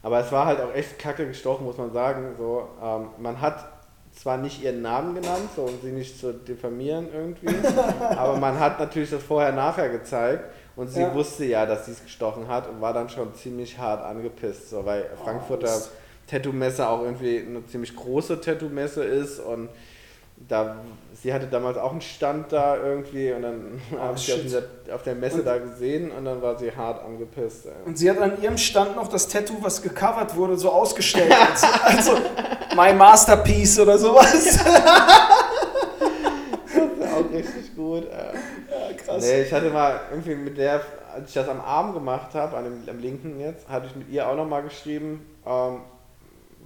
Aber 0.02 0.20
es 0.20 0.32
war 0.32 0.46
halt 0.46 0.60
auch 0.60 0.72
echt 0.74 0.98
kacke 0.98 1.26
gestochen, 1.26 1.64
muss 1.66 1.76
man 1.76 1.92
sagen. 1.92 2.34
So, 2.38 2.68
ähm, 2.82 3.08
man 3.18 3.40
hat 3.40 3.68
zwar 4.14 4.36
nicht 4.38 4.62
ihren 4.62 4.82
Namen 4.82 5.14
genannt, 5.14 5.50
so, 5.54 5.62
um 5.62 5.78
sie 5.82 5.92
nicht 5.92 6.18
zu 6.18 6.32
diffamieren 6.34 7.08
irgendwie, 7.14 7.54
aber 8.16 8.36
man 8.38 8.58
hat 8.58 8.80
natürlich 8.80 9.10
das 9.10 9.22
vorher-nachher 9.22 9.88
gezeigt 9.88 10.44
und 10.74 10.88
sie 10.88 11.02
Ja. 11.02 11.14
wusste 11.14 11.44
ja, 11.44 11.64
dass 11.64 11.86
sie 11.86 11.92
es 11.92 12.02
gestochen 12.02 12.48
hat 12.48 12.68
und 12.68 12.80
war 12.80 12.92
dann 12.92 13.08
schon 13.08 13.32
ziemlich 13.34 13.78
hart 13.78 14.02
angepisst, 14.04 14.70
so, 14.70 14.84
weil 14.84 15.08
Frankfurter 15.22 15.68
Oh, 15.76 15.88
Tattoo-Messe 16.28 16.88
auch 16.88 17.02
irgendwie 17.02 17.38
eine 17.46 17.64
ziemlich 17.66 17.94
große 17.94 18.40
Tattoo-Messe 18.40 19.04
ist 19.04 19.38
und 19.38 19.68
da, 20.48 20.76
sie 21.22 21.32
hatte 21.32 21.46
damals 21.46 21.76
auch 21.78 21.92
einen 21.92 22.00
Stand 22.00 22.50
da 22.52 22.76
irgendwie 22.76 23.32
und 23.32 23.42
dann 23.42 23.80
habe 23.98 24.16
ich 24.16 24.24
sie 24.26 24.32
auf, 24.34 24.40
dieser, 24.40 24.62
auf 24.92 25.02
der 25.02 25.14
Messe 25.14 25.38
Und- 25.38 25.46
da 25.46 25.58
gesehen 25.58 26.10
und 26.10 26.24
dann 26.24 26.40
war 26.42 26.58
sie 26.58 26.70
hart 26.74 27.04
angepisst. 27.04 27.66
Ey. 27.66 27.72
Und 27.84 27.98
sie 27.98 28.10
hat 28.10 28.18
an 28.18 28.40
ihrem 28.42 28.56
Stand 28.58 28.96
noch 28.96 29.08
das 29.08 29.28
Tattoo, 29.28 29.56
was 29.60 29.82
gecovert 29.82 30.34
wurde, 30.36 30.56
so 30.56 30.70
ausgestellt. 30.70 31.32
also, 31.50 31.66
also 31.84 32.12
My 32.76 32.92
Masterpiece 32.94 33.78
oder 33.80 33.98
sowas. 33.98 34.58
Auch 37.12 37.32
richtig 37.32 37.74
gut. 37.76 38.04
Ja, 38.10 38.92
krass. 38.96 39.22
Nee, 39.24 39.42
ich 39.42 39.52
hatte 39.52 39.70
mal 39.70 40.00
irgendwie 40.10 40.34
mit 40.34 40.56
der, 40.56 40.80
als 41.14 41.28
ich 41.28 41.34
das 41.34 41.48
am 41.48 41.60
Arm 41.60 41.92
gemacht 41.92 42.34
habe, 42.34 42.56
an 42.56 42.64
dem, 42.64 42.82
am 42.88 42.98
linken 43.00 43.40
jetzt, 43.40 43.68
hatte 43.68 43.86
ich 43.88 43.96
mit 43.96 44.08
ihr 44.10 44.28
auch 44.28 44.36
nochmal 44.36 44.62
geschrieben, 44.62 45.26
ähm, 45.46 45.80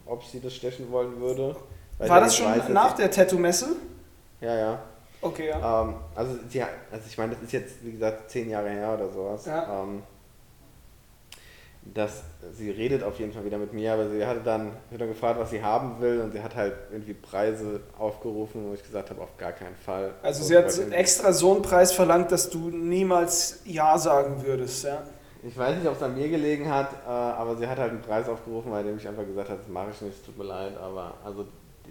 ob 0.06 0.22
sie 0.24 0.40
das 0.40 0.54
stechen 0.54 0.90
wollen 0.92 1.18
würde. 1.20 1.56
War 1.98 2.20
das 2.20 2.36
schon 2.36 2.46
weiß, 2.46 2.68
nach 2.68 2.92
der 2.92 3.10
Tattoo-Messe? 3.10 3.68
Ja, 4.44 4.54
ja. 4.54 4.82
Okay, 5.22 5.48
ja. 5.48 5.82
Ähm, 5.82 5.94
also, 6.14 6.34
sie, 6.48 6.62
also 6.62 7.04
ich 7.08 7.16
meine, 7.16 7.32
das 7.32 7.42
ist 7.42 7.52
jetzt, 7.52 7.84
wie 7.84 7.92
gesagt, 7.92 8.30
zehn 8.30 8.50
Jahre 8.50 8.68
her 8.68 8.94
oder 8.94 9.08
sowas. 9.10 9.46
Ja. 9.46 9.82
Ähm, 9.82 10.02
dass 11.92 12.22
sie 12.52 12.70
redet 12.70 13.02
auf 13.02 13.18
jeden 13.18 13.32
Fall 13.32 13.44
wieder 13.44 13.58
mit 13.58 13.74
mir, 13.74 13.92
aber 13.92 14.08
sie 14.08 14.24
hatte 14.24 14.40
dann, 14.42 14.72
ich 14.90 14.98
dann 14.98 15.08
gefragt, 15.08 15.38
was 15.38 15.50
sie 15.50 15.62
haben 15.62 16.00
will 16.00 16.20
und 16.20 16.32
sie 16.32 16.42
hat 16.42 16.54
halt 16.56 16.74
irgendwie 16.90 17.12
Preise 17.12 17.80
aufgerufen, 17.98 18.68
wo 18.68 18.74
ich 18.74 18.82
gesagt 18.82 19.10
habe, 19.10 19.20
auf 19.20 19.36
gar 19.36 19.52
keinen 19.52 19.76
Fall. 19.76 20.14
Also 20.22 20.44
sie 20.44 20.56
hat 20.56 20.66
extra 20.92 21.32
so 21.32 21.52
einen 21.52 21.62
Preis 21.62 21.92
verlangt, 21.92 22.32
dass 22.32 22.48
du 22.48 22.70
niemals 22.70 23.60
Ja 23.66 23.98
sagen 23.98 24.42
würdest, 24.44 24.84
ja. 24.84 25.02
Ich 25.46 25.58
weiß 25.58 25.76
nicht, 25.76 25.86
ob 25.86 25.96
es 25.96 26.02
an 26.02 26.14
mir 26.14 26.30
gelegen 26.30 26.70
hat, 26.72 26.88
äh, 27.06 27.10
aber 27.10 27.56
sie 27.56 27.66
hat 27.66 27.78
halt 27.78 27.90
einen 27.90 28.00
Preis 28.00 28.26
aufgerufen, 28.30 28.70
bei 28.70 28.82
dem 28.82 28.96
ich 28.96 29.06
einfach 29.06 29.26
gesagt 29.26 29.50
habe, 29.50 29.58
das 29.58 29.68
mache 29.68 29.88
ich 29.92 30.00
nicht, 30.00 30.16
es 30.16 30.24
tut 30.24 30.38
mir 30.38 30.44
leid, 30.44 30.78
aber 30.78 31.14
also 31.22 31.44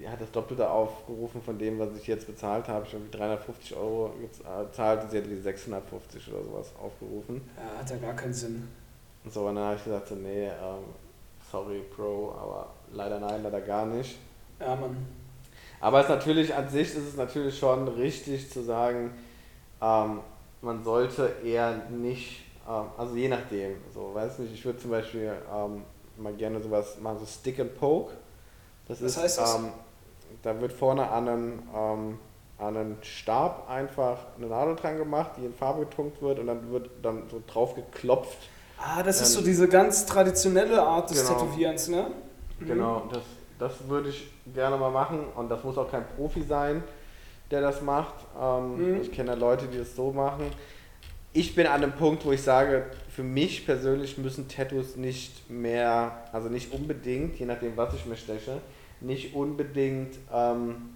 hat 0.07 0.21
das 0.21 0.31
Doppelte 0.31 0.69
aufgerufen 0.69 1.41
von 1.41 1.57
dem, 1.57 1.79
was 1.79 1.89
ich 1.95 2.07
jetzt 2.07 2.25
bezahlt 2.25 2.67
habe. 2.67 2.85
Ich 2.87 2.93
habe 2.93 3.03
350 3.11 3.75
Euro 3.75 4.11
gezahlt 4.19 5.03
und 5.03 5.11
sie 5.11 5.17
hat 5.17 5.25
die 5.25 5.35
650 5.37 6.33
oder 6.33 6.43
sowas 6.43 6.71
aufgerufen. 6.81 7.41
Ja, 7.55 7.79
hat 7.79 7.89
ja 7.89 7.97
gar 7.97 8.15
keinen 8.15 8.33
Sinn. 8.33 8.67
Und 9.23 9.33
so, 9.33 9.47
und 9.47 9.55
dann 9.55 9.65
habe 9.65 9.75
ich 9.75 9.83
gesagt, 9.83 10.07
so, 10.07 10.15
nee, 10.15 10.47
ähm, 10.47 10.83
sorry, 11.51 11.81
Bro, 11.95 12.35
aber 12.39 12.67
leider 12.91 13.19
nein, 13.19 13.43
leider 13.43 13.61
gar 13.61 13.85
nicht. 13.85 14.17
Ja, 14.59 14.75
Mann. 14.75 14.97
Aber 15.79 15.99
es 15.99 16.05
ist 16.05 16.09
natürlich, 16.09 16.53
an 16.55 16.67
sich 16.69 16.89
ist 16.89 17.09
es 17.09 17.17
natürlich 17.17 17.57
schon 17.57 17.87
richtig 17.89 18.49
zu 18.49 18.63
sagen, 18.63 19.11
ähm, 19.81 20.21
man 20.61 20.83
sollte 20.83 21.35
eher 21.43 21.75
nicht, 21.89 22.45
ähm, 22.67 22.85
also 22.97 23.15
je 23.15 23.27
nachdem, 23.27 23.75
so, 23.93 24.11
weiß 24.13 24.39
nicht, 24.39 24.53
ich 24.53 24.65
würde 24.65 24.79
zum 24.79 24.91
Beispiel 24.91 25.33
ähm, 25.53 25.83
mal 26.17 26.33
gerne 26.33 26.61
sowas 26.61 26.97
machen, 26.99 27.19
so 27.19 27.25
Stick 27.25 27.59
and 27.59 27.77
Poke. 27.77 28.13
Das 28.87 29.01
Was 29.01 29.11
ist, 29.11 29.17
heißt 29.17 29.37
das? 29.39 29.55
Ähm, 29.55 29.69
da 30.41 30.59
wird 30.59 30.73
vorne 30.73 31.09
an 31.09 31.27
einen, 31.27 31.69
ähm, 31.75 32.19
an 32.57 32.77
einen 32.77 32.97
Stab 33.01 33.69
einfach 33.69 34.17
eine 34.37 34.47
Nadel 34.47 34.75
dran 34.75 34.97
gemacht, 34.97 35.31
die 35.37 35.45
in 35.45 35.53
Farbe 35.53 35.81
getunkt 35.85 36.21
wird 36.21 36.39
und 36.39 36.47
dann 36.47 36.71
wird 36.71 36.89
dann 37.01 37.23
so 37.29 37.41
drauf 37.47 37.75
geklopft. 37.75 38.37
Ah, 38.77 39.01
das 39.03 39.21
ist 39.21 39.29
Ähm, 39.35 39.39
so 39.39 39.45
diese 39.45 39.67
ganz 39.67 40.05
traditionelle 40.05 40.81
Art 40.81 41.09
des 41.09 41.25
genau. 41.25 41.39
Tätowierens, 41.39 41.87
ne? 41.87 42.07
Mhm. 42.59 42.65
Genau, 42.67 43.03
das, 43.11 43.21
das 43.59 43.87
würde 43.87 44.09
ich 44.09 44.29
gerne 44.53 44.77
mal 44.77 44.91
machen 44.91 45.19
und 45.35 45.49
das 45.49 45.63
muss 45.63 45.77
auch 45.77 45.89
kein 45.89 46.05
Profi 46.15 46.43
sein, 46.43 46.83
der 47.51 47.61
das 47.61 47.81
macht. 47.81 48.15
Ähm, 48.39 48.95
Mhm. 48.95 49.01
Ich 49.01 49.11
kenne 49.11 49.31
ja 49.31 49.37
Leute, 49.37 49.67
die 49.67 49.77
das 49.77 49.95
so 49.95 50.11
machen. 50.11 50.45
Ich 51.31 51.55
bin 51.55 51.65
an 51.67 51.81
dem 51.81 51.93
Punkt, 51.93 52.25
wo 52.25 52.31
ich 52.31 52.43
sage, 52.43 52.85
für 53.13 53.23
mich 53.23 53.65
persönlich 53.65 54.17
müssen 54.17 54.47
Tattoos 54.47 54.95
nicht 54.95 55.49
mehr, 55.49 56.23
also 56.31 56.49
nicht 56.49 56.73
unbedingt, 56.73 57.37
je 57.37 57.45
nachdem, 57.45 57.77
was 57.77 57.93
ich 57.93 58.05
mir 58.07 58.15
steche, 58.15 58.59
nicht 59.01 59.35
unbedingt 59.35 60.17
ähm, 60.33 60.89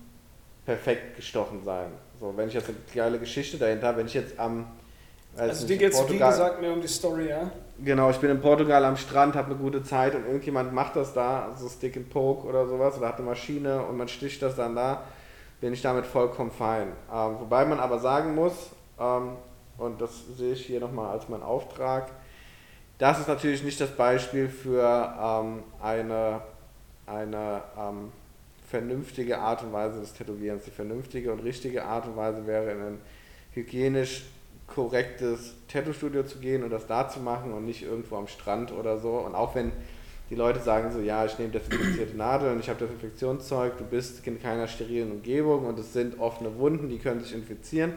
perfekt 0.65 1.15
gestochen 1.15 1.63
sein. 1.63 1.91
So, 2.19 2.33
wenn 2.35 2.47
ich 2.47 2.55
jetzt 2.55 2.69
eine 2.69 2.77
geile 2.93 3.19
Geschichte 3.19 3.57
dahinter 3.57 3.87
habe, 3.87 3.99
wenn 3.99 4.07
ich 4.07 4.15
jetzt 4.15 4.39
am 4.39 4.65
Also 5.35 5.67
dir 5.67 5.77
geht 5.77 5.93
es 5.93 6.09
wie 6.09 6.17
gesagt 6.17 6.59
mehr 6.59 6.73
um 6.73 6.81
die 6.81 6.87
Story, 6.87 7.29
ja? 7.29 7.51
Genau, 7.83 8.09
ich 8.09 8.17
bin 8.17 8.31
in 8.31 8.41
Portugal 8.41 8.83
am 8.85 8.97
Strand, 8.97 9.35
habe 9.35 9.51
eine 9.51 9.59
gute 9.59 9.83
Zeit 9.83 10.15
und 10.15 10.25
irgendjemand 10.25 10.73
macht 10.73 10.95
das 10.95 11.13
da, 11.13 11.55
so 11.55 11.69
Stick 11.69 11.95
and 11.95 12.09
Poke 12.09 12.47
oder 12.47 12.65
sowas, 12.65 12.97
oder 12.97 13.09
hat 13.09 13.17
eine 13.17 13.27
Maschine 13.27 13.83
und 13.83 13.95
man 13.95 14.07
sticht 14.07 14.41
das 14.41 14.55
dann 14.55 14.75
da, 14.75 15.03
bin 15.61 15.71
ich 15.71 15.83
damit 15.83 16.07
vollkommen 16.07 16.49
fein. 16.49 16.87
Ähm, 17.13 17.35
wobei 17.39 17.65
man 17.65 17.79
aber 17.79 17.99
sagen 17.99 18.33
muss, 18.33 18.71
ähm, 18.99 19.33
und 19.77 20.01
das 20.01 20.25
sehe 20.37 20.53
ich 20.53 20.65
hier 20.65 20.79
nochmal 20.79 21.11
als 21.11 21.29
mein 21.29 21.43
Auftrag, 21.43 22.11
das 22.97 23.19
ist 23.19 23.27
natürlich 23.27 23.63
nicht 23.63 23.79
das 23.79 23.91
Beispiel 23.91 24.49
für 24.49 24.81
ähm, 25.21 25.63
eine, 25.81 26.41
eine 27.05 27.61
ähm, 27.77 28.11
vernünftige 28.67 29.37
Art 29.37 29.63
und 29.63 29.71
Weise 29.71 29.99
des 29.99 30.13
Tätowierens. 30.13 30.63
Die 30.63 30.71
vernünftige 30.71 31.31
und 31.31 31.39
richtige 31.39 31.85
Art 31.85 32.07
und 32.07 32.17
Weise 32.17 32.47
wäre 32.47 32.71
in 32.71 32.81
ein 32.81 32.99
hygienisch 33.53 34.23
korrektes 34.65 35.55
Tattoo-Studio 35.67 36.23
zu 36.23 36.39
gehen 36.39 36.63
und 36.63 36.71
das 36.71 36.87
da 36.87 37.07
zu 37.07 37.19
machen 37.19 37.53
und 37.53 37.65
nicht 37.65 37.83
irgendwo 37.83 38.17
am 38.17 38.27
Strand 38.27 38.71
oder 38.71 38.97
so. 38.97 39.11
Und 39.19 39.35
auch 39.35 39.55
wenn 39.55 39.71
die 40.29 40.35
Leute 40.35 40.59
sagen 40.59 40.91
so, 40.91 40.99
ja, 40.99 41.23
ich 41.23 41.37
nehme 41.39 41.51
desinfizierte 41.51 42.17
Nadeln, 42.17 42.59
ich 42.59 42.67
habe 42.67 42.79
Desinfektionszeug, 42.79 43.77
du 43.77 43.85
bist 43.85 44.25
in 44.27 44.41
keiner 44.41 44.67
sterilen 44.67 45.11
Umgebung 45.11 45.65
und 45.65 45.79
es 45.79 45.93
sind 45.93 46.19
offene 46.19 46.57
Wunden, 46.57 46.89
die 46.89 46.97
können 46.97 47.21
sich 47.21 47.33
infizieren. 47.33 47.93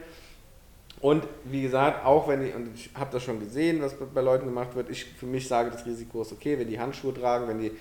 Und 1.01 1.27
wie 1.45 1.63
gesagt, 1.63 2.05
auch 2.05 2.27
wenn 2.27 2.45
ich, 2.45 2.53
und 2.53 2.69
ich 2.75 2.91
habe 2.93 3.09
das 3.11 3.23
schon 3.23 3.39
gesehen, 3.39 3.81
was 3.81 3.95
bei 4.13 4.21
Leuten 4.21 4.45
gemacht 4.45 4.75
wird, 4.75 4.89
ich 4.91 5.05
für 5.05 5.25
mich 5.25 5.47
sage, 5.47 5.71
das 5.71 5.85
Risiko 5.85 6.21
ist 6.21 6.31
okay, 6.31 6.59
wenn 6.59 6.67
die 6.67 6.79
Handschuhe 6.79 7.13
tragen, 7.13 7.47
wenn 7.47 7.59
die, 7.59 7.71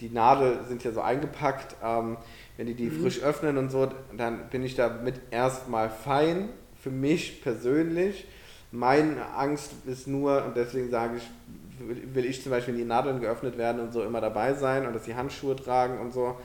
die 0.00 0.08
Nadel 0.08 0.60
sind 0.66 0.82
ja 0.82 0.90
so 0.92 1.02
eingepackt, 1.02 1.76
ähm, 1.84 2.16
wenn 2.56 2.66
die 2.66 2.74
die 2.74 2.84
Mhm. 2.86 3.02
frisch 3.02 3.22
öffnen 3.22 3.58
und 3.58 3.70
so, 3.70 3.88
dann 4.16 4.48
bin 4.48 4.64
ich 4.64 4.76
damit 4.76 5.20
erstmal 5.30 5.90
fein, 5.90 6.48
für 6.82 6.90
mich 6.90 7.42
persönlich. 7.42 8.26
Meine 8.72 9.26
Angst 9.36 9.72
ist 9.86 10.06
nur, 10.08 10.44
und 10.46 10.56
deswegen 10.56 10.88
sage 10.90 11.18
ich, 11.18 11.30
will 12.14 12.24
ich 12.24 12.42
zum 12.42 12.50
Beispiel, 12.50 12.72
wenn 12.74 12.80
die 12.80 12.86
Nadeln 12.86 13.20
geöffnet 13.20 13.58
werden 13.58 13.80
und 13.82 13.92
so 13.92 14.02
immer 14.02 14.22
dabei 14.22 14.54
sein 14.54 14.86
und 14.86 14.94
dass 14.94 15.02
die 15.02 15.14
Handschuhe 15.14 15.56
tragen 15.56 15.98
und 15.98 16.12
so, 16.12 16.36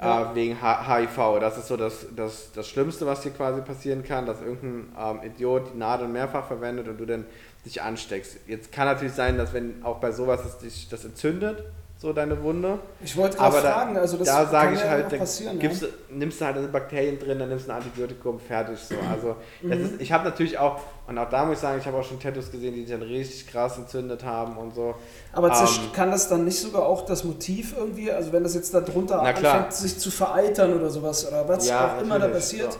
Ja. 0.00 0.32
äh, 0.32 0.34
wegen 0.34 0.60
H 0.60 0.96
HIV. 0.96 1.40
Das 1.40 1.58
ist 1.58 1.68
so 1.68 1.76
das, 1.76 2.06
das, 2.14 2.52
das 2.52 2.68
Schlimmste, 2.68 3.06
was 3.06 3.22
hier 3.22 3.32
quasi 3.32 3.60
passieren 3.60 4.02
kann, 4.02 4.26
dass 4.26 4.40
irgendein 4.40 4.92
ähm, 4.98 5.20
Idiot 5.24 5.72
die 5.74 5.78
Nadeln 5.78 6.12
mehrfach 6.12 6.46
verwendet 6.46 6.88
und 6.88 6.98
du 6.98 7.06
dann 7.06 7.24
dich 7.64 7.82
ansteckst. 7.82 8.38
Jetzt 8.46 8.72
kann 8.72 8.86
natürlich 8.86 9.14
sein, 9.14 9.38
dass 9.38 9.52
wenn 9.52 9.82
auch 9.82 9.98
bei 9.98 10.12
sowas 10.12 10.44
es 10.44 10.58
dich 10.58 10.88
das 10.88 11.04
entzündet, 11.04 11.64
so 11.98 12.12
deine 12.12 12.42
Wunde. 12.42 12.78
Ich 13.02 13.16
wollte 13.16 13.38
gerade 13.38 13.56
Aber 13.56 13.62
fragen, 13.66 13.94
da, 13.94 14.00
also 14.02 14.18
das 14.18 14.28
da 14.28 14.44
sage 14.46 14.66
kann 14.66 14.74
ich 14.74 14.80
ja 14.80 14.88
halt, 14.90 15.06
auch 15.06 15.10
da 15.10 15.16
passieren. 15.16 15.58
gibst, 15.58 15.80
ja. 15.82 15.88
du- 15.88 16.14
nimmst 16.14 16.40
du 16.40 16.44
halt 16.44 16.56
eine 16.58 16.68
Bakterien 16.68 17.18
drin, 17.18 17.38
dann 17.38 17.48
nimmst 17.48 17.66
du 17.68 17.72
ein 17.72 17.78
Antibiotikum, 17.78 18.38
fertig 18.38 18.78
so. 18.78 18.94
Also 19.10 19.36
Mhm. 19.62 19.72
ist, 19.72 20.00
ich 20.00 20.12
habe 20.12 20.24
natürlich 20.24 20.58
auch, 20.58 20.78
und 21.06 21.16
auch 21.16 21.30
da 21.30 21.44
muss 21.46 21.54
ich 21.54 21.60
sagen, 21.60 21.78
ich 21.80 21.86
habe 21.86 21.96
auch 21.96 22.04
schon 22.04 22.20
Tattoos 22.20 22.50
gesehen, 22.50 22.74
die 22.74 22.82
sich 22.84 22.90
dann 22.90 23.00
richtig 23.00 23.46
krass 23.50 23.78
entzündet 23.78 24.22
haben 24.24 24.58
und 24.58 24.74
so. 24.74 24.94
Aber 25.32 25.48
ähm, 25.48 25.66
kann 25.94 26.10
das 26.10 26.28
dann 26.28 26.44
nicht 26.44 26.60
sogar 26.60 26.84
auch 26.86 27.06
das 27.06 27.24
Motiv 27.24 27.74
irgendwie, 27.76 28.10
also 28.12 28.30
wenn 28.30 28.42
das 28.42 28.54
jetzt 28.54 28.74
da 28.74 28.80
drunter 28.82 29.22
anfängt, 29.22 29.72
sich 29.72 29.98
zu 29.98 30.10
vereitern 30.10 30.74
oder 30.74 30.90
sowas, 30.90 31.26
oder 31.26 31.48
was 31.48 31.66
Ja, 31.66 31.94
auch 31.96 32.02
immer 32.02 32.18
da 32.18 32.28
passiert, 32.28 32.74
so. 32.74 32.78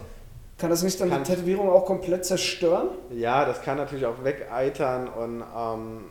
kann 0.58 0.68
das 0.68 0.82
nicht 0.82 1.00
dann 1.00 1.08
Kann- 1.08 1.24
die 1.24 1.30
Tätowierung 1.32 1.70
auch 1.70 1.86
komplett 1.86 2.26
zerstören? 2.26 2.88
Ja, 3.10 3.46
das 3.46 3.62
kann 3.62 3.78
natürlich 3.78 4.04
auch 4.04 4.22
wegeitern 4.22 5.08
und 5.08 5.42
ähm, 5.56 6.04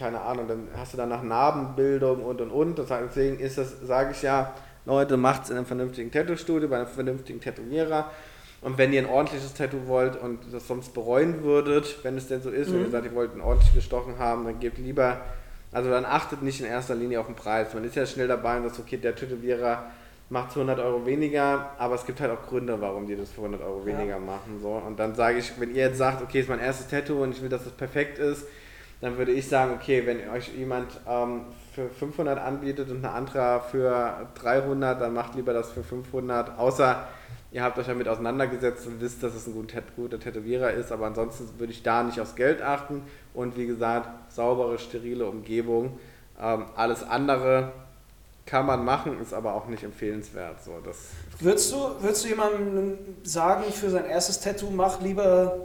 keine 0.00 0.20
Ahnung, 0.20 0.48
dann 0.48 0.68
hast 0.76 0.94
du 0.94 0.96
danach 0.96 1.22
Narbenbildung 1.22 2.24
und 2.24 2.40
und 2.40 2.50
und. 2.50 2.78
Deswegen 2.78 3.38
ist 3.38 3.58
das, 3.58 3.80
sage 3.82 4.10
ich 4.12 4.22
ja, 4.22 4.52
Leute, 4.86 5.16
macht 5.16 5.44
es 5.44 5.50
in 5.50 5.56
einem 5.58 5.66
vernünftigen 5.66 6.10
Tattoo-Studio, 6.10 6.68
bei 6.68 6.78
einem 6.78 6.86
vernünftigen 6.88 7.40
Tätowierer. 7.40 8.10
Und 8.62 8.76
wenn 8.78 8.92
ihr 8.92 9.00
ein 9.02 9.08
ordentliches 9.08 9.54
Tattoo 9.54 9.86
wollt 9.86 10.16
und 10.20 10.38
das 10.52 10.66
sonst 10.66 10.92
bereuen 10.94 11.42
würdet, 11.44 11.98
wenn 12.02 12.16
es 12.16 12.28
denn 12.28 12.42
so 12.42 12.50
ist, 12.50 12.72
wenn 12.72 12.80
Mhm. 12.80 12.84
ihr 12.86 12.90
sagt, 12.90 13.04
ihr 13.06 13.14
wollt 13.14 13.34
ein 13.34 13.40
ordentlich 13.40 13.72
gestochen 13.74 14.18
haben, 14.18 14.44
dann 14.44 14.58
gebt 14.58 14.78
lieber, 14.78 15.18
also 15.72 15.88
dann 15.90 16.04
achtet 16.04 16.42
nicht 16.42 16.60
in 16.60 16.66
erster 16.66 16.94
Linie 16.94 17.20
auf 17.20 17.26
den 17.26 17.36
Preis. 17.36 17.72
Man 17.74 17.84
ist 17.84 17.94
ja 17.94 18.04
schnell 18.06 18.28
dabei 18.28 18.56
und 18.58 18.64
sagt, 18.68 18.80
okay, 18.80 18.96
der 18.96 19.14
Tätowierer 19.14 19.84
macht 20.28 20.50
100 20.50 20.78
Euro 20.78 21.04
weniger, 21.06 21.70
aber 21.78 21.94
es 21.94 22.04
gibt 22.06 22.20
halt 22.20 22.30
auch 22.30 22.46
Gründe, 22.46 22.80
warum 22.80 23.06
die 23.06 23.16
das 23.16 23.30
für 23.30 23.40
100 23.42 23.62
Euro 23.62 23.80
Ja. 23.80 23.86
weniger 23.98 24.18
machen. 24.18 24.60
So. 24.62 24.70
Und 24.86 24.98
dann 24.98 25.14
sage 25.14 25.38
ich, 25.38 25.58
wenn 25.58 25.74
ihr 25.74 25.86
jetzt 25.86 25.98
sagt, 25.98 26.22
okay, 26.22 26.40
ist 26.40 26.48
mein 26.48 26.60
erstes 26.60 26.88
Tattoo 26.88 27.22
und 27.22 27.32
ich 27.34 27.42
will, 27.42 27.48
dass 27.48 27.64
das 27.64 27.72
perfekt 27.72 28.18
ist, 28.18 28.46
dann 29.00 29.16
würde 29.16 29.32
ich 29.32 29.48
sagen, 29.48 29.72
okay, 29.74 30.04
wenn 30.04 30.28
euch 30.28 30.54
jemand 30.54 30.88
ähm, 31.08 31.42
für 31.74 31.88
500 31.88 32.38
anbietet 32.38 32.90
und 32.90 33.04
ein 33.04 33.10
anderer 33.10 33.60
für 33.60 34.28
300, 34.34 35.00
dann 35.00 35.14
macht 35.14 35.34
lieber 35.34 35.52
das 35.52 35.70
für 35.70 35.82
500, 35.82 36.58
außer 36.58 37.06
ihr 37.52 37.62
habt 37.62 37.78
euch 37.78 37.86
damit 37.86 38.08
auseinandergesetzt 38.08 38.86
und 38.86 39.00
wisst, 39.00 39.22
dass 39.22 39.34
es 39.34 39.46
ein 39.46 39.54
guter, 39.54 40.20
Tätowierer 40.20 40.72
ist, 40.72 40.92
aber 40.92 41.06
ansonsten 41.06 41.48
würde 41.58 41.72
ich 41.72 41.82
da 41.82 42.02
nicht 42.02 42.20
aufs 42.20 42.36
Geld 42.36 42.62
achten 42.62 43.02
und 43.34 43.56
wie 43.56 43.66
gesagt, 43.66 44.08
saubere, 44.32 44.78
sterile 44.78 45.26
Umgebung. 45.26 45.98
Ähm, 46.40 46.66
alles 46.76 47.02
andere 47.02 47.72
kann 48.46 48.66
man 48.66 48.84
machen, 48.84 49.20
ist 49.20 49.32
aber 49.32 49.54
auch 49.54 49.66
nicht 49.66 49.84
empfehlenswert. 49.84 50.62
So, 50.62 50.72
das 50.84 51.10
Würdest 51.38 51.72
du, 51.72 51.76
würdest 52.00 52.24
du 52.24 52.28
jemandem 52.28 52.98
sagen, 53.22 53.64
für 53.72 53.90
sein 53.90 54.04
erstes 54.06 54.40
Tattoo, 54.40 54.70
mach 54.70 55.00
lieber 55.00 55.56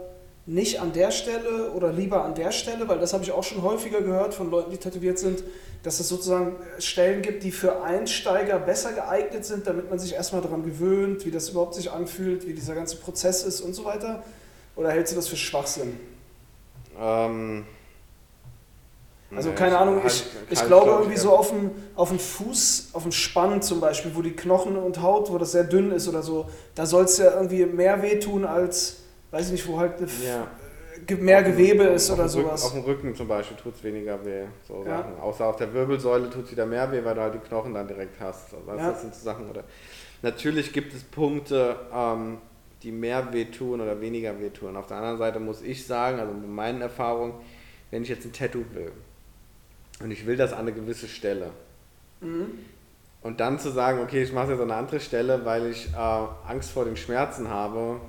nicht 0.46 0.80
an 0.80 0.92
der 0.92 1.10
Stelle 1.10 1.72
oder 1.72 1.92
lieber 1.92 2.24
an 2.24 2.34
der 2.36 2.52
Stelle, 2.52 2.88
weil 2.88 3.00
das 3.00 3.12
habe 3.12 3.24
ich 3.24 3.32
auch 3.32 3.42
schon 3.42 3.62
häufiger 3.62 4.00
gehört 4.00 4.32
von 4.32 4.48
Leuten, 4.50 4.70
die 4.70 4.76
tätowiert 4.76 5.18
sind, 5.18 5.42
dass 5.82 5.98
es 5.98 6.08
sozusagen 6.08 6.54
Stellen 6.78 7.20
gibt, 7.22 7.42
die 7.42 7.50
für 7.50 7.82
Einsteiger 7.82 8.58
besser 8.60 8.92
geeignet 8.92 9.44
sind, 9.44 9.66
damit 9.66 9.90
man 9.90 9.98
sich 9.98 10.14
erstmal 10.14 10.42
daran 10.42 10.64
gewöhnt, 10.64 11.26
wie 11.26 11.32
das 11.32 11.48
überhaupt 11.48 11.74
sich 11.74 11.90
anfühlt, 11.90 12.46
wie 12.46 12.54
dieser 12.54 12.74
ganze 12.74 12.96
Prozess 12.96 13.42
ist 13.42 13.60
und 13.60 13.74
so 13.74 13.84
weiter? 13.84 14.22
Oder 14.76 14.90
hältst 14.90 15.12
du 15.12 15.16
das 15.16 15.26
für 15.26 15.36
Schwachsinn? 15.36 15.98
Ähm, 17.00 17.64
Also 19.34 19.48
nee, 19.48 19.54
keine 19.56 19.78
Ahnung, 19.78 20.02
ich, 20.06 20.24
ich 20.50 20.64
glaube 20.64 20.84
glaub 20.84 20.98
irgendwie 21.00 21.16
ja. 21.16 21.22
so 21.22 21.36
auf 21.36 21.50
dem, 21.50 21.72
auf 21.96 22.10
dem 22.10 22.18
Fuß, 22.20 22.90
auf 22.92 23.02
dem 23.02 23.12
Spann 23.12 23.62
zum 23.62 23.80
Beispiel, 23.80 24.12
wo 24.14 24.22
die 24.22 24.32
Knochen 24.32 24.76
und 24.76 25.02
Haut, 25.02 25.30
wo 25.30 25.38
das 25.38 25.52
sehr 25.52 25.64
dünn 25.64 25.90
ist 25.90 26.06
oder 26.06 26.22
so, 26.22 26.48
da 26.76 26.86
soll 26.86 27.04
es 27.04 27.18
ja 27.18 27.34
irgendwie 27.34 27.66
mehr 27.66 28.02
wehtun 28.02 28.44
als, 28.44 28.98
weiß 29.30 29.46
ich 29.46 29.52
nicht, 29.52 29.68
wo 29.68 29.78
halt 29.78 29.94
Ja. 30.24 30.46
mehr 31.18 31.38
Auf 31.38 31.44
dem- 31.44 31.52
Gewebe 31.52 31.88
auf- 31.88 31.94
ist 31.96 32.10
oder 32.10 32.24
dem 32.24 32.34
Rücken, 32.34 32.42
sowas. 32.46 32.64
Auf 32.64 32.72
dem 32.72 32.82
Rücken 32.82 33.14
zum 33.14 33.28
Beispiel 33.28 33.56
tut 33.56 33.74
es 33.74 33.84
weniger 33.84 34.24
weh. 34.24 34.44
So 34.66 34.82
Ja. 34.86 34.98
Sachen. 34.98 35.18
Außer 35.20 35.46
auf 35.46 35.56
der 35.56 35.72
Wirbelsäule 35.74 36.30
tut 36.30 36.44
es 36.46 36.50
wieder 36.52 36.66
mehr 36.66 36.90
weh, 36.92 37.04
weil 37.04 37.14
du 37.14 37.20
halt 37.20 37.34
die 37.34 37.38
Knochen 37.38 37.74
dann 37.74 37.86
direkt 37.88 38.18
hast. 38.20 38.54
Also 38.54 38.66
das 38.66 38.78
Ja. 38.80 38.94
sind 38.94 39.14
so 39.14 39.24
Sachen. 39.24 39.48
Oder 39.50 39.64
Natürlich 40.22 40.72
gibt 40.72 40.94
es 40.94 41.02
Punkte, 41.04 41.76
ähm, 41.92 42.38
die 42.82 42.90
mehr 42.90 43.32
wehtun 43.34 43.80
oder 43.82 44.00
weniger 44.00 44.40
wehtun. 44.40 44.74
Auf 44.76 44.86
der 44.86 44.96
anderen 44.96 45.18
Seite 45.18 45.38
muss 45.40 45.60
ich 45.60 45.86
sagen, 45.86 46.18
also 46.18 46.32
mit 46.32 46.48
meinen 46.48 46.80
Erfahrungen, 46.80 47.34
wenn 47.90 48.02
ich 48.02 48.08
jetzt 48.08 48.24
ein 48.24 48.32
Tattoo 48.32 48.64
will 48.72 48.90
und 50.02 50.10
ich 50.10 50.26
will 50.26 50.36
das 50.36 50.52
an 50.54 50.60
eine 50.60 50.72
gewisse 50.72 51.06
Stelle, 51.06 51.50
Mhm. 52.22 52.46
und 53.22 53.40
dann 53.40 53.58
zu 53.58 53.70
sagen, 53.70 54.00
okay, 54.00 54.22
ich 54.22 54.32
mache 54.32 54.46
es 54.46 54.50
jetzt 54.52 54.60
an 54.62 54.70
eine 54.70 54.80
andere 54.80 55.00
Stelle, 55.00 55.44
weil 55.44 55.66
ich 55.70 55.88
äh, 55.92 55.96
Angst 56.48 56.70
vor 56.70 56.86
den 56.86 56.96
Schmerzen 56.96 57.48
habe, 57.50 58.00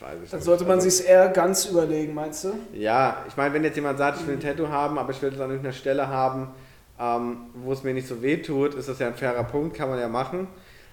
weiß 0.00 0.18
ich 0.24 0.30
Dann 0.30 0.38
nicht. 0.38 0.44
sollte 0.46 0.64
man 0.64 0.78
Also- 0.78 0.88
sich 0.88 1.06
eher 1.08 1.28
ganz 1.28 1.66
überlegen, 1.66 2.14
meinst 2.14 2.44
du? 2.44 2.52
Ja, 2.72 3.24
ich 3.28 3.36
meine, 3.36 3.54
wenn 3.54 3.64
jetzt 3.64 3.76
jemand 3.76 3.98
sagt, 3.98 4.20
ich 4.20 4.26
will 4.26 4.34
ein. 4.36 4.40
Tattoo 4.40 4.68
haben, 4.68 4.98
aber 4.98 5.10
ich 5.10 5.20
will 5.22 5.32
es 5.32 5.40
an 5.40 5.50
irgendeiner 5.50 5.72
Stelle 5.74 6.08
haben, 6.08 6.48
ähm, 6.98 7.36
wo 7.54 7.72
es 7.72 7.82
mir 7.82 7.94
nicht 7.94 8.08
so 8.08 8.20
weh 8.22 8.38
tut, 8.38 8.74
ist 8.74 8.88
das 8.88 8.98
ja 8.98 9.06
ein 9.08 9.14
fairer 9.14 9.44
Punkt, 9.44 9.76
kann 9.76 9.88
man 9.88 9.98
ja 9.98 10.08
machen. 10.08 10.48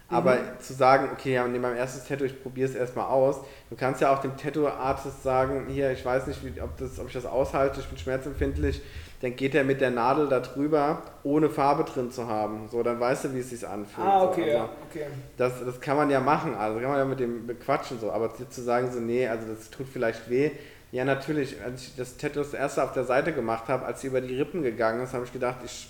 Aber 0.10 0.36
Mhm. 0.36 0.60
zu 0.62 0.74
sagen, 0.74 1.10
okay, 1.12 1.34
ja, 1.34 1.46
neben 1.48 1.62
meinem 1.62 1.76
erstes 1.78 2.06
Tattoo, 2.08 2.24
ich 2.24 2.42
probiere 2.42 2.70
es 2.70 2.76
erstmal 2.76 3.08
aus. 3.08 3.42
Du 3.70 3.76
kannst 3.76 4.00
ja 4.00 4.14
auch 4.14 4.20
dem 4.20 4.38
Tattoo-Artist 4.38 5.22
sagen, 5.22 5.66
hier, 5.68 5.92
ich 5.92 6.06
weiß 6.06 6.28
nicht, 6.28 6.40
wie, 6.46 6.62
ob, 6.62 6.78
das, 6.78 6.98
ob 7.00 7.08
ich 7.08 7.14
das 7.14 7.26
aushalte, 7.26 7.82
ich 7.82 7.88
bin 7.88 7.98
schmerzempfindlich. 7.98 8.82
Dann 9.22 9.36
geht 9.36 9.54
er 9.56 9.64
mit 9.64 9.82
der 9.82 9.90
Nadel 9.92 10.30
da 10.30 10.40
drüber, 10.40 11.02
ohne 11.24 11.50
Farbe 11.50 11.84
drin 11.84 12.12
zu 12.12 12.28
haben. 12.28 12.70
So, 12.70 12.84
dann 12.84 13.00
weißt 13.00 13.26
du, 13.26 13.34
wie 13.34 13.40
es 13.40 13.50
sich 13.50 13.68
anfühlt. 13.68 14.08
Ah, 14.08 14.22
So, 14.22 14.28
okay, 14.30 14.44
also, 14.44 14.58
ja, 14.58 14.70
okay. 14.90 15.06
das, 15.38 15.54
das 15.66 15.82
kann 15.82 15.98
man 15.98 16.10
ja 16.10 16.20
machen, 16.20 16.54
also 16.56 16.80
kann 16.80 16.90
man 16.90 17.00
ja 17.00 17.06
mit 17.06 17.20
dem 17.20 17.46
bequatschen 17.48 18.00
so, 18.00 18.12
aber 18.12 18.32
zu 18.50 18.62
sagen 18.62 18.92
so, 18.92 19.00
nee, 19.00 19.28
also 19.28 19.48
das 19.52 19.70
tut 19.72 19.88
vielleicht 19.92 20.30
weh. 20.30 20.52
Ja, 20.92 21.04
natürlich, 21.04 21.62
als 21.66 21.82
ich 21.82 21.96
das 21.98 22.16
Tattoo 22.16 22.40
das 22.40 22.54
erste 22.54 22.82
auf 22.84 22.94
der 22.94 23.04
Seite 23.04 23.34
gemacht 23.34 23.68
habe, 23.68 23.86
als 23.86 24.02
sie 24.02 24.08
über 24.08 24.22
die 24.22 24.38
Rippen 24.38 24.62
gegangen 24.64 25.02
ist, 25.04 25.14
habe 25.14 25.26
ich 25.26 25.34
gedacht, 25.34 25.58
ich 25.66 25.90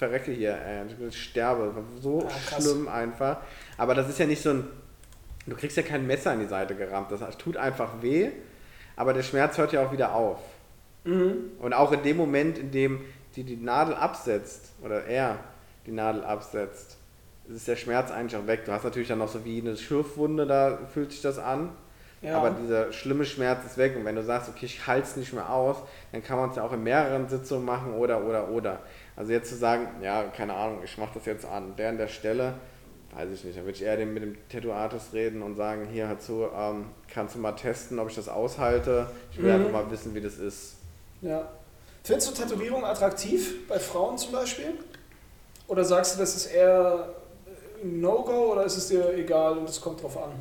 verrecke 0.00 0.32
hier, 0.32 0.56
ey, 0.56 0.82
ich 1.08 1.22
sterbe. 1.22 1.72
So 2.00 2.26
Ah, 2.26 2.60
schlimm 2.60 2.88
einfach. 2.88 3.38
Aber 3.76 3.94
das 3.94 4.08
ist 4.08 4.18
ja 4.18 4.26
nicht 4.26 4.42
so 4.42 4.50
ein, 4.50 4.64
du 5.46 5.54
kriegst 5.54 5.76
ja 5.76 5.82
kein 5.82 6.06
Messer 6.06 6.32
in 6.32 6.40
die 6.40 6.46
Seite 6.46 6.74
gerammt, 6.74 7.12
das 7.12 7.36
tut 7.36 7.56
einfach 7.56 8.02
weh, 8.02 8.30
aber 8.96 9.12
der 9.12 9.22
Schmerz 9.22 9.58
hört 9.58 9.72
ja 9.72 9.86
auch 9.86 9.92
wieder 9.92 10.14
auf. 10.14 10.38
Mhm. 11.04 11.52
Und 11.60 11.74
auch 11.74 11.92
in 11.92 12.02
dem 12.02 12.16
Moment, 12.16 12.58
in 12.58 12.70
dem 12.70 13.00
die 13.36 13.44
die 13.44 13.56
Nadel 13.56 13.94
absetzt, 13.94 14.72
oder 14.82 15.04
er 15.04 15.38
die 15.86 15.92
Nadel 15.92 16.24
absetzt, 16.24 16.96
ist 17.48 17.68
der 17.68 17.76
Schmerz 17.76 18.10
eigentlich 18.10 18.40
auch 18.40 18.46
weg. 18.46 18.64
Du 18.64 18.72
hast 18.72 18.84
natürlich 18.84 19.08
dann 19.08 19.18
noch 19.18 19.28
so 19.28 19.44
wie 19.44 19.60
eine 19.60 19.76
Schürfwunde, 19.76 20.46
da 20.46 20.78
fühlt 20.92 21.12
sich 21.12 21.20
das 21.20 21.38
an. 21.38 21.70
Ja. 22.22 22.36
Aber 22.36 22.50
dieser 22.50 22.92
schlimme 22.92 23.24
Schmerz 23.24 23.64
ist 23.64 23.78
weg. 23.78 23.96
Und 23.96 24.04
wenn 24.04 24.14
du 24.14 24.22
sagst, 24.22 24.48
okay, 24.48 24.66
ich 24.66 24.86
halte 24.86 25.06
es 25.06 25.16
nicht 25.16 25.32
mehr 25.32 25.50
aus, 25.50 25.76
dann 26.12 26.22
kann 26.22 26.38
man 26.38 26.50
es 26.50 26.56
ja 26.56 26.62
auch 26.64 26.72
in 26.72 26.82
mehreren 26.82 27.28
Sitzungen 27.28 27.64
machen 27.64 27.94
oder, 27.94 28.24
oder, 28.24 28.48
oder. 28.50 28.80
Also 29.20 29.32
jetzt 29.32 29.50
zu 29.50 29.56
sagen, 29.56 29.86
ja, 30.02 30.22
keine 30.34 30.54
Ahnung, 30.54 30.78
ich 30.82 30.96
mache 30.96 31.10
das 31.12 31.26
jetzt 31.26 31.44
an 31.44 31.76
der 31.76 31.90
an 31.90 31.98
der 31.98 32.08
Stelle, 32.08 32.54
weiß 33.14 33.28
ich 33.34 33.44
nicht. 33.44 33.58
Dann 33.58 33.64
würde 33.66 33.76
ich 33.76 33.82
eher 33.82 33.98
mit 34.06 34.22
dem 34.22 34.34
Tattoo-Artist 34.48 35.12
reden 35.12 35.42
und 35.42 35.56
sagen, 35.56 35.88
hier, 35.92 36.08
hör 36.08 36.18
zu, 36.18 36.46
ähm, 36.56 36.86
kannst 37.12 37.34
du 37.34 37.38
mal 37.38 37.52
testen, 37.52 37.98
ob 37.98 38.08
ich 38.08 38.14
das 38.14 38.30
aushalte. 38.30 39.10
Ich 39.30 39.36
will 39.36 39.52
Mhm. 39.54 39.66
einfach 39.66 39.84
mal 39.84 39.90
wissen, 39.90 40.14
wie 40.14 40.22
das 40.22 40.38
ist. 40.38 40.76
ja. 41.20 41.46
Findest 42.02 42.30
du 42.30 42.42
Tätowierung 42.42 42.82
attraktiv 42.82 43.68
bei 43.68 43.78
Frauen 43.78 44.16
zum 44.16 44.32
Beispiel? 44.32 44.72
Oder 45.68 45.84
sagst 45.84 46.14
du, 46.14 46.20
das 46.20 46.34
ist 46.34 46.46
eher 46.46 47.10
ein 47.84 48.00
No-Go 48.00 48.52
oder 48.52 48.64
ist 48.64 48.78
es 48.78 48.88
dir 48.88 49.12
egal 49.12 49.58
und 49.58 49.68
es 49.68 49.82
kommt 49.82 50.02
drauf 50.02 50.16
an? 50.16 50.32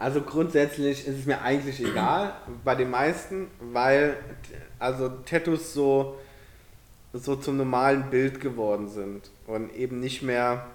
Also 0.00 0.22
grundsätzlich 0.22 1.06
ist 1.06 1.18
es 1.18 1.26
mir 1.26 1.42
eigentlich 1.42 1.78
egal 1.84 2.32
bei 2.64 2.74
den 2.74 2.88
meisten, 2.90 3.48
weil 3.60 4.16
also 4.78 5.10
Tattoos 5.26 5.74
so, 5.74 6.16
so 7.12 7.36
zum 7.36 7.58
normalen 7.58 8.08
Bild 8.08 8.40
geworden 8.40 8.88
sind 8.88 9.30
und 9.46 9.74
eben 9.74 10.00
nicht 10.00 10.22
mehr 10.22 10.66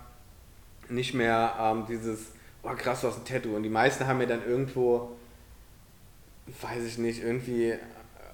nicht 0.87 1.15
mehr 1.15 1.55
ähm, 1.59 1.85
dieses 1.89 2.27
oh 2.61 2.69
krass 2.77 3.01
du 3.01 3.07
hast 3.07 3.17
ein 3.17 3.25
Tattoo 3.25 3.55
und 3.55 3.63
die 3.63 3.69
meisten 3.69 4.05
haben 4.05 4.19
mir 4.19 4.27
dann 4.27 4.45
irgendwo 4.45 5.13
weiß 6.61 6.83
ich 6.83 6.99
nicht 6.99 7.23
irgendwie 7.23 7.73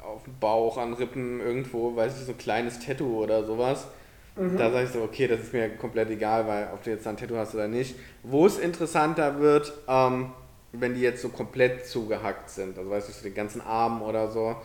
auf 0.04 0.24
dem 0.24 0.38
Bauch 0.42 0.78
an 0.78 0.92
Rippen 0.94 1.39
irgendwo 1.39 1.96
weiß 1.96 2.20
ich 2.20 2.26
so 2.26 2.34
ein 2.34 2.38
kleines 2.38 2.80
Tattoo 2.80 3.24
oder 3.24 3.46
sowas 3.46 3.88
Mhm. 4.36 4.58
da 4.58 4.72
sage 4.72 4.86
ich 4.86 4.92
so, 4.92 5.02
okay, 5.02 5.28
das 5.28 5.42
ist 5.42 5.54
mir 5.54 5.70
komplett 5.72 6.10
egal, 6.10 6.48
weil 6.48 6.70
ob 6.74 6.82
du 6.84 6.89
jetzt 6.89 7.06
ein 7.06 7.18
Tattoo 7.18 7.36
hast 7.36 7.54
oder 7.54 7.68
nicht. 7.68 7.96
Wo 8.24 8.46
es 8.46 8.58
interessanter 8.58 9.42
wird, 9.42 9.74
ähm, 9.89 10.32
wenn 10.74 10.93
die 10.93 11.01
jetzt 11.01 11.22
so 11.22 11.30
komplett 11.30 11.86
zugehackt 11.86 12.49
sind, 12.49 12.78
also 12.78 12.89
weißt 12.89 13.09
du, 13.09 13.13
so 13.13 13.24
den 13.24 13.34
ganzen 13.34 13.61
Arm 13.61 14.01
oder 14.01 14.30
so. 14.32 14.55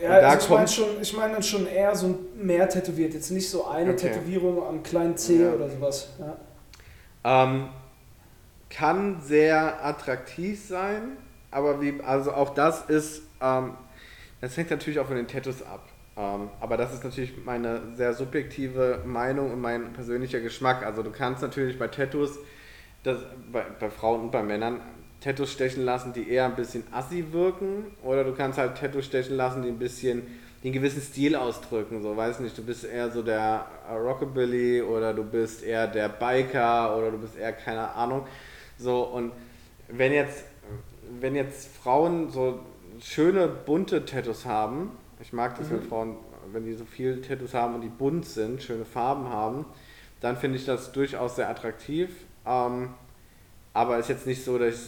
Ja, 0.00 0.10
also 0.10 0.38
ich 0.38 0.50
meine 0.50 0.68
schon, 0.68 0.86
ich 1.02 1.16
meine 1.16 1.32
dann 1.34 1.42
schon 1.42 1.66
eher 1.66 1.94
so 1.96 2.18
mehr 2.36 2.68
tätowiert, 2.68 3.14
jetzt 3.14 3.30
nicht 3.30 3.48
so 3.48 3.66
eine 3.66 3.92
Okay. 3.92 4.08
Tätowierung 4.12 4.62
am 4.66 4.82
kleinen 4.82 5.16
Zeh 5.16 5.42
Ja. 5.42 5.52
oder 5.52 5.68
sowas. 5.68 6.10
Ja. 6.20 6.36
Ähm, 7.24 7.68
kann 8.70 9.20
sehr 9.22 9.84
attraktiv 9.84 10.64
sein, 10.66 11.16
aber 11.50 11.80
wie, 11.80 12.00
also 12.02 12.32
auch 12.32 12.50
das 12.54 12.82
ist, 12.88 13.22
ähm, 13.40 13.74
das 14.40 14.56
hängt 14.56 14.70
natürlich 14.70 14.98
auch 14.98 15.06
von 15.06 15.16
den 15.16 15.28
Tattoos 15.28 15.62
ab. 15.62 15.88
Ähm, 16.16 16.50
aber 16.60 16.76
das 16.76 16.94
ist 16.94 17.04
natürlich 17.04 17.34
meine 17.44 17.94
sehr 17.94 18.14
subjektive 18.14 19.02
Meinung 19.04 19.52
und 19.52 19.60
mein 19.60 19.92
persönlicher 19.92 20.40
Geschmack. 20.40 20.84
Also 20.84 21.02
du 21.02 21.10
kannst 21.10 21.42
natürlich 21.42 21.78
bei 21.78 21.88
Tattoos, 21.88 22.38
das, 23.02 23.18
bei, 23.52 23.64
bei 23.78 23.90
Frauen 23.90 24.22
und 24.22 24.30
bei 24.32 24.42
Männern, 24.42 24.80
Tattoos 25.20 25.52
stechen 25.52 25.84
lassen, 25.84 26.12
die 26.12 26.28
eher 26.28 26.44
ein 26.44 26.56
bisschen 26.56 26.84
assi 26.92 27.24
wirken, 27.32 27.84
oder 28.02 28.24
du 28.24 28.32
kannst 28.32 28.58
halt 28.58 28.76
Tattoos 28.76 29.06
stechen 29.06 29.36
lassen, 29.36 29.62
die 29.62 29.68
ein 29.68 29.78
bisschen 29.78 30.22
den 30.62 30.72
gewissen 30.72 31.00
Stil 31.00 31.36
ausdrücken. 31.36 32.02
So, 32.02 32.16
weiß 32.16 32.40
nicht, 32.40 32.56
du 32.58 32.62
bist 32.62 32.84
eher 32.84 33.10
so 33.10 33.22
der 33.22 33.66
Rockabilly 33.88 34.82
oder 34.82 35.14
du 35.14 35.22
bist 35.22 35.62
eher 35.62 35.86
der 35.86 36.08
Biker 36.08 36.96
oder 36.96 37.10
du 37.10 37.18
bist 37.18 37.36
eher 37.36 37.52
keine 37.52 37.92
Ahnung. 37.94 38.26
So, 38.78 39.04
und 39.04 39.32
wenn 39.88 40.12
jetzt, 40.12 40.44
wenn 41.20 41.34
jetzt 41.36 41.68
Frauen 41.76 42.30
so 42.30 42.60
schöne 43.00 43.48
bunte 43.48 44.04
Tattoos 44.04 44.44
haben, 44.44 44.90
ich 45.20 45.32
mag 45.32 45.56
das, 45.56 45.68
mhm. 45.68 45.72
wenn 45.72 45.82
Frauen, 45.82 46.16
wenn 46.52 46.64
die 46.64 46.74
so 46.74 46.84
viele 46.84 47.20
Tattoos 47.20 47.54
haben 47.54 47.74
und 47.74 47.80
die 47.82 47.88
bunt 47.88 48.26
sind, 48.26 48.62
schöne 48.62 48.84
Farben 48.84 49.28
haben, 49.28 49.64
dann 50.20 50.36
finde 50.36 50.58
ich 50.58 50.64
das 50.64 50.92
durchaus 50.92 51.36
sehr 51.36 51.48
attraktiv. 51.48 52.10
Ähm, 52.46 52.90
aber 53.72 53.98
es 53.98 54.06
ist 54.06 54.08
jetzt 54.08 54.26
nicht 54.26 54.44
so, 54.44 54.58
dass 54.58 54.74
ich, 54.74 54.80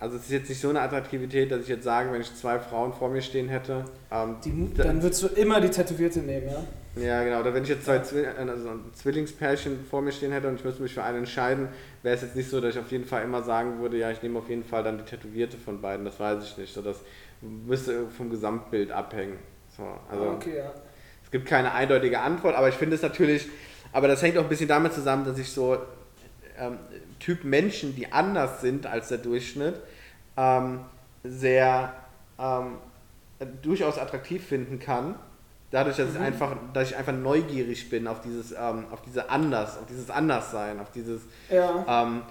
also 0.00 0.16
es 0.16 0.22
ist 0.24 0.30
jetzt 0.30 0.48
nicht 0.48 0.60
so 0.60 0.68
eine 0.68 0.80
Attraktivität, 0.80 1.50
dass 1.50 1.62
ich 1.62 1.68
jetzt 1.68 1.84
sage, 1.84 2.12
wenn 2.12 2.20
ich 2.20 2.32
zwei 2.34 2.58
Frauen 2.58 2.92
vor 2.92 3.08
mir 3.08 3.20
stehen 3.20 3.48
hätte. 3.48 3.84
Ähm, 4.12 4.36
die, 4.44 4.72
dann 4.74 5.02
würdest 5.02 5.22
du 5.24 5.26
immer 5.28 5.60
die 5.60 5.70
Tätowierte 5.70 6.20
nehmen, 6.20 6.48
ja? 6.48 6.64
Ja, 7.02 7.22
genau. 7.22 7.40
Oder 7.40 7.54
wenn 7.54 7.62
ich 7.62 7.68
jetzt 7.68 7.84
zwei 7.84 8.00
Zwill 8.00 8.26
also 8.26 8.70
ein 8.70 8.80
Zwillingspärchen 8.94 9.84
vor 9.88 10.02
mir 10.02 10.12
stehen 10.12 10.32
hätte 10.32 10.48
und 10.48 10.56
ich 10.56 10.64
müsste 10.64 10.82
mich 10.82 10.94
für 10.94 11.02
einen 11.02 11.18
entscheiden, 11.18 11.68
wäre 12.02 12.16
es 12.16 12.22
jetzt 12.22 12.36
nicht 12.36 12.48
so, 12.48 12.60
dass 12.60 12.74
ich 12.74 12.80
auf 12.80 12.90
jeden 12.90 13.04
Fall 13.04 13.22
immer 13.22 13.42
sagen 13.42 13.80
würde, 13.80 13.98
ja, 13.98 14.10
ich 14.10 14.22
nehme 14.22 14.38
auf 14.38 14.48
jeden 14.48 14.64
Fall 14.64 14.82
dann 14.82 14.98
die 14.98 15.04
Tätowierte 15.04 15.56
von 15.56 15.80
beiden. 15.80 16.04
Das 16.04 16.18
weiß 16.18 16.42
ich 16.44 16.58
nicht. 16.58 16.74
So, 16.74 16.82
das 16.82 16.98
müsste 17.40 18.08
vom 18.08 18.30
Gesamtbild 18.30 18.90
abhängen. 18.90 19.38
So, 19.76 19.84
also 20.10 20.24
ah, 20.24 20.32
okay, 20.34 20.58
ja. 20.58 20.72
Es 21.24 21.30
gibt 21.30 21.46
keine 21.46 21.72
eindeutige 21.72 22.20
Antwort, 22.20 22.56
aber 22.56 22.68
ich 22.68 22.74
finde 22.74 22.96
es 22.96 23.02
natürlich, 23.02 23.48
aber 23.92 24.08
das 24.08 24.22
hängt 24.22 24.38
auch 24.38 24.44
ein 24.44 24.48
bisschen 24.48 24.68
damit 24.68 24.92
zusammen, 24.92 25.24
dass 25.24 25.38
ich 25.38 25.50
so 25.52 25.76
ähm, 26.58 26.78
Typ 27.18 27.44
Menschen, 27.44 27.94
die 27.96 28.12
anders 28.12 28.60
sind 28.60 28.86
als 28.86 29.08
der 29.08 29.18
Durchschnitt, 29.18 29.74
ähm, 30.36 30.80
sehr 31.24 31.94
ähm, 32.38 32.78
durchaus 33.62 33.98
attraktiv 33.98 34.46
finden 34.46 34.78
kann. 34.78 35.16
Dadurch, 35.70 35.96
dass, 35.96 36.10
mhm. 36.10 36.16
ich 36.16 36.20
einfach, 36.22 36.56
dass 36.72 36.90
ich 36.90 36.96
einfach 36.96 37.12
neugierig 37.12 37.90
bin 37.90 38.06
auf 38.06 38.20
dieses, 38.20 38.52
ähm, 38.52 38.86
auf 38.90 39.02
diese 39.02 39.28
Anders, 39.28 39.76
auf 39.76 39.86
dieses 39.86 40.08
Anderssein, 40.08 40.80
auf 40.80 40.90
dieses, 40.90 41.22
ja. 41.50 41.84
ähm, 41.86 42.22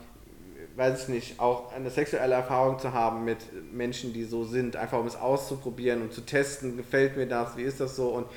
weiß 0.75 1.03
ich 1.03 1.07
nicht, 1.09 1.39
auch 1.39 1.73
eine 1.73 1.89
sexuelle 1.89 2.33
Erfahrung 2.33 2.79
zu 2.79 2.93
haben 2.93 3.25
mit 3.25 3.37
Menschen, 3.73 4.13
die 4.13 4.23
so 4.23 4.43
sind, 4.43 4.75
einfach 4.75 4.99
um 4.99 5.07
es 5.07 5.15
auszuprobieren 5.15 6.01
und 6.01 6.13
zu 6.13 6.21
testen, 6.21 6.77
gefällt 6.77 7.15
mir 7.15 7.27
das, 7.27 7.57
wie 7.57 7.63
ist 7.63 7.79
das 7.79 7.95
so 7.95 8.09
und 8.09 8.27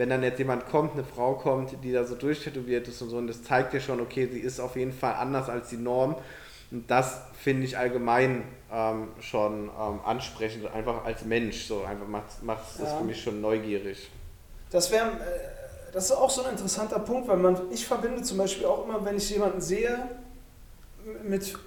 wenn 0.00 0.08
dann 0.08 0.22
jetzt 0.22 0.38
jemand 0.38 0.66
kommt, 0.66 0.94
eine 0.94 1.04
Frau 1.04 1.34
kommt, 1.34 1.76
die 1.84 1.92
da 1.92 2.04
so 2.04 2.14
durchtätowiert 2.14 2.88
ist 2.88 3.02
und 3.02 3.10
so, 3.10 3.18
und 3.18 3.26
das 3.26 3.42
zeigt 3.42 3.74
dir 3.74 3.82
schon, 3.82 4.00
okay, 4.00 4.26
sie 4.32 4.38
ist 4.38 4.58
auf 4.58 4.74
jeden 4.74 4.94
Fall 4.94 5.12
anders 5.12 5.50
als 5.50 5.68
die 5.68 5.76
Norm. 5.76 6.16
Und 6.70 6.90
das 6.90 7.20
finde 7.38 7.64
ich 7.64 7.76
allgemein 7.76 8.44
ähm, 8.72 9.08
schon 9.20 9.64
ähm, 9.64 10.00
ansprechend, 10.02 10.72
einfach 10.72 11.04
als 11.04 11.26
Mensch. 11.26 11.66
So 11.66 11.84
einfach 11.84 12.06
macht 12.06 12.62
es 12.76 12.80
ja. 12.80 12.96
für 12.96 13.04
mich 13.04 13.22
schon 13.22 13.42
neugierig. 13.42 14.10
Das 14.70 14.90
wäre, 14.90 15.08
äh, 15.08 15.92
das 15.92 16.06
ist 16.06 16.12
auch 16.12 16.30
so 16.30 16.44
ein 16.44 16.52
interessanter 16.52 17.00
Punkt, 17.00 17.28
weil 17.28 17.36
man, 17.36 17.60
ich 17.70 17.86
verbinde 17.86 18.22
zum 18.22 18.38
Beispiel 18.38 18.64
auch 18.64 18.86
immer, 18.86 19.04
wenn 19.04 19.18
ich 19.18 19.28
jemanden 19.28 19.60
sehe 19.60 19.98
mit 21.24 21.58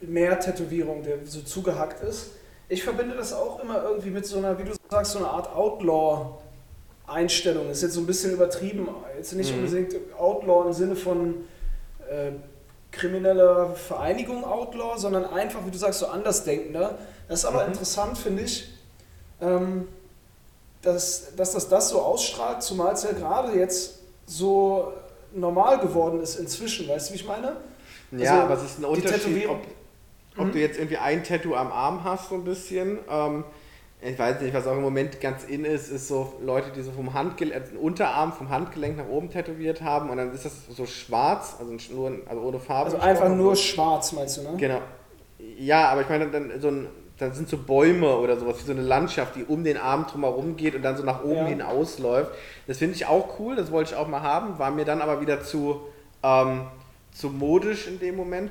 mehr 0.00 0.40
Tätowierung, 0.40 1.02
der 1.02 1.26
so 1.26 1.42
zugehackt 1.42 2.02
ist, 2.02 2.30
ich 2.70 2.82
verbinde 2.82 3.14
das 3.14 3.34
auch 3.34 3.60
immer 3.60 3.82
irgendwie 3.82 4.08
mit 4.08 4.24
so 4.24 4.38
einer, 4.38 4.58
wie 4.58 4.64
du 4.64 4.72
sagst, 4.88 5.12
so 5.12 5.18
einer 5.18 5.32
Art 5.32 5.54
Outlaw. 5.54 6.38
Einstellung. 7.06 7.70
Ist 7.70 7.82
jetzt 7.82 7.94
so 7.94 8.00
ein 8.00 8.06
bisschen 8.06 8.32
übertrieben. 8.32 8.88
Jetzt 9.16 9.32
nicht 9.34 9.54
mhm. 9.54 9.64
unbedingt 9.64 9.94
Outlaw 10.18 10.66
im 10.66 10.72
Sinne 10.72 10.96
von 10.96 11.44
äh, 12.08 12.32
krimineller 12.90 13.74
Vereinigung 13.74 14.44
Outlaw, 14.44 14.98
sondern 14.98 15.24
einfach, 15.24 15.64
wie 15.66 15.70
du 15.70 15.78
sagst, 15.78 16.00
so 16.00 16.06
Andersdenkender. 16.06 16.98
Das 17.28 17.40
ist 17.40 17.44
aber 17.44 17.64
mhm. 17.64 17.72
interessant, 17.72 18.18
finde 18.18 18.42
ich, 18.42 18.70
ähm, 19.40 19.88
dass, 20.82 21.34
dass 21.36 21.52
das 21.52 21.68
das 21.68 21.88
so 21.88 22.00
ausstrahlt, 22.00 22.62
zumal 22.62 22.94
es 22.94 23.02
ja 23.02 23.12
gerade 23.12 23.58
jetzt 23.58 24.00
so 24.26 24.92
normal 25.34 25.78
geworden 25.78 26.20
ist 26.20 26.36
inzwischen. 26.36 26.88
Weißt 26.88 27.08
du, 27.08 27.14
wie 27.14 27.16
ich 27.16 27.26
meine? 27.26 27.56
Ja, 28.12 28.32
also, 28.32 28.42
aber 28.42 28.54
es 28.54 28.62
ist 28.64 28.78
ein 28.78 28.84
Unterschied, 28.84 29.48
ob, 29.48 29.60
ob 30.36 30.46
mhm. 30.46 30.52
du 30.52 30.58
jetzt 30.58 30.78
irgendwie 30.78 30.98
ein 30.98 31.24
Tattoo 31.24 31.54
am 31.54 31.72
Arm 31.72 32.04
hast, 32.04 32.28
so 32.28 32.34
ein 32.34 32.44
bisschen. 32.44 32.98
Ähm, 33.08 33.44
ich 34.04 34.18
weiß 34.18 34.40
nicht, 34.40 34.52
was 34.52 34.66
auch 34.66 34.76
im 34.76 34.82
Moment 34.82 35.20
ganz 35.20 35.44
in 35.44 35.64
ist, 35.64 35.88
ist 35.88 36.08
so 36.08 36.32
Leute, 36.44 36.70
die 36.72 36.82
so 36.82 36.90
vom 36.90 37.14
Handgelenk, 37.14 37.70
den 37.70 37.76
Unterarm 37.76 38.32
vom 38.32 38.48
Handgelenk 38.48 38.96
nach 38.96 39.06
oben 39.06 39.30
tätowiert 39.30 39.80
haben 39.80 40.10
und 40.10 40.16
dann 40.16 40.32
ist 40.34 40.44
das 40.44 40.66
so 40.68 40.86
schwarz, 40.86 41.56
also, 41.60 41.72
nur, 41.94 42.18
also 42.28 42.42
ohne 42.42 42.58
Farbe. 42.58 42.86
Also 42.86 42.98
einfach 42.98 43.28
nur 43.28 43.54
schwarz, 43.54 44.12
meinst 44.12 44.38
du, 44.38 44.42
ne? 44.42 44.56
Genau. 44.56 44.80
Ja, 45.58 45.88
aber 45.88 46.00
ich 46.00 46.08
meine, 46.08 46.26
dann, 46.28 46.60
so 46.60 46.68
ein, 46.68 46.88
dann 47.18 47.32
sind 47.32 47.48
so 47.48 47.56
Bäume 47.58 48.16
oder 48.16 48.36
sowas, 48.36 48.58
wie 48.58 48.66
so 48.66 48.72
eine 48.72 48.82
Landschaft, 48.82 49.36
die 49.36 49.44
um 49.44 49.62
den 49.62 49.76
Arm 49.76 50.06
drumherum 50.10 50.56
geht 50.56 50.74
und 50.74 50.82
dann 50.82 50.96
so 50.96 51.04
nach 51.04 51.22
oben 51.22 51.36
ja. 51.36 51.46
hin 51.46 51.62
ausläuft. 51.62 52.32
Das 52.66 52.78
finde 52.78 52.96
ich 52.96 53.06
auch 53.06 53.38
cool, 53.38 53.54
das 53.54 53.70
wollte 53.70 53.92
ich 53.92 53.96
auch 53.96 54.08
mal 54.08 54.22
haben, 54.22 54.58
war 54.58 54.72
mir 54.72 54.84
dann 54.84 55.00
aber 55.00 55.20
wieder 55.20 55.42
zu, 55.42 55.80
ähm, 56.24 56.62
zu 57.12 57.28
modisch 57.28 57.86
in 57.86 58.00
dem 58.00 58.16
Moment. 58.16 58.50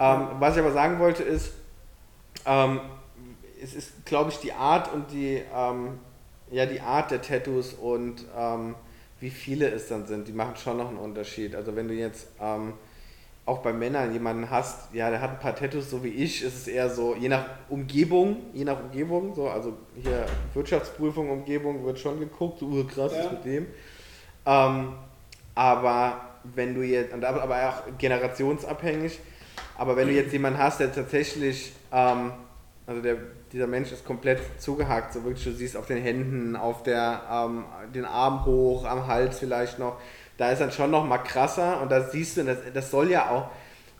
Ähm, 0.00 0.26
was 0.40 0.56
ich 0.56 0.62
aber 0.62 0.72
sagen 0.72 0.98
wollte 0.98 1.22
ist, 1.22 1.52
ähm, 2.46 2.80
es 3.62 3.74
ist, 3.74 4.06
glaube 4.06 4.30
ich, 4.30 4.38
die 4.38 4.52
Art 4.52 4.92
und 4.92 5.10
die, 5.12 5.42
ähm, 5.54 5.98
ja, 6.50 6.66
die 6.66 6.80
Art 6.80 7.10
der 7.10 7.22
Tattoos 7.22 7.74
und 7.74 8.24
ähm, 8.36 8.74
wie 9.20 9.30
viele 9.30 9.68
es 9.70 9.88
dann 9.88 10.06
sind, 10.06 10.28
die 10.28 10.32
machen 10.32 10.56
schon 10.56 10.76
noch 10.76 10.88
einen 10.88 10.98
Unterschied. 10.98 11.54
Also 11.54 11.74
wenn 11.74 11.88
du 11.88 11.94
jetzt 11.94 12.28
ähm, 12.40 12.74
auch 13.44 13.58
bei 13.58 13.72
Männern 13.72 14.12
jemanden 14.12 14.50
hast, 14.50 14.94
ja, 14.94 15.10
der 15.10 15.20
hat 15.20 15.30
ein 15.30 15.38
paar 15.40 15.56
Tattoos, 15.56 15.90
so 15.90 16.04
wie 16.04 16.08
ich, 16.08 16.42
ist 16.42 16.54
es 16.54 16.68
eher 16.68 16.90
so, 16.90 17.14
je 17.14 17.28
nach 17.28 17.44
Umgebung, 17.68 18.36
je 18.52 18.64
nach 18.64 18.78
Umgebung, 18.78 19.34
so, 19.34 19.48
also 19.48 19.74
hier 20.00 20.26
Wirtschaftsprüfung, 20.54 21.30
Umgebung 21.30 21.84
wird 21.84 21.98
schon 21.98 22.20
geguckt, 22.20 22.60
so 22.60 22.84
krass 22.84 23.12
ja. 23.12 23.22
ist 23.22 23.32
mit 23.32 23.44
dem. 23.44 23.66
Ähm, 24.46 24.92
aber 25.54 26.20
wenn 26.44 26.74
du 26.74 26.82
jetzt, 26.82 27.12
aber 27.12 27.68
auch 27.68 27.98
generationsabhängig, 27.98 29.18
aber 29.76 29.96
wenn 29.96 30.08
du 30.08 30.14
jetzt 30.14 30.32
jemanden 30.32 30.58
hast, 30.58 30.80
der 30.80 30.92
tatsächlich, 30.92 31.72
ähm, 31.92 32.32
also 32.86 33.00
der 33.00 33.16
dieser 33.52 33.66
Mensch 33.66 33.92
ist 33.92 34.04
komplett 34.04 34.40
zugehackt, 34.58 35.12
so 35.12 35.24
wirklich, 35.24 35.44
du 35.44 35.52
siehst 35.52 35.76
auf 35.76 35.86
den 35.86 36.02
Händen, 36.02 36.56
auf 36.56 36.82
der, 36.82 37.22
ähm, 37.30 37.64
den 37.94 38.04
Arm 38.04 38.44
hoch, 38.44 38.84
am 38.84 39.06
Hals 39.06 39.38
vielleicht 39.38 39.78
noch, 39.78 39.98
da 40.36 40.50
ist 40.50 40.60
dann 40.60 40.70
schon 40.70 40.90
noch 40.90 41.04
mal 41.04 41.18
krasser 41.18 41.80
und 41.80 41.90
da 41.90 42.08
siehst 42.08 42.36
du, 42.36 42.44
das, 42.44 42.58
das 42.72 42.90
soll 42.90 43.10
ja 43.10 43.30
auch 43.30 43.50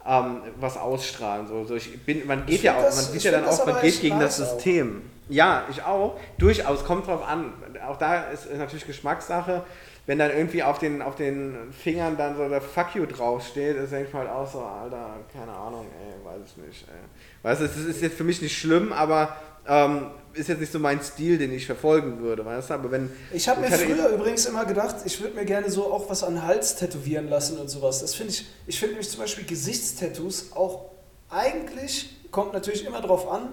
ähm, 0.07 0.43
was 0.59 0.77
ausstrahlen. 0.77 1.47
So, 1.47 1.65
so 1.65 1.75
ich 1.75 2.05
bin, 2.05 2.27
man 2.27 2.47
geht 2.47 2.57
ich 2.57 2.63
ja 2.63 2.77
auch, 2.77 2.83
das, 2.83 2.97
man 2.97 3.13
sieht 3.13 3.23
ja 3.25 3.33
dann 3.33 3.45
auch, 3.45 3.67
man 3.67 3.81
geht 3.81 4.01
gegen 4.01 4.21
das 4.21 4.37
System. 4.37 5.03
Auch. 5.03 5.33
Ja, 5.33 5.65
ich 5.71 5.83
auch, 5.83 6.19
durchaus, 6.39 6.85
kommt 6.85 7.07
drauf 7.07 7.27
an. 7.27 7.53
Auch 7.87 7.99
da 7.99 8.31
ist, 8.31 8.47
ist 8.47 8.59
natürlich 8.59 8.87
Geschmackssache 8.87 9.65
wenn 10.09 10.19
dann 10.19 10.31
irgendwie 10.31 10.63
auf 10.63 10.79
den, 10.79 11.03
auf 11.03 11.17
den 11.17 11.71
Fingern 11.71 12.17
dann 12.17 12.35
so 12.35 12.49
der 12.49 12.63
Fuck 12.63 12.95
you 12.95 13.05
draufsteht, 13.05 13.77
ist 13.77 13.93
denkt 13.93 14.15
man 14.15 14.23
halt 14.23 14.33
auch 14.33 14.51
so, 14.51 14.61
Alter, 14.61 15.17
keine 15.31 15.53
Ahnung, 15.53 15.87
ey, 16.01 16.25
weiß 16.25 16.41
ich 16.47 16.57
nicht. 16.57 16.87
Ey. 16.89 17.43
Weißt 17.43 17.61
du, 17.61 17.67
es 17.67 17.77
ist 17.77 18.01
jetzt 18.01 18.17
für 18.17 18.25
mich 18.25 18.41
nicht 18.41 18.57
schlimm, 18.57 18.91
aber 18.95 19.37
ähm, 19.67 20.07
ist 20.33 20.49
jetzt 20.49 20.61
nicht 20.61 20.73
so 20.73 20.79
mein 20.79 21.03
Stil, 21.03 21.37
den 21.37 21.53
ich 21.53 21.67
verfolgen 21.67 22.23
würde, 22.23 22.43
weißt 22.43 22.71
du? 22.71 22.75
Aber 22.75 22.91
wenn. 22.91 23.11
Ich 23.35 23.51
habe 23.51 23.61
mir 23.61 23.71
früher 23.71 24.09
übrigens 24.09 24.47
immer 24.47 24.65
gedacht, 24.65 24.97
ich 25.05 25.21
würde 25.21 25.35
mir 25.35 25.45
gerne 25.45 25.71
so 25.71 25.93
auch 25.93 26.09
was 26.09 26.25
an 26.25 26.37
den 26.37 26.47
Hals 26.47 26.77
tätowieren 26.77 27.29
lassen 27.29 27.59
und 27.59 27.69
sowas. 27.69 28.01
Das 28.01 28.15
finde 28.15 28.33
ich, 28.33 28.47
ich 28.67 28.79
finde 28.79 28.95
nämlich 28.95 29.11
zum 29.11 29.21
Beispiel 29.21 29.45
Gesichtstattoos 29.45 30.53
auch 30.55 30.87
eigentlich, 31.29 32.17
kommt 32.31 32.55
natürlich 32.55 32.87
immer 32.87 33.03
drauf 33.03 33.31
an, 33.31 33.51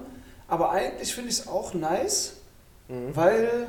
aber 0.48 0.72
eigentlich 0.72 1.14
finde 1.14 1.32
ich 1.32 1.40
es 1.40 1.48
auch 1.50 1.74
nice, 1.74 2.38
mhm. 2.88 3.14
weil 3.14 3.68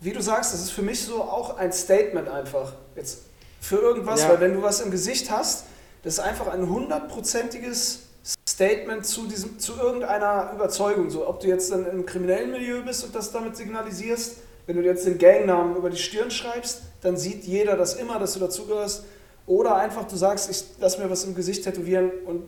wie 0.00 0.12
du 0.12 0.22
sagst, 0.22 0.52
das 0.52 0.60
ist 0.60 0.70
für 0.70 0.82
mich 0.82 1.02
so 1.02 1.22
auch 1.22 1.56
ein 1.56 1.72
Statement 1.72 2.28
einfach. 2.28 2.72
Jetzt 2.94 3.20
für 3.60 3.78
irgendwas, 3.78 4.22
ja. 4.22 4.30
weil 4.30 4.40
wenn 4.40 4.54
du 4.54 4.62
was 4.62 4.80
im 4.80 4.90
Gesicht 4.90 5.30
hast, 5.30 5.64
das 6.02 6.14
ist 6.14 6.20
einfach 6.20 6.48
ein 6.48 6.68
hundertprozentiges 6.68 8.00
Statement 8.48 9.06
zu, 9.06 9.26
diesem, 9.26 9.58
zu 9.58 9.74
irgendeiner 9.74 10.52
Überzeugung. 10.54 11.10
So, 11.10 11.28
ob 11.28 11.40
du 11.40 11.48
jetzt 11.48 11.70
dann 11.70 11.86
im 11.86 12.06
kriminellen 12.06 12.50
Milieu 12.50 12.82
bist 12.82 13.04
und 13.04 13.14
das 13.14 13.32
damit 13.32 13.56
signalisierst, 13.56 14.36
wenn 14.66 14.76
du 14.76 14.82
jetzt 14.82 15.06
den 15.06 15.18
Gangnamen 15.18 15.76
über 15.76 15.90
die 15.90 15.96
Stirn 15.96 16.30
schreibst, 16.30 16.82
dann 17.00 17.16
sieht 17.16 17.44
jeder 17.44 17.76
das 17.76 17.94
immer, 17.94 18.18
dass 18.18 18.34
du 18.34 18.40
dazugehörst. 18.40 19.04
Oder 19.46 19.76
einfach 19.76 20.08
du 20.08 20.16
sagst, 20.16 20.50
ich 20.50 20.64
lass 20.80 20.98
mir 20.98 21.08
was 21.08 21.24
im 21.24 21.34
Gesicht 21.34 21.62
tätowieren 21.64 22.10
und 22.26 22.42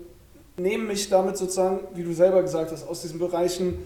nehme 0.56 0.84
mich 0.84 1.08
damit 1.08 1.36
sozusagen, 1.36 1.80
wie 1.94 2.02
du 2.02 2.12
selber 2.12 2.42
gesagt 2.42 2.72
hast, 2.72 2.88
aus 2.88 3.02
diesen 3.02 3.20
Bereichen 3.20 3.78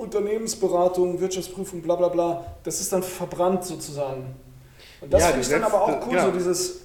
Unternehmensberatung, 0.00 1.20
Wirtschaftsprüfung, 1.20 1.82
bla 1.82 1.96
bla 1.96 2.08
bla, 2.08 2.46
das 2.64 2.80
ist 2.80 2.92
dann 2.92 3.02
verbrannt 3.02 3.64
sozusagen. 3.64 4.34
Und 5.00 5.12
das 5.12 5.22
ja, 5.22 5.26
finde 5.28 5.42
ich 5.42 5.48
dann 5.48 5.64
aber 5.64 5.82
auch 5.82 6.06
cool, 6.06 6.14
ja. 6.14 6.24
so 6.26 6.30
dieses, 6.32 6.80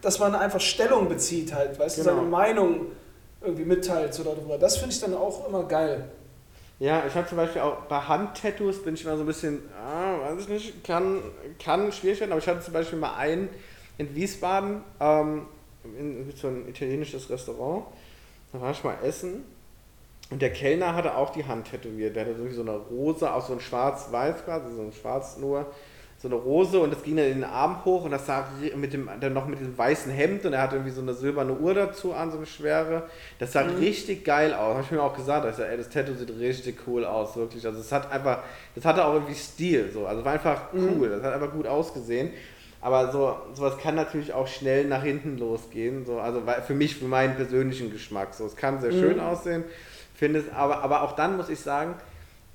dass 0.00 0.18
man 0.18 0.34
einfach 0.34 0.60
Stellung 0.60 1.08
bezieht 1.08 1.54
halt, 1.54 1.78
weißt 1.78 1.96
genau. 1.96 2.10
du, 2.10 2.16
seine 2.16 2.28
Meinung 2.28 2.86
irgendwie 3.40 3.64
mitteilt 3.64 4.14
so 4.14 4.22
darüber. 4.22 4.58
Das 4.58 4.76
finde 4.78 4.94
ich 4.94 5.00
dann 5.00 5.14
auch 5.14 5.46
immer 5.46 5.64
geil. 5.64 6.08
Ja, 6.78 7.04
ich 7.06 7.14
habe 7.14 7.28
zum 7.28 7.36
Beispiel 7.36 7.62
auch 7.62 7.82
bei 7.82 7.98
Handtattoos 7.98 8.82
bin 8.82 8.94
ich 8.94 9.04
immer 9.04 9.16
so 9.16 9.22
ein 9.22 9.26
bisschen, 9.26 9.62
ah, 9.78 10.18
weiß 10.20 10.42
ich 10.42 10.48
nicht, 10.48 10.84
kann, 10.84 11.22
kann 11.62 11.92
schwierig 11.92 12.20
werden, 12.20 12.32
aber 12.32 12.40
ich 12.40 12.48
hatte 12.48 12.60
zum 12.60 12.74
Beispiel 12.74 12.98
mal 12.98 13.14
einen 13.16 13.48
in 13.96 14.14
Wiesbaden, 14.14 14.82
ähm, 14.98 15.46
in, 15.84 16.28
in 16.28 16.36
so 16.36 16.48
ein 16.48 16.68
italienisches 16.68 17.30
Restaurant, 17.30 17.84
da 18.52 18.60
war 18.60 18.72
ich 18.72 18.82
mal 18.82 18.96
essen 19.04 19.44
Und 20.34 20.42
der 20.42 20.50
Kellner 20.50 20.96
hatte 20.96 21.16
auch 21.16 21.30
die 21.30 21.44
Hand 21.44 21.70
tätowiert. 21.70 22.16
Der 22.16 22.24
hatte 22.24 22.32
irgendwie 22.32 22.56
so 22.56 22.62
eine 22.62 22.72
Rose, 22.72 23.32
auch 23.32 23.46
so 23.46 23.52
ein 23.52 23.60
schwarz-weiß 23.60 24.44
quasi, 24.44 24.74
so 24.74 24.82
ein 24.82 24.92
schwarz 24.92 25.36
nur, 25.38 25.66
so 26.18 26.26
eine 26.26 26.34
Rose 26.34 26.80
und 26.80 26.92
das 26.92 27.04
ging 27.04 27.14
dann 27.16 27.26
in 27.26 27.34
den 27.34 27.44
Arm 27.44 27.84
hoch 27.84 28.04
und 28.04 28.10
das 28.10 28.26
sah 28.26 28.48
mit 28.74 28.92
dem, 28.92 29.08
dann 29.20 29.32
noch 29.32 29.46
mit 29.46 29.60
dem 29.60 29.78
weißen 29.78 30.10
Hemd 30.10 30.44
und 30.44 30.52
er 30.52 30.62
hatte 30.62 30.74
irgendwie 30.74 30.90
so 30.90 31.02
eine 31.02 31.14
silberne 31.14 31.52
Uhr 31.52 31.72
dazu 31.72 32.14
an, 32.14 32.32
so 32.32 32.38
eine 32.38 32.46
schwere. 32.46 33.04
Das 33.38 33.52
sah 33.52 33.62
mhm. 33.62 33.76
richtig 33.76 34.24
geil 34.24 34.54
aus. 34.54 34.74
Habe 34.74 34.82
ich 34.82 34.90
mir 34.90 35.04
auch 35.04 35.14
gesagt. 35.14 35.46
Ich 35.48 35.54
sag, 35.54 35.70
ey, 35.70 35.76
das 35.76 35.88
Tattoo 35.88 36.14
sieht 36.14 36.36
richtig 36.36 36.78
cool 36.88 37.04
aus, 37.04 37.36
wirklich. 37.36 37.64
Also 37.64 37.78
es 37.78 37.92
hat 37.92 38.10
einfach, 38.10 38.42
das 38.74 38.84
hatte 38.84 39.04
auch 39.04 39.14
irgendwie 39.14 39.36
Stil, 39.36 39.88
so. 39.94 40.04
Also 40.04 40.24
war 40.24 40.32
einfach 40.32 40.72
mhm. 40.72 40.96
cool. 40.98 41.08
Mhm. 41.10 41.12
Das 41.12 41.22
hat 41.22 41.34
einfach 41.34 41.52
gut 41.52 41.68
ausgesehen. 41.68 42.30
Aber 42.80 43.12
so, 43.12 43.36
sowas 43.54 43.78
kann 43.78 43.94
natürlich 43.94 44.32
auch 44.32 44.48
schnell 44.48 44.84
nach 44.86 45.04
hinten 45.04 45.38
losgehen. 45.38 46.04
So, 46.04 46.18
also 46.18 46.42
für 46.66 46.74
mich, 46.74 46.96
für 46.96 47.04
meinen 47.04 47.36
persönlichen 47.36 47.92
Geschmack. 47.92 48.34
So, 48.34 48.46
es 48.46 48.56
kann 48.56 48.80
sehr 48.80 48.92
mhm. 48.92 49.00
schön 49.00 49.20
aussehen, 49.20 49.64
finde 50.14 50.40
es, 50.40 50.52
aber, 50.52 50.82
aber 50.82 51.02
auch 51.02 51.12
dann 51.12 51.36
muss 51.36 51.48
ich 51.48 51.60
sagen, 51.60 51.94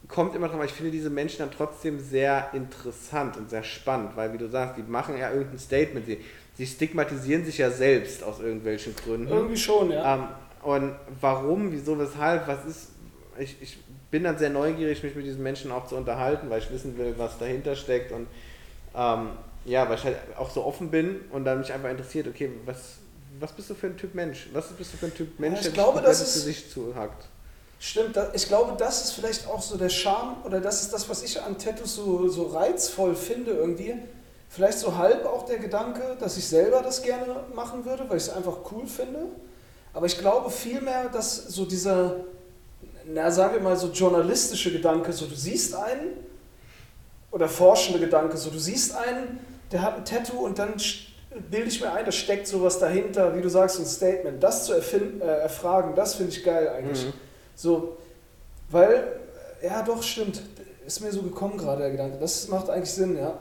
kommt 0.08 0.36
immer 0.36 0.48
drauf, 0.48 0.64
ich 0.66 0.72
finde 0.72 0.92
diese 0.92 1.10
Menschen 1.10 1.40
dann 1.40 1.52
trotzdem 1.52 2.00
sehr 2.00 2.50
interessant 2.54 3.38
und 3.38 3.50
sehr 3.50 3.64
spannend, 3.64 4.16
weil 4.16 4.34
wie 4.34 4.38
du 4.38 4.50
sagst, 4.50 4.78
die 4.78 4.82
machen 4.82 5.18
ja 5.18 5.32
irgendein 5.32 5.60
Statement, 5.60 6.06
sie, 6.06 6.20
sie 6.56 6.66
stigmatisieren 6.66 7.46
sich 7.46 7.60
ja 7.60 7.70
selbst 7.70 8.24
aus 8.24 8.40
irgendwelchen 8.40 8.96
Gründen. 8.96 9.28
Irgendwie 9.28 9.58
schon, 9.58 9.92
ja. 9.92 10.16
Ähm, 10.16 10.24
und 10.64 10.96
warum, 11.22 11.72
wieso, 11.72 11.98
weshalb, 12.00 12.48
was 12.48 12.66
ist, 12.66 12.90
ich, 13.38 13.56
ich 13.62 13.78
bin 14.12 14.24
dann 14.24 14.38
sehr 14.38 14.50
neugierig, 14.50 15.04
mich 15.04 15.16
mit 15.16 15.26
diesen 15.26 15.44
Menschen 15.44 15.72
auch 15.72 15.86
zu 15.88 15.96
unterhalten, 15.96 16.50
weil 16.50 16.60
ich 16.60 16.72
wissen 16.72 16.98
will, 16.98 17.14
was 17.18 17.38
dahinter 17.38 17.76
steckt 17.76 18.12
und 18.12 18.28
ähm, 18.96 19.30
ja, 19.66 19.88
weil 19.88 19.98
ich 19.98 20.04
halt 20.04 20.18
auch 20.38 20.50
so 20.50 20.66
offen 20.66 20.90
bin 20.90 21.22
und 21.32 21.46
dann 21.46 21.60
mich 21.60 21.72
einfach 21.72 21.90
interessiert, 21.90 22.28
okay, 22.28 22.50
was, 22.66 22.98
was 23.40 23.52
bist 23.52 23.70
du 23.70 23.76
für 23.76 23.88
ein 23.88 23.98
Typ 23.98 24.16
Mensch? 24.16 24.50
Was 24.54 24.70
bist 24.70 24.94
du 24.94 24.98
für 24.98 25.06
ein 25.06 25.14
Typ 25.14 25.40
Mensch, 25.40 25.60
ja, 25.62 25.68
ich 25.68 25.74
der 25.74 25.74
glaube, 25.74 26.02
das 26.02 26.22
ist, 26.22 26.34
Gesicht 26.34 26.72
zuhackt? 26.72 27.28
Stimmt, 27.82 28.20
ich 28.34 28.48
glaube, 28.48 28.76
das 28.78 29.06
ist 29.06 29.12
vielleicht 29.14 29.48
auch 29.48 29.62
so 29.62 29.78
der 29.78 29.88
Charme 29.88 30.36
oder 30.44 30.60
das 30.60 30.82
ist 30.82 30.92
das, 30.92 31.08
was 31.08 31.24
ich 31.24 31.42
an 31.42 31.58
Tattoos 31.58 31.96
so, 31.96 32.28
so 32.28 32.48
reizvoll 32.48 33.16
finde 33.16 33.52
irgendwie. 33.52 33.96
Vielleicht 34.50 34.80
so 34.80 34.98
halb 34.98 35.26
auch 35.26 35.46
der 35.46 35.60
Gedanke, 35.60 36.18
dass 36.20 36.36
ich 36.38 36.48
selber 36.48 36.82
das 36.82 37.02
gerne 37.02 37.44
machen 37.54 37.86
würde, 37.86 38.10
weil 38.10 38.18
ich 38.18 38.24
es 38.24 38.30
einfach 38.30 38.58
cool 38.72 38.86
finde. 38.86 39.28
Aber 39.94 40.08
ich 40.08 40.18
glaube 40.18 40.50
vielmehr, 40.50 41.08
dass 41.08 41.36
so 41.36 41.66
dieser, 41.66 42.18
na 43.06 43.32
sagen 43.32 43.54
wir 43.54 43.62
mal 43.62 43.78
so 43.78 43.88
journalistische 43.88 44.74
Gedanke, 44.74 45.14
so 45.14 45.26
du 45.26 45.36
siehst 45.36 45.74
einen, 45.74 46.18
oder 47.32 47.48
forschende 47.48 48.00
Gedanke, 48.00 48.38
so 48.38 48.50
du 48.50 48.60
siehst 48.60 48.96
einen, 48.96 49.40
der 49.72 49.84
hat 49.84 49.98
ein 49.98 50.06
Tattoo 50.06 50.40
und 50.40 50.60
dann 50.60 50.74
bilde 51.50 51.68
ich 51.68 51.80
mir 51.80 51.94
ein, 51.94 52.06
da 52.06 52.12
steckt 52.12 52.48
sowas 52.48 52.80
dahinter, 52.80 53.38
wie 53.38 53.42
du 53.42 53.50
sagst, 53.50 53.80
ein 53.80 53.86
Statement. 53.86 54.42
Das 54.42 54.66
zu 54.66 54.74
erfinden, 54.74 55.22
äh, 55.22 55.26
erfragen, 55.26 55.94
das 55.96 56.16
finde 56.16 56.32
ich 56.32 56.44
geil 56.44 56.68
eigentlich. 56.70 57.06
Mhm. 57.06 57.14
So, 57.60 57.98
weil, 58.70 59.20
ja 59.62 59.82
doch, 59.82 60.02
stimmt, 60.02 60.42
ist 60.88 61.02
mir 61.02 61.12
so 61.12 61.22
gekommen 61.22 61.58
gerade 61.58 61.82
der 61.82 61.92
Gedanke. 61.92 62.18
Das 62.18 62.48
macht 62.48 62.70
eigentlich 62.70 62.94
Sinn, 62.94 63.18
ja. 63.18 63.34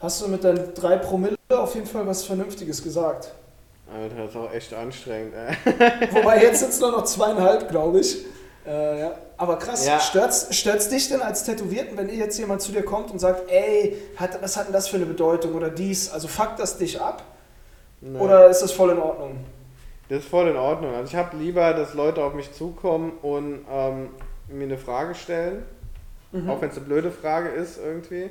Hast 0.00 0.22
du 0.22 0.28
mit 0.28 0.42
deinen 0.42 0.72
drei 0.72 0.96
Promille 0.96 1.36
auf 1.50 1.74
jeden 1.74 1.86
Fall 1.86 2.06
was 2.06 2.24
Vernünftiges 2.24 2.82
gesagt. 2.82 3.34
Alter, 3.92 4.16
das 4.16 4.30
ist 4.30 4.36
auch 4.36 4.50
echt 4.50 4.72
anstrengend, 4.72 5.34
ey. 5.34 5.54
Wobei 6.12 6.42
jetzt 6.42 6.60
sind 6.60 6.70
es 6.70 6.80
nur 6.80 6.92
noch 6.92 7.04
zweieinhalb, 7.04 7.68
glaube 7.68 8.00
ich. 8.00 8.24
Äh, 8.66 9.00
ja. 9.00 9.18
Aber 9.36 9.58
krass, 9.58 9.86
ja. 9.86 10.00
stört's, 10.00 10.46
stört's 10.56 10.88
dich 10.88 11.08
denn 11.08 11.20
als 11.20 11.44
Tätowierten, 11.44 11.98
wenn 11.98 12.08
jetzt 12.08 12.38
jemand 12.38 12.62
zu 12.62 12.72
dir 12.72 12.86
kommt 12.86 13.10
und 13.10 13.18
sagt, 13.18 13.50
ey, 13.50 13.98
hat, 14.16 14.40
was 14.40 14.56
hat 14.56 14.68
denn 14.68 14.72
das 14.72 14.88
für 14.88 14.96
eine 14.96 15.04
Bedeutung 15.04 15.52
oder 15.52 15.68
dies? 15.68 16.10
Also 16.10 16.26
fuckt 16.26 16.58
das 16.58 16.78
dich 16.78 16.98
ab? 16.98 17.22
Nee. 18.00 18.18
Oder 18.18 18.48
ist 18.48 18.62
das 18.62 18.72
voll 18.72 18.92
in 18.92 18.98
Ordnung? 18.98 19.44
Das 20.08 20.20
ist 20.20 20.28
voll 20.28 20.48
in 20.48 20.56
Ordnung. 20.56 20.94
Also 20.94 21.10
ich 21.10 21.16
habe 21.16 21.36
lieber, 21.36 21.72
dass 21.72 21.94
Leute 21.94 22.22
auf 22.22 22.34
mich 22.34 22.52
zukommen 22.52 23.12
und 23.22 23.64
ähm, 23.70 24.10
mir 24.48 24.64
eine 24.64 24.78
Frage 24.78 25.14
stellen, 25.14 25.64
mhm. 26.32 26.50
auch 26.50 26.60
wenn 26.60 26.68
es 26.68 26.76
eine 26.76 26.86
blöde 26.86 27.10
Frage 27.10 27.48
ist 27.48 27.78
irgendwie, 27.82 28.30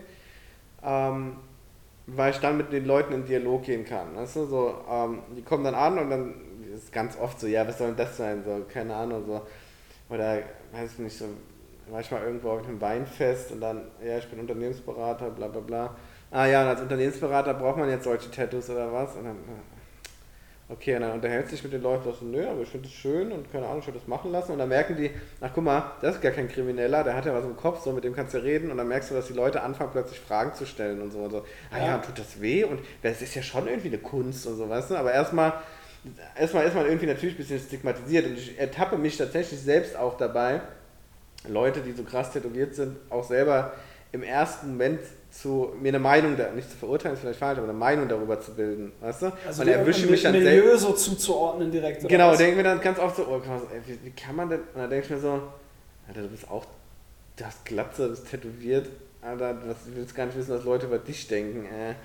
ähm, 0.84 1.38
weil 2.06 2.32
ich 2.32 2.40
dann 2.40 2.58
mit 2.58 2.72
den 2.72 2.86
Leuten 2.86 3.14
in 3.14 3.26
Dialog 3.26 3.64
gehen 3.64 3.86
kann. 3.86 4.16
Weißt 4.16 4.36
du? 4.36 4.46
so, 4.46 4.76
ähm, 4.90 5.20
die 5.36 5.42
kommen 5.42 5.64
dann 5.64 5.76
an 5.76 5.98
und 5.98 6.10
dann 6.10 6.34
ist 6.76 6.92
ganz 6.92 7.18
oft 7.20 7.40
so, 7.40 7.48
ja, 7.48 7.68
was 7.68 7.78
soll 7.78 7.88
denn 7.88 7.98
das 7.98 8.18
sein? 8.18 8.44
So, 8.46 8.64
keine 8.72 8.96
Ahnung, 8.96 9.24
so. 9.26 9.42
Oder, 10.10 10.40
weiß 10.74 10.94
ich 10.94 11.00
nicht, 11.00 11.18
so, 11.18 11.26
manchmal 11.92 12.24
irgendwo 12.24 12.52
auf 12.52 12.68
einem 12.68 12.80
Weinfest 12.82 13.52
und 13.52 13.62
dann, 13.62 13.82
ja, 14.06 14.18
ich 14.18 14.28
bin 14.30 14.40
Unternehmensberater, 14.40 15.30
bla 15.32 15.48
bla 15.48 15.62
bla. 15.62 15.96
Ah 16.32 16.46
ja, 16.46 16.62
und 16.64 16.68
als 16.68 16.82
Unternehmensberater 16.82 17.54
braucht 17.54 17.78
man 17.78 17.90
jetzt 17.90 18.04
solche 18.04 18.30
Tattoos 18.32 18.70
oder 18.70 18.92
was? 18.92 19.16
Und 19.16 19.26
dann, 19.26 19.38
Okay, 20.70 20.96
und 20.96 21.02
dann 21.02 21.12
unterhält 21.12 21.50
sich 21.50 21.62
mit 21.62 21.74
den 21.74 21.82
Leuten 21.82 22.06
so, 22.06 22.26
nö, 22.26 22.48
aber 22.48 22.62
ich 22.62 22.70
finde 22.70 22.88
es 22.88 22.94
schön 22.94 23.34
und 23.34 23.52
keine 23.52 23.66
Ahnung, 23.66 23.80
ich 23.80 23.88
würde 23.88 24.00
das 24.00 24.08
machen 24.08 24.32
lassen. 24.32 24.54
Und 24.54 24.60
dann 24.60 24.70
merken 24.70 24.96
die, 24.96 25.12
ach 25.42 25.52
guck 25.54 25.64
mal, 25.64 25.92
das 26.02 26.16
ist 26.16 26.22
gar 26.22 26.32
kein 26.32 26.48
Krimineller, 26.48 27.04
der 27.04 27.16
hat 27.16 27.26
ja 27.26 27.34
was 27.34 27.44
im 27.44 27.58
Kopf, 27.58 27.84
so 27.84 27.92
mit 27.92 28.04
dem 28.06 28.16
kannst 28.16 28.34
du 28.34 28.42
reden. 28.42 28.72
Und 28.72 28.78
dann 28.78 28.88
merkst 28.88 29.12
du, 29.12 29.16
dass 29.16 29.28
die 29.28 29.34
Leute 29.34 29.62
anfangen 29.62 29.92
plötzlich 29.92 30.22
Fragen 30.22 30.54
zu 30.54 30.66
stellen 30.66 31.02
und 31.02 31.12
so 31.12 31.20
und 31.20 31.32
so. 31.32 31.46
Ah 31.70 31.80
ja, 31.80 31.86
ja 31.86 31.98
tut 31.98 32.18
das 32.18 32.42
weh? 32.42 32.64
Und 32.64 32.80
das 33.02 33.22
ist 33.22 33.36
ja 33.36 33.44
schon 33.44 33.68
irgendwie 33.68 33.90
eine 33.90 33.98
Kunst 33.98 34.48
und 34.48 34.56
so, 34.56 34.70
weißt 34.70 34.92
du? 34.92 34.96
Aber 34.96 35.12
erstmal, 35.12 35.54
erstmal 36.40 36.66
ist 36.66 36.76
man 36.76 36.86
irgendwie 36.86 37.08
natürlich 37.08 37.36
ein 37.36 37.40
bisschen 37.40 37.60
stigmatisiert. 37.60 38.26
Und 38.26 38.38
ich 38.38 38.58
ertappe 38.58 38.98
mich 38.98 39.18
tatsächlich 39.18 39.60
selbst 39.60 39.98
auch 39.98 40.18
dabei, 40.18 40.62
Leute, 41.48 41.82
die 41.82 41.92
so 41.92 42.04
krass 42.04 42.32
tätowiert 42.32 42.74
sind, 42.74 42.96
auch 43.10 43.26
selber 43.26 43.74
im 44.14 44.24
ersten 44.24 44.70
Moment 44.72 45.02
zu, 45.34 45.74
mir 45.82 45.90
eine 45.90 46.00
Meinung, 46.00 46.38
da, 46.38 46.52
nicht 46.52 46.70
zu 46.70 46.78
verurteilen, 46.78 47.16
ist 47.16 47.22
vielleicht 47.22 47.40
falsch, 47.40 47.58
aber 47.58 47.68
eine 47.68 47.78
Meinung 47.78 48.08
darüber 48.08 48.40
zu 48.40 48.52
bilden, 48.52 48.92
weißt 49.02 49.24
du? 49.24 49.32
Also 49.48 49.64
und 49.64 49.68
erwische 49.68 50.06
mich 50.06 50.22
dann 50.22 50.34
Milieu 50.34 50.68
selbst, 50.68 50.82
so 50.82 50.92
zuzuordnen 50.94 51.72
direkt. 51.72 52.08
Genau, 52.08 52.36
denke 52.36 52.58
mir 52.58 52.64
dann 52.64 52.80
ganz 52.80 53.00
oft 53.00 53.16
so, 53.16 53.24
oh 53.24 53.40
krass, 53.40 53.64
ey, 53.74 53.82
wie, 53.86 54.06
wie, 54.06 54.12
kann 54.12 54.36
man 54.36 54.50
denn, 54.50 54.60
und 54.60 54.82
dann 54.82 54.90
denke 54.90 55.06
ich 55.06 55.12
mir 55.12 55.20
so, 55.20 55.42
Alter, 56.08 56.22
du 56.22 56.28
bist 56.28 56.50
auch, 56.50 56.66
du 57.36 57.46
hast 57.46 57.66
Glatze, 57.66 58.04
du 58.04 58.10
bist 58.12 58.30
tätowiert, 58.30 58.88
Alter, 59.22 59.56
du 59.56 59.76
willst 59.96 60.14
gar 60.14 60.28
nicht 60.28 60.38
wissen, 60.38 60.54
was 60.56 60.64
Leute 60.64 60.86
über 60.86 61.00
dich 61.00 61.28
denken, 61.28 61.66
äh. 61.66 61.96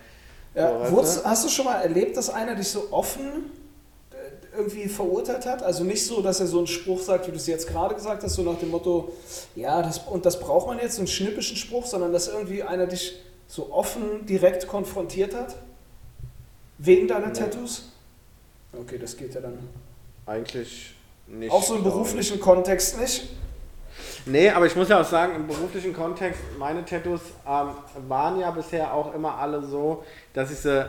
Ja, 0.59 0.87
so? 0.87 1.25
Hast 1.25 1.45
du 1.45 1.49
schon 1.51 1.67
mal 1.67 1.83
erlebt, 1.83 2.17
dass 2.17 2.31
einer 2.31 2.55
dich 2.55 2.69
so 2.69 2.89
offen 2.91 3.51
irgendwie 4.57 4.89
verurteilt 4.89 5.47
hat. 5.47 5.63
Also 5.63 5.85
nicht 5.85 6.05
so, 6.05 6.23
dass 6.23 6.41
er 6.41 6.47
so 6.47 6.59
einen 6.59 6.67
Spruch 6.67 7.01
sagt, 7.01 7.27
wie 7.27 7.31
du 7.31 7.37
es 7.37 7.47
jetzt 7.47 7.69
gerade 7.69 7.95
gesagt 7.95 8.23
hast, 8.23 8.35
so 8.35 8.43
nach 8.43 8.59
dem 8.59 8.71
Motto, 8.71 9.13
ja, 9.55 9.83
das, 9.83 9.99
und 9.99 10.27
das 10.27 10.41
braucht 10.41 10.67
man 10.67 10.79
jetzt, 10.79 10.95
so 10.95 11.01
einen 11.01 11.09
schnippischen 11.09 11.57
Spruch, 11.57 11.87
sondern 11.87 12.13
dass 12.13 12.29
irgendwie 12.29 12.63
einer 12.63 12.87
dich 12.87 13.21
so 13.47 13.73
offen 13.73 14.27
direkt 14.27 14.67
konfrontiert 14.67 15.35
hat. 15.35 15.57
Wegen 16.79 17.09
deiner 17.09 17.29
nee. 17.29 17.33
Tattoos? 17.33 17.91
Okay, 18.73 18.99
das 18.99 19.17
geht 19.17 19.35
ja 19.35 19.41
dann. 19.41 19.59
Eigentlich 20.27 20.95
nicht. 21.27 21.51
Auch 21.51 21.63
so 21.63 21.77
im 21.77 21.83
beruflichen 21.83 22.39
Kontext 22.39 23.01
nicht? 23.01 23.29
Nee, 24.27 24.51
aber 24.51 24.67
ich 24.67 24.77
muss 24.77 24.89
ja 24.89 25.01
auch 25.01 25.05
sagen, 25.05 25.35
im 25.35 25.47
beruflichen 25.47 25.93
Kontext, 25.93 26.41
meine 26.59 26.85
Tattoos 26.85 27.21
ähm, 27.47 27.71
waren 28.07 28.39
ja 28.39 28.51
bisher 28.51 28.93
auch 28.93 29.15
immer 29.15 29.37
alle 29.37 29.63
so, 29.63 30.05
dass 30.35 30.51
ich 30.51 30.59
sie, 30.59 30.89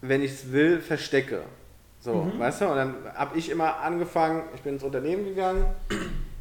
wenn 0.00 0.22
ich 0.22 0.32
es 0.32 0.52
will, 0.52 0.80
verstecke. 0.80 1.42
So, 2.00 2.14
mhm. 2.14 2.38
weißt 2.38 2.60
du? 2.60 2.66
Und 2.66 2.76
dann 2.76 2.94
habe 3.14 3.38
ich 3.38 3.50
immer 3.50 3.78
angefangen, 3.78 4.42
ich 4.54 4.62
bin 4.62 4.74
ins 4.74 4.82
Unternehmen 4.82 5.24
gegangen, 5.24 5.66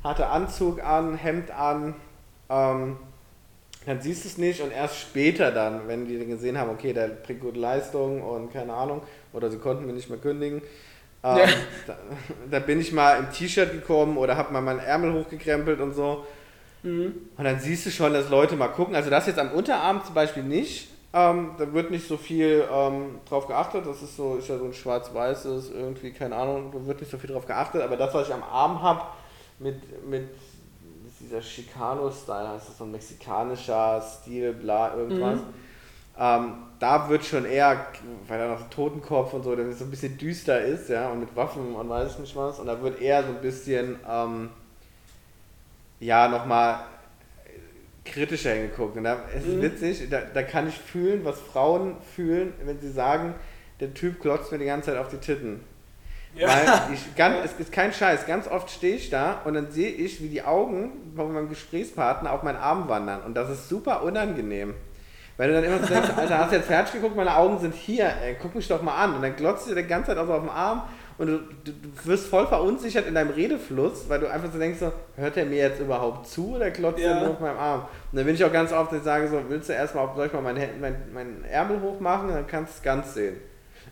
hatte 0.03 0.28
Anzug 0.28 0.84
an, 0.84 1.16
Hemd 1.16 1.51
an, 1.51 1.95
ähm, 2.49 2.97
dann 3.86 4.01
siehst 4.01 4.26
du 4.26 4.28
es 4.28 4.38
nicht 4.38 4.62
und 4.62 4.72
erst 4.72 4.99
später 4.99 5.51
dann, 5.51 5.88
wenn 5.88 6.08
die 6.08 6.26
gesehen 6.26 6.58
haben, 6.58 6.70
okay, 6.70 6.91
der 6.91 7.08
bringt 7.08 7.39
gute 7.39 7.60
Leistung 7.60 8.22
und 8.22 8.51
keine 8.51 8.74
Ahnung, 8.74 9.01
oder 9.32 9.49
sie 9.49 9.58
konnten 9.58 9.86
mir 9.86 9.93
nicht 9.93 10.10
mehr 10.10 10.20
kündigen, 10.20 10.62
ähm, 11.24 11.38
ja. 11.38 11.45
da, 11.88 11.97
da, 12.51 12.60
bin 12.60 12.80
ich 12.80 12.91
mal 12.91 13.18
im 13.18 13.32
T-Shirt 13.32 13.72
gekommen 13.72 14.18
oder 14.18 14.38
habe 14.38 14.53
mal 14.53 14.62
meinen 14.62 14.80
Ärmel 14.80 15.14
hochgekrempelt 15.14 15.80
und 15.80 15.93
so. 15.93 16.26
Mhm. 16.84 17.14
Und 17.38 17.43
dann 17.43 17.60
siehst 17.60 17.86
du 17.86 17.89
schon, 17.89 18.14
dass 18.14 18.30
Leute 18.30 18.55
mal 18.55 18.68
gucken. 18.68 18.95
Also 18.95 19.10
das 19.10 19.26
jetzt 19.26 19.39
am 19.39 19.51
Unterarm 19.51 20.03
zum 20.03 20.14
Beispiel 20.14 20.43
nicht, 20.43 20.89
ähm, 21.14 21.51
da 21.58 21.72
wird 21.74 21.89
nicht 21.89 22.08
so 22.08 22.18
viel 22.18 22.68
ähm, 22.72 23.20
drauf 23.28 23.47
geachtet. 23.47 23.86
Das 23.86 24.01
ist 24.01 24.18
so, 24.18 24.36
ist 24.36 24.49
ja 24.49 24.58
so 24.58 24.66
ein 24.66 24.74
schwarz-weißes, 24.74 25.72
irgendwie, 25.72 26.12
keine 26.12 26.36
Ahnung, 26.36 26.72
da 26.72 26.86
wird 26.86 26.99
nicht 26.99 27.10
so 27.12 27.18
viel 27.18 27.30
drauf 27.30 27.45
geachtet. 27.45 27.82
Aber 27.82 27.95
das, 27.95 28.14
was 28.14 28.28
ich 28.28 28.34
am 28.34 28.43
Arm 28.43 28.82
habe, 28.82 29.01
mit, 29.60 30.08
mit 30.08 30.30
dieser 31.20 31.41
Chicano-Style, 31.41 32.49
heißt 32.49 32.70
das 32.70 32.78
so 32.78 32.84
ein 32.84 32.91
mexikanischer 32.91 34.01
Stil, 34.01 34.53
bla, 34.53 34.95
irgendwas. 34.95 35.39
Mhm. 35.39 35.53
Ähm, 36.20 36.53
da 36.80 37.10
wird 37.10 37.24
schon 37.26 37.45
eher, 37.45 37.88
weil 38.28 38.39
da 38.39 38.47
noch 38.49 38.62
ein 38.62 38.70
Totenkopf 38.70 39.34
und 39.34 39.43
so, 39.43 39.55
der 39.55 39.72
so 39.74 39.86
ein 39.86 39.91
bisschen 39.91 40.18
düster 40.18 40.62
ist, 40.62 40.89
ja, 40.89 41.10
und 41.10 41.20
mit 41.20 41.36
Waffen 41.36 41.76
und 41.76 41.89
weiß 41.89 42.14
ich 42.14 42.20
nicht 42.20 42.36
was. 42.36 42.60
Und 42.60 42.68
da 42.68 42.82
wird 42.82 43.01
eher 43.01 43.24
so 43.24 43.30
ein 43.30 43.41
bisschen, 43.41 43.99
ähm, 44.10 44.49
ja, 45.99 46.28
nochmal 46.28 46.80
kritischer 48.12 48.51
hingeguckt. 48.51 48.97
Und 48.97 49.03
da 49.03 49.24
ist 49.36 49.47
mhm. 49.47 49.62
witzig, 49.62 50.10
da, 50.10 50.22
da 50.34 50.43
kann 50.43 50.68
ich 50.68 50.78
fühlen, 50.78 51.24
was 51.24 51.39
Frauen 51.39 51.95
fühlen, 52.16 52.53
wenn 52.64 52.80
sie 52.80 52.91
sagen, 52.91 53.36
der 53.80 53.93
Typ 53.93 54.20
klotzt 54.20 54.51
mir 54.51 54.58
die 54.58 54.66
ganze 54.66 54.91
Zeit 54.91 54.99
auf 54.99 55.10
die 55.10 55.18
Titten. 55.18 55.62
Ja. 56.36 56.47
Weil 56.47 56.93
ich, 56.93 57.16
ganz, 57.16 57.38
es 57.45 57.60
ist 57.60 57.72
kein 57.72 57.93
Scheiß, 57.93 58.26
ganz 58.26 58.47
oft 58.47 58.70
stehe 58.70 58.95
ich 58.95 59.10
da 59.10 59.41
und 59.45 59.53
dann 59.53 59.72
sehe 59.72 59.89
ich, 59.89 60.22
wie 60.22 60.30
die 60.30 60.43
Augen 60.43 60.91
von 61.16 61.34
meinem 61.34 61.49
Gesprächspartner 61.49 62.32
auf 62.32 62.43
meinen 62.43 62.58
Arm 62.58 62.88
wandern. 62.88 63.22
Und 63.24 63.36
das 63.36 63.49
ist 63.49 63.70
super 63.70 64.03
unangenehm. 64.03 64.74
Weil 65.38 65.49
du 65.49 65.53
dann 65.53 65.64
immer 65.66 65.80
so 65.80 65.86
denkst, 65.86 66.10
Alter, 66.18 66.39
hast 66.39 66.51
du 66.51 66.55
jetzt 66.55 66.68
fertig 66.68 66.93
geguckt, 66.93 67.16
meine 67.16 67.36
Augen 67.36 67.60
sind 67.60 67.76
hier, 67.76 68.12
ey, 68.24 68.36
guck 68.41 68.55
mich 68.55 68.68
doch 68.68 68.82
mal 68.82 68.95
an. 68.95 69.16
Und 69.16 69.22
dann 69.22 69.36
glotzt 69.36 69.68
du 69.68 69.76
dir 69.76 69.84
die 69.84 69.88
ganze 69.88 70.08
Zeit 70.08 70.18
auch 70.18 70.26
so 70.26 70.34
auf 70.34 70.41
den 70.41 70.49
Arm 70.49 70.84
und 71.18 71.28
du, 71.28 71.38
du, 71.63 71.72
du 71.72 72.05
wirst 72.05 72.28
voll 72.28 72.45
verunsichert 72.47 73.07
in 73.07 73.15
deinem 73.15 73.32
Redefluss, 73.32 74.07
weil 74.07 74.20
du 74.20 74.30
einfach 74.30 74.51
so 74.51 74.59
denkst, 74.59 74.80
so, 74.80 74.91
hört 75.15 75.36
er 75.38 75.45
mir 75.45 75.57
jetzt 75.57 75.80
überhaupt 75.80 76.28
zu 76.28 76.55
oder 76.55 76.70
glotzt 76.70 76.99
Ja. 76.99 77.11
er 77.15 77.22
nur 77.22 77.30
auf 77.32 77.39
meinem 77.39 77.57
Arm? 77.57 77.82
Und 78.11 78.18
dann 78.18 78.26
bin 78.26 78.36
ich 78.36 78.43
auch 78.43 78.51
ganz 78.51 78.72
oft, 78.72 78.91
dass 78.91 78.99
ich 78.99 79.03
sage 79.05 79.28
so, 79.28 79.41
willst 79.47 79.70
du 79.70 79.74
erstmal, 79.74 80.09
soll 80.15 80.28
ich 80.28 80.34
mal 80.34 80.41
meinen 80.41 80.80
mein, 80.80 80.95
mein 81.13 81.43
Ärmel 81.45 81.82
hochmachen, 81.82 82.30
dann 82.30 82.45
kannst 82.47 82.74
du 82.74 82.78
es 82.78 82.84
ganz 82.84 83.13
sehen. 83.13 83.38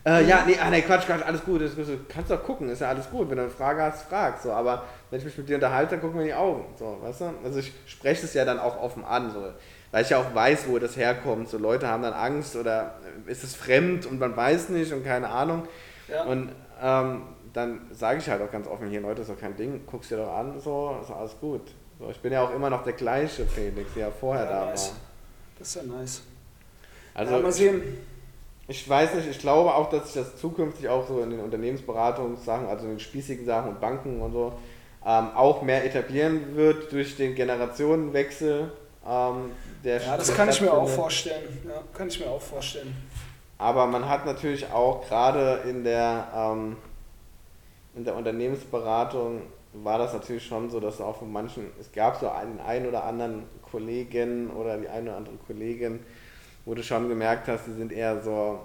Äh, 0.05 0.25
ja, 0.25 0.43
nee, 0.45 0.55
ah, 0.61 0.69
nee, 0.69 0.81
Quatsch, 0.81 1.05
Quatsch, 1.07 1.23
alles 1.25 1.43
gut, 1.43 1.61
das, 1.61 1.75
das, 1.75 1.87
kannst 2.09 2.29
doch 2.29 2.43
gucken, 2.43 2.69
ist 2.69 2.81
ja 2.81 2.89
alles 2.89 3.09
gut, 3.09 3.27
wenn 3.29 3.37
du 3.37 3.43
eine 3.43 3.51
Frage 3.51 3.81
hast, 3.81 4.03
frag, 4.03 4.39
so, 4.39 4.51
aber 4.51 4.83
wenn 5.09 5.17
ich 5.17 5.25
mich 5.25 5.35
mit 5.35 5.49
dir 5.49 5.55
unterhalte, 5.55 5.91
dann 5.91 6.01
gucken 6.01 6.17
wir 6.17 6.21
in 6.21 6.27
die 6.27 6.33
Augen, 6.35 6.65
so, 6.77 6.99
weißt 7.01 7.21
du? 7.21 7.25
Also 7.43 7.57
ich 7.59 7.73
spreche 7.87 8.23
es 8.25 8.33
ja 8.35 8.45
dann 8.45 8.59
auch 8.59 8.79
offen 8.79 9.03
an, 9.03 9.31
so, 9.31 9.41
weil 9.91 10.03
ich 10.03 10.09
ja 10.11 10.19
auch 10.19 10.35
weiß, 10.35 10.65
wo 10.67 10.77
das 10.77 10.95
herkommt, 10.95 11.49
so 11.49 11.57
Leute 11.57 11.87
haben 11.87 12.03
dann 12.03 12.13
Angst 12.13 12.55
oder 12.55 12.95
ist 13.25 13.43
es 13.43 13.55
fremd 13.55 14.05
und 14.05 14.19
man 14.19 14.35
weiß 14.37 14.69
nicht 14.69 14.93
und 14.93 15.03
keine 15.03 15.29
Ahnung 15.29 15.67
Ja. 16.07 16.23
und 16.25 16.49
ähm, 16.85 17.23
dann 17.51 17.81
sage 17.91 18.19
ich 18.19 18.29
halt 18.29 18.41
auch 18.43 18.51
ganz 18.51 18.67
offen, 18.67 18.89
hier 18.89 19.01
Leute, 19.01 19.21
ist 19.21 19.31
doch 19.31 19.39
kein 19.39 19.55
Ding, 19.55 19.81
guck's 19.89 20.09
dir 20.09 20.17
doch 20.17 20.31
an, 20.31 20.59
so, 20.59 20.95
ist 21.01 21.09
alles 21.09 21.35
gut. 21.39 21.61
So, 21.97 22.09
ich 22.11 22.19
bin 22.19 22.31
ja 22.31 22.43
auch 22.43 22.53
immer 22.53 22.69
noch 22.69 22.83
der 22.83 22.93
gleiche 22.93 23.45
Felix, 23.45 23.93
der 23.95 24.07
ja 24.07 24.11
vorher 24.11 24.45
Ja, 24.45 24.51
da 24.51 24.65
nice. 24.65 24.89
war. 24.89 24.95
Das 25.57 25.67
ist 25.69 25.75
ja 25.75 25.83
nice. 25.83 26.21
Also 27.15 27.35
ja, 27.35 27.39
mal 27.41 27.51
sehen. 27.51 27.81
ich 28.67 28.87
weiß 28.87 29.15
nicht, 29.15 29.29
ich 29.29 29.39
glaube 29.39 29.73
auch, 29.73 29.89
dass 29.89 30.13
sich 30.13 30.21
das 30.21 30.35
zukünftig 30.37 30.87
auch 30.89 31.07
so 31.07 31.21
in 31.21 31.31
den 31.31 31.39
Unternehmensberatungssachen, 31.39 32.67
also 32.67 32.83
in 32.85 32.91
den 32.91 32.99
spießigen 32.99 33.45
Sachen 33.45 33.69
und 33.71 33.79
Banken 33.81 34.21
und 34.21 34.33
so, 34.33 34.53
ähm, 35.05 35.29
auch 35.35 35.61
mehr 35.63 35.85
etablieren 35.85 36.55
wird 36.55 36.91
durch 36.91 37.15
den 37.15 37.33
Generationenwechsel. 37.33 38.71
Ähm, 39.07 39.51
der 39.83 40.01
Ja, 40.01 40.17
das 40.17 40.33
kann 40.35 40.49
ich 40.49 40.59
mir 40.61 40.73
auch 40.73 40.89
vorstellen. 40.89 41.61
Ja, 41.65 41.81
kann 41.93 42.09
ich 42.09 42.19
mir 42.19 42.27
auch 42.27 42.41
vorstellen. 42.41 42.93
Aber 43.57 43.87
man 43.87 44.07
hat 44.09 44.25
natürlich 44.25 44.71
auch 44.71 45.07
gerade 45.07 45.61
in 45.69 45.83
der, 45.83 46.27
ähm, 46.35 46.77
in 47.95 48.03
der 48.03 48.15
Unternehmensberatung 48.15 49.41
war 49.73 49.97
das 49.97 50.13
natürlich 50.13 50.45
schon 50.45 50.69
so, 50.69 50.79
dass 50.79 51.01
auch 51.01 51.17
von 51.19 51.31
manchen, 51.31 51.65
es 51.79 51.91
gab 51.91 52.19
so 52.19 52.29
einen, 52.29 52.59
einen 52.59 52.87
oder 52.87 53.03
anderen 53.03 53.43
Kollegen 53.69 54.49
oder 54.51 54.77
die 54.77 54.87
eine 54.87 55.09
oder 55.09 55.17
andere 55.17 55.35
Kollegin, 55.47 55.99
wo 56.65 56.73
du 56.73 56.83
schon 56.83 57.07
gemerkt 57.09 57.47
hast, 57.47 57.67
die 57.67 57.73
sind 57.73 57.91
eher 57.91 58.21
so 58.21 58.59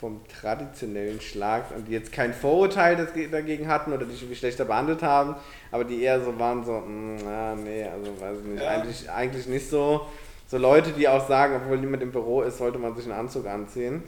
vom 0.00 0.20
traditionellen 0.28 1.20
Schlag 1.20 1.64
und 1.74 1.88
die 1.88 1.92
jetzt 1.92 2.12
kein 2.12 2.32
Vorurteil 2.32 2.96
dagegen 3.30 3.68
hatten 3.68 3.92
oder 3.92 4.04
dich 4.04 4.20
irgendwie 4.20 4.36
schlechter 4.36 4.64
behandelt 4.64 5.02
haben, 5.02 5.34
aber 5.72 5.84
die 5.84 6.02
eher 6.02 6.20
so 6.20 6.38
waren 6.38 6.64
so, 6.64 6.72
mm, 6.72 7.16
ah, 7.26 7.54
nee, 7.54 7.84
also 7.84 8.20
weiß 8.20 8.38
ich 8.40 8.46
nicht, 8.46 8.62
Ja. 8.62 8.68
eigentlich, 8.70 9.10
eigentlich 9.10 9.46
nicht 9.46 9.68
so. 9.68 10.06
So 10.48 10.56
Leute, 10.56 10.92
die 10.92 11.06
auch 11.06 11.28
sagen, 11.28 11.56
obwohl 11.56 11.76
niemand 11.76 12.02
im 12.02 12.10
Büro 12.10 12.40
ist, 12.40 12.56
sollte 12.56 12.78
man 12.78 12.96
sich 12.96 13.04
einen 13.04 13.20
Anzug 13.20 13.46
anziehen. 13.46 14.02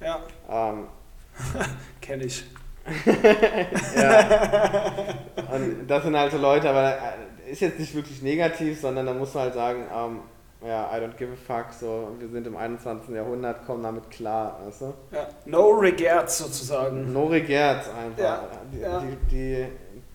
Ja, 0.00 0.20
Ähm, 0.48 0.86
kenne 2.02 2.24
ich. 2.24 2.44
ja. 3.96 4.92
Und 5.54 5.86
das 5.86 6.04
sind 6.04 6.16
halt 6.16 6.30
so 6.30 6.38
Leute, 6.38 6.68
aber 6.68 6.92
äh, 6.92 7.50
ist 7.50 7.60
jetzt 7.60 7.78
nicht 7.78 7.94
wirklich 7.94 8.20
negativ, 8.20 8.78
sondern 8.78 9.06
da 9.06 9.14
muss 9.14 9.32
man 9.32 9.44
halt 9.44 9.54
sagen, 9.54 9.86
ähm, 9.90 10.20
ja, 10.66 10.90
I 10.94 11.00
don't 11.00 11.16
give 11.16 11.32
a 11.32 11.36
fuck, 11.36 11.72
so, 11.72 12.08
wir 12.18 12.28
sind 12.28 12.46
im 12.46 12.56
21. 12.56 13.14
Jahrhundert, 13.14 13.64
kommen 13.64 13.82
damit 13.82 14.10
klar, 14.10 14.60
weißt 14.66 14.80
du? 14.82 14.94
Ja. 15.12 15.26
No 15.46 15.70
regrets 15.70 16.38
sozusagen. 16.38 17.12
No 17.12 17.26
regrets 17.26 17.88
einfach. 17.88 18.18
Ja, 18.18 18.48
die, 18.72 18.78
ja. 18.78 19.00
Die, 19.00 19.16
die, 19.30 19.66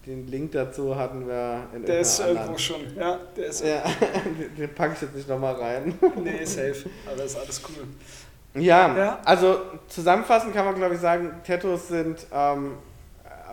den 0.05 0.27
Link 0.27 0.51
dazu 0.51 0.95
hatten 0.95 1.27
wir 1.27 1.67
in 1.73 1.85
Der 1.85 1.99
ist 1.99 2.19
irgendeiner 2.19 2.45
irgendwo 2.47 2.59
schon. 2.59 2.95
Ja, 2.97 3.19
der 3.35 3.45
ist. 3.45 3.63
Ja, 3.65 3.83
den- 4.39 4.55
den 4.55 4.75
packe 4.75 4.93
ich 4.95 5.01
jetzt 5.01 5.15
nicht 5.15 5.29
nochmal 5.29 5.53
rein. 5.55 5.97
Nee, 6.21 6.43
safe. 6.45 6.89
Aber 7.11 7.23
ist 7.23 7.37
alles 7.37 7.61
cool. 7.69 8.61
Ja, 8.61 8.95
Ja. 8.95 9.19
also 9.25 9.57
zusammenfassend 9.87 10.53
kann 10.53 10.65
man 10.65 10.75
glaube 10.75 10.95
ich 10.95 11.01
sagen, 11.01 11.31
Tattoos 11.45 11.87
sind 11.87 12.25
ähm, 12.31 12.73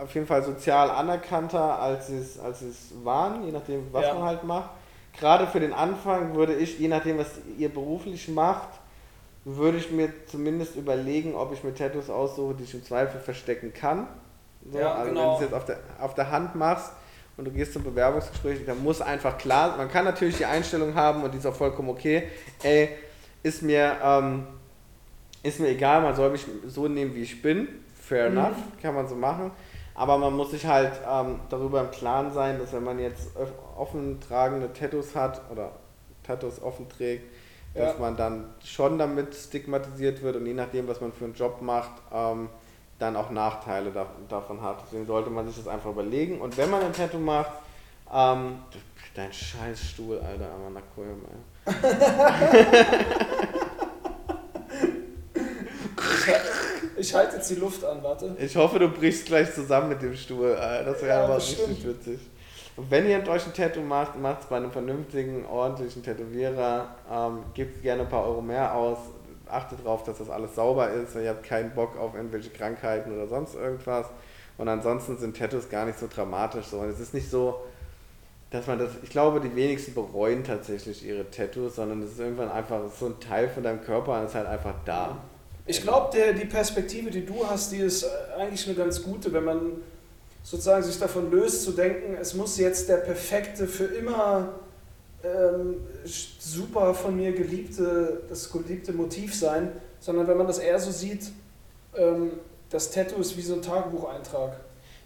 auf 0.01 0.13
jeden 0.13 0.27
Fall 0.27 0.43
sozial 0.43 0.89
anerkannter, 0.91 1.79
als 1.79 2.07
sie 2.07 2.17
es, 2.17 2.39
als 2.39 2.61
es 2.61 2.91
waren, 3.03 3.43
je 3.45 3.51
nachdem, 3.51 3.87
was 3.91 4.05
Ja. 4.05 4.13
man 4.13 4.23
halt 4.23 4.43
macht. 4.43 4.69
Gerade 5.19 5.47
für 5.47 5.59
den 5.59 5.73
Anfang 5.73 6.35
würde 6.35 6.53
ich, 6.55 6.79
je 6.79 6.87
nachdem, 6.87 7.17
was 7.17 7.27
ihr 7.57 7.69
beruflich 7.69 8.27
macht, 8.29 8.69
würde 9.43 9.77
ich 9.79 9.91
mir 9.91 10.09
zumindest 10.27 10.75
überlegen, 10.75 11.33
ob 11.35 11.51
ich 11.53 11.63
mir 11.63 11.73
Tattoos 11.73 12.09
aussuche, 12.09 12.53
die 12.55 12.63
ich 12.63 12.73
im 12.73 12.83
Zweifel 12.83 13.19
verstecken 13.19 13.73
kann. 13.73 14.07
So, 14.69 14.77
Ja, 14.79 14.93
also 14.93 15.05
wenn 15.11 15.15
genau. 15.15 15.29
du 15.29 15.35
es 15.35 15.41
jetzt 15.41 15.53
auf 15.53 15.65
der, 15.65 15.79
auf 15.99 16.13
der 16.15 16.29
Hand 16.31 16.55
machst 16.55 16.91
und 17.37 17.45
du 17.45 17.51
gehst 17.51 17.73
zum 17.73 17.83
Bewerbungsgespräch, 17.83 18.65
dann 18.65 18.83
muss 18.83 19.01
einfach 19.01 19.37
klar, 19.37 19.77
man 19.77 19.89
kann 19.89 20.05
natürlich 20.05 20.37
die 20.37 20.45
Einstellung 20.45 20.93
haben 20.95 21.23
und 21.23 21.33
die 21.33 21.37
ist 21.37 21.45
auch 21.45 21.55
vollkommen 21.55 21.89
okay, 21.89 22.27
ey, 22.63 22.89
ist 23.43 23.63
mir, 23.63 23.97
ähm, 24.03 24.45
ist 25.43 25.59
mir 25.59 25.69
egal, 25.69 26.01
man 26.01 26.15
soll 26.15 26.29
mich 26.31 26.45
so 26.67 26.87
nehmen, 26.87 27.15
wie 27.15 27.23
ich 27.23 27.41
bin, 27.41 27.67
fair 27.99 28.29
Mhm. 28.29 28.37
enough, 28.37 28.57
kann 28.81 28.93
man 28.93 29.07
so 29.07 29.15
machen, 29.15 29.51
aber 29.95 30.17
man 30.17 30.33
muss 30.33 30.51
sich 30.51 30.65
halt 30.65 30.93
ähm, 31.09 31.39
darüber 31.49 31.81
im 31.81 31.91
Klaren 31.91 32.31
sein, 32.31 32.59
dass 32.59 32.71
wenn 32.73 32.83
man 32.83 32.99
jetzt 32.99 33.29
offen 33.75 34.19
tragende 34.21 34.71
Tattoos 34.73 35.15
hat 35.15 35.41
oder 35.51 35.71
Tattoos 36.23 36.61
offen 36.61 36.87
trägt, 36.87 37.23
dass 37.73 37.93
Ja. 37.93 37.99
man 37.99 38.15
dann 38.17 38.45
schon 38.63 38.99
damit 38.99 39.33
stigmatisiert 39.33 40.21
wird 40.21 40.35
und 40.35 40.45
je 40.45 40.53
nachdem, 40.53 40.87
was 40.87 41.01
man 41.01 41.11
für 41.13 41.25
einen 41.25 41.33
Job 41.33 41.61
macht, 41.61 41.91
ähm, 42.13 42.49
dann 43.01 43.15
auch 43.15 43.31
Nachteile 43.31 43.91
da, 43.91 44.05
davon 44.29 44.61
hat. 44.61 44.83
Deswegen 44.85 45.05
sollte 45.05 45.29
man 45.29 45.47
sich 45.47 45.55
das 45.57 45.67
einfach 45.67 45.89
überlegen. 45.89 46.39
Und 46.39 46.57
wenn 46.57 46.69
man 46.69 46.83
ein 46.83 46.93
Tattoo 46.93 47.17
macht, 47.17 47.51
ähm, 48.13 48.59
dein 49.15 49.33
scheiß 49.33 49.81
Stuhl, 49.81 50.19
Alter, 50.19 50.49
aber 50.51 50.69
Nakoyim, 50.69 51.25
ey. 51.25 51.73
Ich 56.97 57.15
halte 57.15 57.37
jetzt 57.37 57.49
die 57.49 57.55
Luft 57.55 57.83
an, 57.83 58.03
warte. 58.03 58.35
Ich 58.37 58.55
hoffe, 58.55 58.77
du 58.77 58.87
brichst 58.87 59.25
gleich 59.25 59.51
zusammen 59.55 59.89
mit 59.89 60.03
dem 60.03 60.15
Stuhl. 60.15 60.53
Alter. 60.53 60.91
Das 60.91 61.01
wäre 61.01 61.17
Ja, 61.17 61.23
aber 61.23 61.37
richtig 61.37 61.83
witzig. 61.83 62.19
Und 62.77 62.91
wenn 62.91 63.09
ihr 63.09 63.27
euch 63.27 63.45
ein 63.47 63.53
Tattoo 63.55 63.81
macht, 63.81 64.19
macht 64.19 64.41
es 64.41 64.45
bei 64.45 64.57
einem 64.57 64.71
vernünftigen, 64.71 65.45
ordentlichen 65.47 66.03
Tätowierer. 66.03 66.95
Ähm, 67.11 67.39
gebt 67.55 67.81
gerne 67.81 68.03
ein 68.03 68.09
paar 68.09 68.25
Euro 68.25 68.41
mehr 68.41 68.73
aus. 68.75 68.99
Achtet 69.51 69.79
darauf, 69.79 70.03
dass 70.03 70.17
das 70.17 70.29
alles 70.29 70.55
sauber 70.55 70.89
ist. 70.91 71.15
Ihr 71.15 71.29
habt 71.29 71.43
keinen 71.43 71.73
Bock 71.73 71.97
auf 71.97 72.15
irgendwelche 72.15 72.49
Krankheiten 72.49 73.13
oder 73.13 73.27
sonst 73.27 73.55
irgendwas. 73.55 74.07
Und 74.57 74.67
ansonsten 74.67 75.17
sind 75.17 75.37
Tattoos 75.37 75.69
gar 75.69 75.85
nicht 75.85 75.99
so 75.99 76.07
dramatisch. 76.13 76.67
So. 76.67 76.79
Und 76.79 76.89
es 76.89 76.99
ist 76.99 77.13
nicht 77.13 77.29
so, 77.29 77.61
dass 78.51 78.67
man 78.67 78.79
das. 78.79 78.91
Ich 79.03 79.09
glaube, 79.09 79.39
die 79.39 79.55
wenigsten 79.55 79.93
bereuen 79.93 80.43
tatsächlich 80.43 81.05
ihre 81.05 81.29
Tattoos, 81.29 81.75
sondern 81.75 82.03
es 82.03 82.11
ist 82.11 82.19
irgendwann 82.19 82.51
einfach 82.51 82.81
so 82.97 83.07
ein 83.07 83.19
Teil 83.19 83.49
von 83.49 83.63
deinem 83.63 83.81
Körper 83.81 84.19
und 84.19 84.25
ist 84.25 84.35
halt 84.35 84.47
einfach 84.47 84.75
da. 84.85 85.17
Ich 85.65 85.81
glaube, 85.81 86.17
die 86.33 86.45
Perspektive, 86.45 87.11
die 87.11 87.25
du 87.25 87.47
hast, 87.47 87.71
die 87.71 87.77
ist 87.77 88.03
äh, 88.03 88.07
eigentlich 88.37 88.67
eine 88.67 88.75
ganz 88.75 89.03
gute, 89.03 89.31
wenn 89.31 89.45
man 89.45 89.71
sozusagen 90.43 90.83
sich 90.83 90.99
davon 90.99 91.31
löst, 91.31 91.63
zu 91.63 91.71
denken, 91.71 92.15
es 92.19 92.33
muss 92.33 92.57
jetzt 92.57 92.89
der 92.89 92.97
perfekte, 92.97 93.67
für 93.67 93.85
immer 93.85 94.49
ähm, 95.23 95.75
super 96.05 96.93
von 96.93 97.15
mir 97.15 97.31
geliebte, 97.31 98.21
das 98.29 98.51
geliebte 98.51 98.93
Motiv 98.93 99.35
sein, 99.35 99.71
sondern 99.99 100.27
wenn 100.27 100.37
man 100.37 100.47
das 100.47 100.57
eher 100.59 100.79
so 100.79 100.91
sieht, 100.91 101.31
ähm, 101.95 102.31
das 102.69 102.89
Tattoo 102.91 103.19
ist 103.21 103.35
wie 103.37 103.41
so 103.41 103.55
ein 103.55 103.61
Tagebucheintrag. 103.61 104.53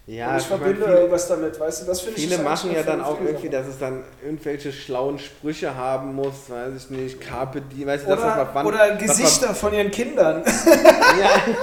Ja, 0.08 0.30
Und 0.30 0.36
ich 0.36 0.44
ich 0.44 0.50
meine, 0.50 0.62
verbinde 0.62 0.84
viele- 0.86 0.96
irgendwas 0.98 1.26
damit, 1.26 1.58
weißt 1.58 1.82
du, 1.82 1.86
das 1.86 2.00
finde 2.00 2.20
ich 2.20 2.28
Viele 2.28 2.40
machen 2.42 2.72
ja 2.72 2.84
dann 2.84 3.00
auch 3.00 3.20
irgendwie, 3.20 3.48
dass 3.48 3.66
es 3.66 3.78
dann 3.78 4.04
irgendwelche 4.24 4.72
schlauen 4.72 5.18
Sprüche 5.18 5.74
haben 5.74 6.14
muss, 6.14 6.48
weiß 6.48 6.74
ich 6.76 6.90
nicht, 6.90 7.20
Carpe 7.20 7.60
Diem, 7.60 7.88
weißt 7.88 8.04
du, 8.06 8.10
das, 8.10 8.20
was 8.20 8.32
Oder, 8.34 8.50
man 8.54 8.66
oder 8.66 8.78
was 8.78 8.88
man- 8.90 8.98
Gesichter 8.98 9.52
von 9.54 9.74
ihren 9.74 9.90
Kindern. 9.90 10.44
ja, 11.20 11.54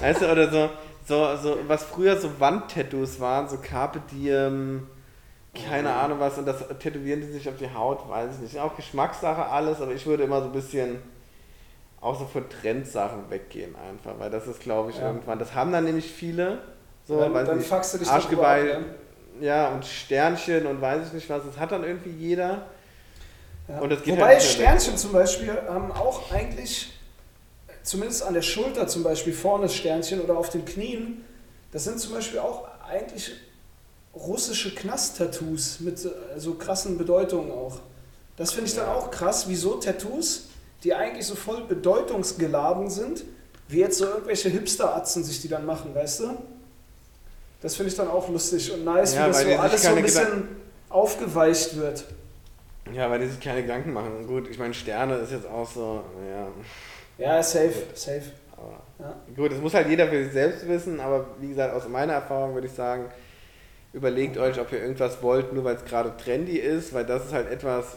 weißt 0.00 0.22
du, 0.22 0.32
oder 0.32 0.50
so, 0.50 0.70
so, 1.06 1.36
so, 1.40 1.58
was 1.68 1.84
früher 1.84 2.16
so 2.20 2.28
Wandtattoos 2.40 3.20
waren, 3.20 3.48
so 3.48 3.56
Carpe 3.62 4.00
Diem, 4.10 4.88
keine. 5.54 5.92
Ahnung 5.92 6.18
was, 6.20 6.38
und 6.38 6.46
das 6.46 6.64
tätowieren 6.78 7.20
die 7.20 7.26
sich 7.28 7.48
auf 7.48 7.56
die 7.58 7.72
Haut, 7.72 8.08
weiß 8.08 8.34
ich 8.36 8.40
nicht. 8.40 8.58
Auch 8.58 8.74
Geschmackssache 8.76 9.44
alles, 9.46 9.80
aber 9.80 9.92
ich 9.92 10.06
würde 10.06 10.24
immer 10.24 10.40
so 10.40 10.46
ein 10.46 10.52
bisschen 10.52 10.98
auch 12.00 12.18
so 12.18 12.26
von 12.26 12.48
Trendsachen 12.48 13.30
weggehen 13.30 13.76
einfach, 13.76 14.18
weil 14.18 14.28
das 14.30 14.46
ist, 14.48 14.60
glaube 14.60 14.90
ich, 14.90 14.98
Ja. 14.98 15.06
irgendwann, 15.06 15.38
das 15.38 15.54
haben 15.54 15.70
dann 15.70 15.84
nämlich 15.84 16.10
viele, 16.10 16.58
so, 17.06 17.18
dann 17.20 17.32
weiß 17.32 17.46
dann 17.46 17.58
nicht, 17.58 17.68
fuckst 17.68 17.94
du 17.94 17.98
dich 17.98 18.08
Arschgeweih, 18.08 18.76
ab, 18.76 18.82
ne? 19.40 19.46
ja, 19.46 19.68
und 19.68 19.84
Sternchen 19.84 20.66
und 20.66 20.80
weiß 20.80 21.06
ich 21.06 21.12
nicht 21.12 21.30
was, 21.30 21.44
das 21.44 21.56
hat 21.58 21.70
dann 21.70 21.84
irgendwie 21.84 22.10
jeder. 22.10 22.66
Ja. 23.68 23.78
Und 23.78 23.90
das 23.90 24.02
geht 24.02 24.16
Wobei 24.16 24.34
halt 24.34 24.42
Sternchen 24.42 24.96
zum 24.96 25.12
Beispiel 25.12 25.56
haben 25.68 25.92
auch 25.92 26.32
eigentlich, 26.32 26.92
zumindest 27.84 28.24
an 28.24 28.34
der 28.34 28.42
Schulter 28.42 28.88
zum 28.88 29.04
Beispiel, 29.04 29.32
vorne 29.32 29.68
Sternchen 29.68 30.20
oder 30.20 30.36
auf 30.36 30.50
den 30.50 30.64
Knien, 30.64 31.24
das 31.70 31.84
sind 31.84 32.00
zum 32.00 32.14
Beispiel 32.14 32.40
auch 32.40 32.66
eigentlich 32.84 33.32
russische 34.14 34.74
Knast-Tattoos 34.74 35.80
mit 35.80 36.04
äh, 36.04 36.10
so 36.38 36.54
krassen 36.54 36.98
Bedeutungen 36.98 37.50
auch. 37.50 37.78
Das 38.36 38.52
finde 38.52 38.68
ich 38.68 38.76
dann 38.76 38.88
auch 38.88 39.10
krass, 39.10 39.46
wieso 39.48 39.74
Tattoos, 39.74 40.48
die 40.84 40.94
eigentlich 40.94 41.26
so 41.26 41.34
voll 41.34 41.64
bedeutungsgeladen 41.64 42.90
sind, 42.90 43.24
wie 43.68 43.80
jetzt 43.80 43.98
so 43.98 44.06
irgendwelche 44.06 44.48
Hipster-Atzen 44.48 45.24
sich 45.24 45.40
die 45.40 45.48
dann 45.48 45.64
machen, 45.64 45.94
weißt 45.94 46.20
du? 46.20 46.36
Das 47.60 47.76
finde 47.76 47.90
ich 47.90 47.96
dann 47.96 48.08
auch 48.08 48.28
lustig 48.28 48.72
und 48.72 48.84
nice, 48.84 49.14
Ja, 49.14 49.26
wie 49.26 49.28
das 49.28 49.42
so 49.42 49.48
alles 49.50 49.82
so 49.82 49.88
ein 49.88 50.02
bisschen 50.02 50.48
aufgeweicht 50.88 51.76
wird. 51.76 52.04
Ja, 52.92 53.08
weil 53.08 53.20
die 53.20 53.28
sich 53.28 53.40
keine 53.40 53.62
Gedanken 53.62 53.92
machen. 53.92 54.26
Gut, 54.26 54.48
ich 54.50 54.58
meine, 54.58 54.74
Sterne 54.74 55.16
ist 55.16 55.30
jetzt 55.30 55.46
auch 55.46 55.70
so, 55.70 56.02
ja. 56.28 56.48
Ja, 57.18 57.42
safe, 57.42 57.74
safe. 57.94 58.24
Aber 58.56 58.82
Ja. 58.98 59.14
Gut, 59.36 59.52
das 59.52 59.60
muss 59.60 59.72
halt 59.74 59.88
jeder 59.88 60.08
für 60.08 60.24
sich 60.24 60.32
selbst 60.32 60.66
wissen, 60.66 60.98
aber 60.98 61.26
wie 61.40 61.48
gesagt, 61.48 61.74
aus 61.74 61.88
meiner 61.88 62.14
Erfahrung 62.14 62.54
würde 62.54 62.66
ich 62.66 62.72
sagen, 62.72 63.04
überlegt 63.92 64.38
euch, 64.38 64.58
ob 64.60 64.72
ihr 64.72 64.80
irgendwas 64.80 65.22
wollt, 65.22 65.52
nur 65.52 65.64
weil 65.64 65.76
es 65.76 65.84
gerade 65.84 66.12
trendy 66.16 66.56
ist, 66.58 66.94
weil 66.94 67.04
das 67.04 67.26
ist 67.26 67.32
halt 67.32 67.50
etwas, 67.50 67.96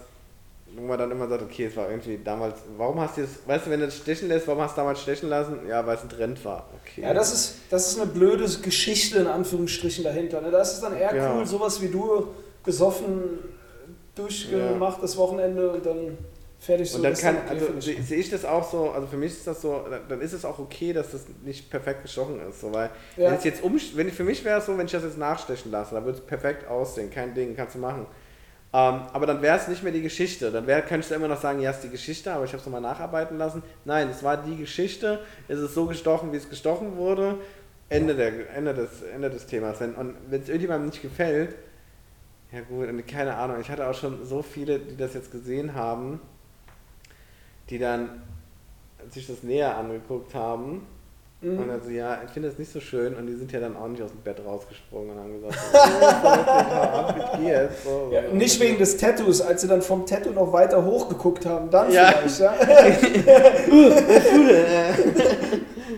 wo 0.75 0.81
man 0.81 0.99
dann 0.99 1.11
immer 1.11 1.27
sagt, 1.27 1.41
okay, 1.43 1.65
es 1.65 1.77
war 1.77 1.89
irgendwie 1.89 2.19
damals, 2.23 2.55
warum 2.77 2.99
hast 2.99 3.17
du 3.17 3.21
es, 3.21 3.47
weißt 3.47 3.65
du, 3.67 3.69
wenn 3.69 3.79
du 3.79 3.85
es 3.85 3.97
stechen 3.97 4.27
lässt, 4.27 4.47
warum 4.47 4.61
hast 4.61 4.75
du 4.75 4.81
damals 4.81 5.01
stechen 5.01 5.29
lassen? 5.29 5.59
Ja, 5.67 5.85
weil 5.87 5.95
es 5.95 6.03
ein 6.03 6.09
Trend 6.09 6.43
war. 6.43 6.67
Okay. 6.83 7.01
Ja, 7.01 7.13
das 7.13 7.33
ist, 7.33 7.55
das 7.69 7.91
ist 7.91 7.99
eine 8.01 8.11
blöde 8.11 8.45
Geschichte 8.61 9.19
in 9.19 9.27
Anführungsstrichen 9.27 10.03
dahinter. 10.03 10.41
Ne? 10.41 10.51
Da 10.51 10.61
ist 10.61 10.73
es 10.73 10.81
dann 10.81 10.95
eher 10.97 11.15
Ja. 11.15 11.35
cool, 11.37 11.45
sowas 11.45 11.81
wie 11.81 11.87
du 11.87 12.27
gesoffen 12.63 13.39
durchgemacht 14.15 15.03
das 15.03 15.17
Wochenende 15.17 15.69
und 15.71 15.85
dann 15.85 16.17
fertig 16.65 16.89
so. 16.89 16.97
Und 16.97 17.03
dann 17.03 17.13
kann, 17.13 17.35
okay, 17.37 17.49
also 17.49 17.91
ich. 17.91 18.05
sehe 18.05 18.17
ich 18.17 18.29
das 18.29 18.45
auch 18.45 18.69
so, 18.69 18.91
also 18.91 19.07
für 19.07 19.17
mich 19.17 19.31
ist 19.31 19.47
das 19.47 19.61
so, 19.61 19.85
dann- 20.09 20.21
ist 20.21 20.33
es 20.33 20.43
auch 20.45 20.59
okay, 20.59 20.93
dass 20.93 21.11
das 21.11 21.25
nicht 21.43 21.69
perfekt 21.69 22.01
gestochen 22.03 22.39
ist, 22.49 22.61
so, 22.61 22.73
weil 22.73 22.89
Ja. 23.17 23.29
wenn 23.29 23.35
es 23.35 23.43
jetzt 23.43 23.63
um, 23.63 23.79
wenn 23.95 24.11
für 24.11 24.23
mich 24.23 24.43
wäre 24.43 24.59
es 24.59 24.65
so, 24.65 24.77
wenn 24.77 24.85
ich 24.85 24.91
das 24.91 25.03
jetzt 25.03 25.17
nachstechen 25.17 25.71
lasse, 25.71 25.95
dann 25.95 26.05
würde 26.05 26.17
es 26.19 26.25
perfekt 26.25 26.67
aussehen, 26.67 27.09
kein 27.11 27.33
Ding, 27.33 27.55
kannst 27.55 27.75
du 27.75 27.79
machen. 27.79 28.05
Ähm, 28.73 29.01
aber 29.13 29.25
dann 29.25 29.41
wäre 29.41 29.57
es 29.57 29.67
nicht 29.69 29.83
mehr 29.83 29.93
die 29.93 30.01
Geschichte, 30.01 30.51
dann 30.51 30.67
wär, 30.67 30.81
könntest 30.81 31.11
du 31.11 31.15
immer 31.15 31.29
noch 31.29 31.39
sagen, 31.39 31.61
ja, 31.61 31.69
es 31.69 31.77
ist 31.77 31.85
die 31.85 31.89
Geschichte, 31.91 32.33
aber 32.33 32.43
ich 32.43 32.51
habe 32.51 32.59
es 32.59 32.65
nochmal 32.65 32.81
nacharbeiten 32.81 33.37
lassen. 33.37 33.63
Nein, 33.85 34.09
es 34.09 34.21
war 34.21 34.35
die 34.37 34.57
Geschichte, 34.57 35.21
es 35.47 35.59
ist 35.59 35.73
so 35.73 35.85
gestochen, 35.85 36.33
wie 36.33 36.37
es 36.37 36.49
gestochen 36.49 36.97
wurde, 36.97 37.37
Ende, 37.87 38.15
der, 38.15 38.49
Ende, 38.53 38.73
des, 38.73 39.03
Ende 39.13 39.29
des 39.29 39.45
Themas. 39.45 39.79
Wenn, 39.79 39.93
und 39.93 40.15
wenn 40.29 40.41
es 40.41 40.49
irgendjemandem 40.49 40.89
nicht 40.89 41.01
gefällt, 41.01 41.55
ja 42.51 42.61
gut, 42.61 42.87
keine 43.07 43.35
Ahnung, 43.35 43.61
ich 43.61 43.69
hatte 43.69 43.87
auch 43.87 43.93
schon 43.93 44.25
so 44.25 44.41
viele, 44.41 44.79
die 44.79 44.97
das 44.97 45.13
jetzt 45.13 45.31
gesehen 45.31 45.73
haben, 45.75 46.19
die 47.69 47.79
dann 47.79 48.21
sich 49.11 49.27
das 49.27 49.43
näher 49.43 49.77
angeguckt 49.77 50.33
haben 50.35 50.85
Mhm. 51.41 51.59
und 51.59 51.67
dann 51.67 51.83
so, 51.83 51.89
ja, 51.91 52.19
ich 52.25 52.31
finde 52.31 52.47
das 52.49 52.57
nicht 52.57 52.71
so 52.71 52.79
schön 52.79 53.13
und 53.13 53.27
die 53.27 53.35
sind 53.35 53.51
ja 53.51 53.59
dann 53.59 53.75
auch 53.75 53.87
nicht 53.89 54.01
aus 54.01 54.09
dem 54.11 54.21
Bett 54.21 54.37
rausgesprungen 54.43 55.09
und 55.11 55.17
haben 55.19 55.41
gesagt, 55.41 55.57
oh, 57.33 57.37
ich 57.41 57.47
jetzt. 57.47 57.83
So, 57.83 58.09
Ja, 58.11 58.21
nicht 58.31 58.57
wegen 58.61 58.77
des 58.79 58.95
Tattoos, 58.97 59.41
als 59.41 59.61
sie 59.61 59.67
dann 59.67 59.81
vom 59.81 60.05
Tattoo 60.05 60.31
noch 60.31 60.53
weiter 60.53 60.83
hochgeguckt 60.83 61.45
haben, 61.45 61.69
dann 61.69 61.91
Ja. 61.91 62.13
vielleicht, 62.13 62.39
ja. 62.39 62.53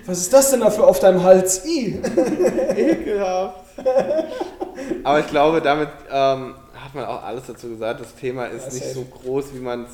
Was 0.05 0.19
ist 0.19 0.33
das 0.33 0.51
denn 0.51 0.61
da 0.61 0.69
für 0.69 0.85
auf 0.85 0.99
deinem 0.99 1.23
Hals? 1.23 1.65
I. 1.65 1.99
Ekelhaft. 2.75 3.59
Aber 5.03 5.19
ich 5.19 5.27
glaube, 5.27 5.61
damit 5.61 5.89
ähm, 6.11 6.55
hat 6.75 6.93
man 6.95 7.05
auch 7.05 7.23
alles 7.23 7.43
dazu 7.47 7.69
gesagt. 7.69 7.99
Das 8.01 8.15
Thema 8.15 8.45
ist 8.45 8.67
Ja, 8.67 8.73
nicht 8.73 8.93
so 8.93 9.03
groß, 9.03 9.53
wie 9.53 9.59
man 9.59 9.85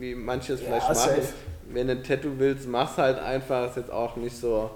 wie 0.00 0.14
manche 0.14 0.54
es 0.54 0.60
Ja, 0.60 0.66
vielleicht 0.66 0.88
machen. 0.88 0.98
safe. 1.22 1.32
Wenn 1.68 1.86
du 1.88 1.94
ein 1.94 2.04
Tattoo 2.04 2.30
willst, 2.38 2.68
mach's 2.68 2.96
halt 2.96 3.18
einfach. 3.18 3.70
Ist 3.70 3.76
jetzt 3.76 3.90
auch 3.90 4.16
nicht 4.16 4.36
so 4.36 4.70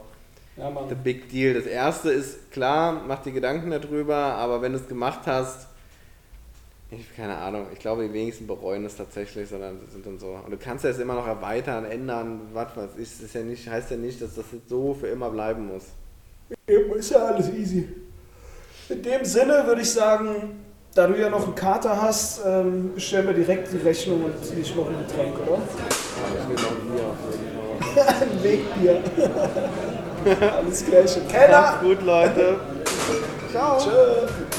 Ja, 0.57 0.71
the 0.89 0.95
big 0.95 1.29
deal. 1.29 1.55
Das 1.55 1.67
erste 1.67 2.11
ist 2.11 2.51
klar, 2.51 3.03
mach 3.07 3.23
dir 3.23 3.33
Gedanken 3.33 3.71
darüber, 3.71 4.17
aber 4.17 4.61
wenn 4.63 4.73
du 4.73 4.79
es 4.79 4.89
gemacht 4.89 5.21
hast, 5.27 5.69
ich 6.91 7.15
keine 7.17 7.37
Ahnung, 7.37 7.67
ich 7.73 7.79
glaube, 7.79 8.03
die 8.09 8.13
wenigsten 8.13 8.49
bereuen 8.49 8.85
es 8.85 8.97
tatsächlich, 8.97 9.49
sondern 9.49 9.79
sind 9.93 10.05
dann 10.05 10.19
so. 10.19 10.37
Und 10.45 10.51
du 10.51 10.57
kannst 10.57 10.83
ja 10.83 10.91
es 10.91 10.99
immer 10.99 11.15
noch 11.15 11.27
erweitern, 11.27 11.85
ändern, 11.85 12.41
was 12.53 12.77
weiß 12.77 12.91
ich. 12.97 13.03
Es 13.05 13.21
ist 13.21 13.35
ja 13.35 13.43
nicht, 13.43 13.69
heißt 13.69 13.93
ja 13.93 13.97
nicht, 13.97 14.21
dass 14.21 14.35
das 14.35 14.47
jetzt 14.53 14.69
so 14.69 14.93
für 14.95 15.07
immer 15.07 15.31
bleiben 15.31 15.69
muss. 15.69 15.85
Eben 16.67 16.93
ist 16.95 17.11
ja 17.13 17.19
alles 17.27 17.49
easy. 17.51 17.89
In 18.89 19.03
dem 19.05 19.25
Sinne 19.25 19.63
würde 19.67 19.83
ich 19.83 19.91
sagen, 19.91 20.65
da 20.95 21.07
du 21.07 21.19
ja 21.19 21.29
noch 21.29 21.45
einen 21.45 21.55
Kater 21.55 22.01
hast, 22.01 22.41
ähm, 22.47 22.93
bestellen 22.95 23.27
wir 23.27 23.35
direkt 23.35 23.73
die 23.73 23.79
Rechnung 23.79 24.25
und 24.25 24.57
nicht 24.57 24.77
noch 24.77 24.89
ein 24.89 24.97
Getränk, 25.07 25.35
oder? 25.47 25.59
Ich 26.37 26.49
will 26.49 26.57
noch 26.57 26.75
Bier 26.83 27.05
auf 27.07 27.19
jeden 27.33 27.95
Fall. 27.95 28.15
ein 28.21 28.43
Wegbier. 28.43 29.03
alles 30.57 30.85
Gleiche. 30.85 31.21
Keller! 31.29 31.61
Macht's 31.61 31.83
gut, 31.83 32.03
Leute. 32.03 32.57
Ciao. 33.53 33.79
Tschö. 33.79 34.50